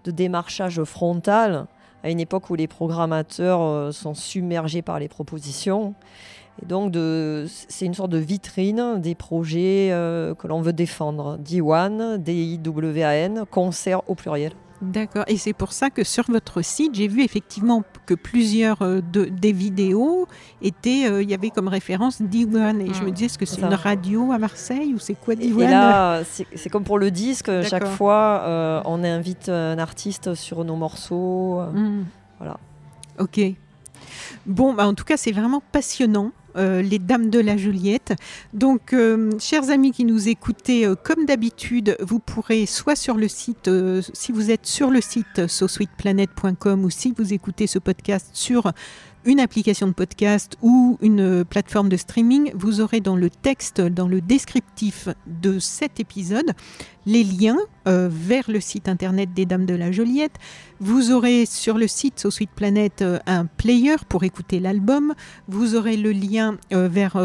de 0.04 0.12
démarchage 0.12 0.84
frontal 0.84 1.66
à 2.04 2.10
une 2.10 2.20
époque 2.20 2.50
où 2.50 2.56
les 2.56 2.68
programmateurs 2.68 3.62
euh, 3.62 3.92
sont 3.92 4.14
submergés 4.14 4.82
par 4.82 5.00
les 5.00 5.08
propositions. 5.08 5.96
Et 6.62 6.66
donc, 6.66 6.94
c'est 7.68 7.86
une 7.86 7.94
sorte 7.94 8.12
de 8.12 8.18
vitrine 8.18 9.00
des 9.00 9.16
projets 9.16 9.90
euh, 9.92 10.36
que 10.36 10.48
l'on 10.48 10.62
veut 10.62 10.74
défendre. 10.74 11.38
D1, 11.38 12.18
D-I-W-A-N, 12.18 13.46
concert 13.50 14.02
au 14.10 14.16
pluriel. 14.16 14.54
D'accord. 14.82 15.26
Et 15.28 15.38
c'est 15.38 15.52
pour 15.52 15.74
ça 15.74 15.90
que 15.90 16.06
sur 16.06 16.24
votre 16.30 16.62
site, 16.62 16.96
j'ai 16.96 17.10
vu 17.10 17.22
effectivement 17.22 17.84
que 18.06 18.14
plusieurs 18.14 18.82
euh, 18.82 19.02
des 19.02 19.52
vidéos 19.52 20.26
étaient, 20.62 21.06
euh, 21.10 21.22
il 21.22 21.30
y 21.30 21.34
avait 21.34 21.50
comme 21.50 21.68
référence 21.68 22.22
D1. 22.22 22.80
Et 22.80 22.94
je 22.94 23.04
me 23.04 23.12
disais, 23.12 23.26
est-ce 23.26 23.38
que 23.38 23.46
c'est 23.46 23.62
une 23.62 23.74
radio 23.74 24.32
à 24.32 24.38
Marseille 24.38 24.94
ou 24.94 25.00
c'est 25.00 25.16
quoi 25.16 25.36
D1 25.36 25.60
Et 25.60 25.68
là, 25.68 26.22
c'est 26.24 26.70
comme 26.70 26.86
pour 26.86 26.98
le 26.98 27.12
disque, 27.12 27.52
chaque 27.64 27.88
fois, 27.88 28.82
on 28.86 29.04
invite 29.04 29.50
un 29.50 29.78
artiste 29.78 30.34
sur 30.34 30.64
nos 30.64 30.76
morceaux. 30.76 31.62
Mmh. 31.74 32.04
Voilà. 32.40 32.58
Ok. 33.20 33.42
Bon, 34.46 34.74
bah 34.74 34.88
en 34.88 34.94
tout 34.94 35.04
cas, 35.04 35.18
c'est 35.18 35.32
vraiment 35.32 35.62
passionnant. 35.72 36.32
Euh, 36.58 36.82
les 36.82 37.00
Dames 37.00 37.30
de 37.30 37.40
la 37.40 37.58
Juliette. 37.58 38.14
Donc, 38.54 38.94
euh, 38.94 39.32
chers 39.40 39.70
amis 39.70 39.92
qui 39.92 40.04
nous 40.04 40.30
écoutez, 40.30 40.86
euh, 40.86 40.96
comme 40.96 41.26
d'habitude, 41.26 41.96
vous 42.00 42.20
pourrez 42.20 42.66
soit 42.66 42.96
sur 42.96 43.16
le 43.16 43.28
site, 43.28 43.70
si 44.14 44.32
vous 44.32 44.50
êtes 44.50 44.66
sur 44.66 44.90
le 44.90 45.02
site 45.02 45.48
sosweetplanet.com 45.48 46.84
ou 46.84 46.90
si 46.90 47.14
vous 47.16 47.34
écoutez 47.34 47.68
ce 47.68 47.78
podcast 47.78 48.32
sur 48.34 48.72
une 49.26 49.40
application 49.40 49.88
de 49.88 49.94
podcast 49.94 50.58
ou 50.62 50.98
une 51.02 51.44
plateforme 51.44 51.90
de 51.90 51.98
streaming, 51.98 52.52
vous 52.56 52.82
aurez 52.82 53.02
dans 53.02 53.16
le 53.16 53.30
texte, 53.30 53.82
dans 53.82 54.08
le 54.08 54.22
descriptif 54.22 55.10
de 55.28 55.60
cet 55.60 56.00
épisode, 56.00 56.52
les 57.06 57.24
liens 57.24 57.58
euh, 57.88 58.08
vers 58.12 58.50
le 58.50 58.60
site 58.60 58.88
internet 58.88 59.34
des 59.34 59.46
Dames 59.46 59.66
de 59.66 59.76
la 59.76 59.92
Joliette. 59.92 60.36
Vous 60.80 61.12
aurez 61.12 61.46
sur 61.46 61.78
le 61.78 61.88
site 61.88 62.20
So 62.20 62.32
Sweet 62.32 62.52
Planet 62.52 63.02
euh, 63.02 63.20
un 63.26 63.46
player 63.46 63.96
pour 64.08 64.24
écouter 64.24 64.60
l'album. 64.60 65.14
Vous 65.48 65.76
aurez 65.76 65.98
le 65.98 66.12
lien 66.12 66.58
euh, 66.72 66.88
vers 66.88 67.18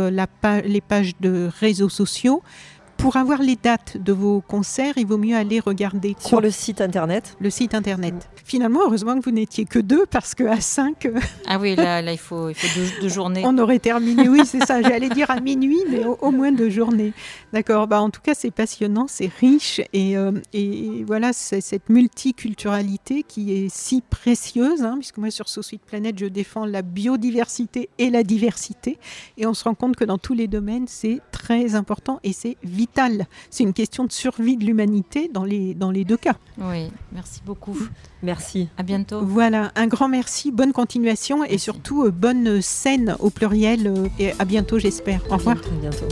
les 0.64 0.80
pages 0.80 1.12
de 1.20 1.48
réseaux 1.60 1.88
sociaux. 1.88 2.42
Pour 3.04 3.18
avoir 3.18 3.42
les 3.42 3.56
dates 3.56 3.98
de 3.98 4.14
vos 4.14 4.40
concerts, 4.40 4.94
il 4.96 5.06
vaut 5.06 5.18
mieux 5.18 5.36
aller 5.36 5.60
regarder 5.60 6.16
sur 6.20 6.40
le 6.40 6.50
site 6.50 6.80
internet. 6.80 7.36
Le 7.38 7.50
site 7.50 7.74
internet. 7.74 8.14
Finalement, 8.46 8.80
heureusement 8.86 9.18
que 9.18 9.22
vous 9.22 9.30
n'étiez 9.30 9.66
que 9.66 9.78
deux 9.78 10.06
parce 10.06 10.34
qu'à 10.34 10.58
cinq. 10.62 11.04
Euh, 11.04 11.20
ah 11.46 11.58
oui, 11.58 11.76
là, 11.76 12.00
là 12.00 12.12
il 12.12 12.18
faut, 12.18 12.48
il 12.48 12.54
faut 12.54 12.80
deux, 13.02 13.08
journées. 13.10 13.42
On 13.44 13.58
aurait 13.58 13.78
terminé, 13.78 14.26
oui, 14.26 14.46
c'est 14.46 14.64
ça. 14.64 14.80
J'allais 14.80 15.10
dire 15.10 15.30
à 15.30 15.38
minuit, 15.40 15.82
mais 15.90 16.02
au, 16.02 16.30
moins 16.30 16.50
deux 16.50 16.70
journées. 16.70 17.12
D'accord. 17.52 17.88
Bah, 17.88 18.00
en 18.00 18.08
tout 18.08 18.22
cas, 18.22 18.32
c'est 18.32 18.50
passionnant, 18.50 19.04
c'est 19.06 19.30
riche 19.38 19.82
et, 19.92 20.16
euh, 20.16 20.32
et 20.54 21.04
voilà, 21.06 21.34
c'est 21.34 21.60
cette 21.60 21.90
multiculturalité 21.90 23.22
qui 23.22 23.52
est 23.52 23.68
si 23.70 24.00
précieuse, 24.00 24.82
hein, 24.82 24.94
puisque 24.98 25.18
moi 25.18 25.30
sur 25.30 25.50
So 25.50 25.60
Sweet 25.60 25.82
Planet, 25.82 26.18
je 26.18 26.24
défends 26.24 26.64
la 26.64 26.80
biodiversité 26.80 27.90
et 27.98 28.08
la 28.08 28.22
diversité, 28.22 28.98
et 29.36 29.46
on 29.46 29.52
se 29.52 29.64
rend 29.64 29.74
compte 29.74 29.94
que 29.94 30.04
dans 30.04 30.16
tous 30.18 30.32
les 30.32 30.48
domaines, 30.48 30.86
c'est 30.88 31.20
très 31.32 31.74
important 31.74 32.18
et 32.22 32.32
c'est 32.32 32.56
vital 32.62 32.93
vital. 32.94 33.26
C'est 33.50 33.64
une 33.64 33.72
question 33.72 34.04
de 34.04 34.12
survie 34.12 34.56
de 34.56 34.64
l'humanité 34.64 35.28
dans 35.32 35.44
les, 35.44 35.74
dans 35.74 35.90
les 35.90 36.04
deux 36.04 36.16
cas. 36.16 36.36
Oui, 36.58 36.90
merci 37.12 37.40
beaucoup. 37.44 37.76
Merci. 38.22 38.68
À 38.78 38.82
bientôt. 38.82 39.20
Voilà, 39.22 39.72
un 39.74 39.86
grand 39.86 40.08
merci, 40.08 40.50
bonne 40.52 40.72
continuation 40.72 41.44
et 41.44 41.58
surtout 41.58 42.04
euh, 42.04 42.10
bonne 42.10 42.62
scène 42.62 43.16
au 43.18 43.30
pluriel. 43.30 43.86
euh, 43.86 44.08
et 44.18 44.32
à 44.38 44.44
bientôt, 44.44 44.78
j'espère. 44.78 45.20
Au 45.30 45.36
revoir. 45.36 45.56
À 45.56 45.80
bientôt. 45.80 46.06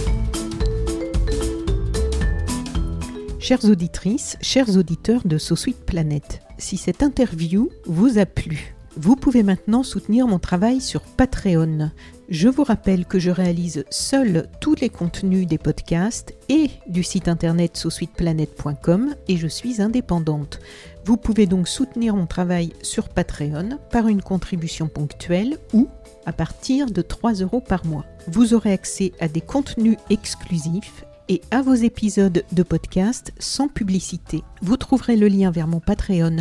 Chères 3.39 3.64
auditrices, 3.64 4.37
chers 4.41 4.76
auditeurs 4.76 5.22
de 5.24 5.39
So 5.39 5.57
Sweet 5.57 5.85
Planet, 5.85 6.43
si 6.59 6.76
cette 6.76 7.03
interview 7.03 7.70
vous 7.87 8.18
a 8.18 8.26
plu, 8.26 8.74
vous 8.97 9.16
pouvez 9.16 9.43
maintenant 9.43 9.83
soutenir 9.83 10.26
mon 10.28 10.39
travail 10.39 10.80
sur 10.80 11.01
Patreon. 11.01 11.91
Je 12.29 12.49
vous 12.49 12.64
rappelle 12.64 13.05
que 13.05 13.18
je 13.18 13.31
réalise 13.31 13.85
seul 13.91 14.49
tous 14.61 14.77
les 14.77 14.89
contenus 14.89 15.47
des 15.47 15.59
podcasts 15.59 16.35
et 16.49 16.70
du 16.87 17.03
site 17.03 17.29
internet 17.29 17.77
sosweetplanet.com 17.77 19.14
et 19.29 19.37
je 19.37 19.49
suis 19.49 19.83
indépendante. 19.83 20.61
Vous 21.05 21.16
pouvez 21.16 21.47
donc 21.47 21.68
soutenir 21.68 22.14
mon 22.14 22.27
travail 22.27 22.73
sur 22.83 23.09
Patreon 23.09 23.79
par 23.91 24.09
une 24.09 24.23
contribution 24.23 24.89
ponctuelle 24.89 25.59
ou 25.73 25.89
à 26.25 26.33
partir 26.33 26.87
de 26.91 27.03
3 27.03 27.35
euros 27.35 27.61
par 27.61 27.85
mois. 27.85 28.07
Vous 28.29 28.55
aurez 28.55 28.73
accès 28.73 29.12
à 29.20 29.29
des 29.29 29.41
contenus 29.41 29.97
exclusifs 30.09 31.05
et 31.29 31.41
à 31.51 31.62
vos 31.62 31.75
épisodes 31.75 32.45
de 32.51 32.62
podcast 32.62 33.33
sans 33.39 33.68
publicité. 33.68 34.43
Vous 34.61 34.77
trouverez 34.77 35.16
le 35.16 35.29
lien 35.29 35.51
vers 35.51 35.66
mon 35.66 35.81
Patreon 35.81 36.39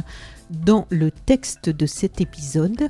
dans 0.49 0.85
le 0.89 1.11
texte 1.11 1.69
de 1.69 1.85
cet 1.85 2.21
épisode. 2.21 2.89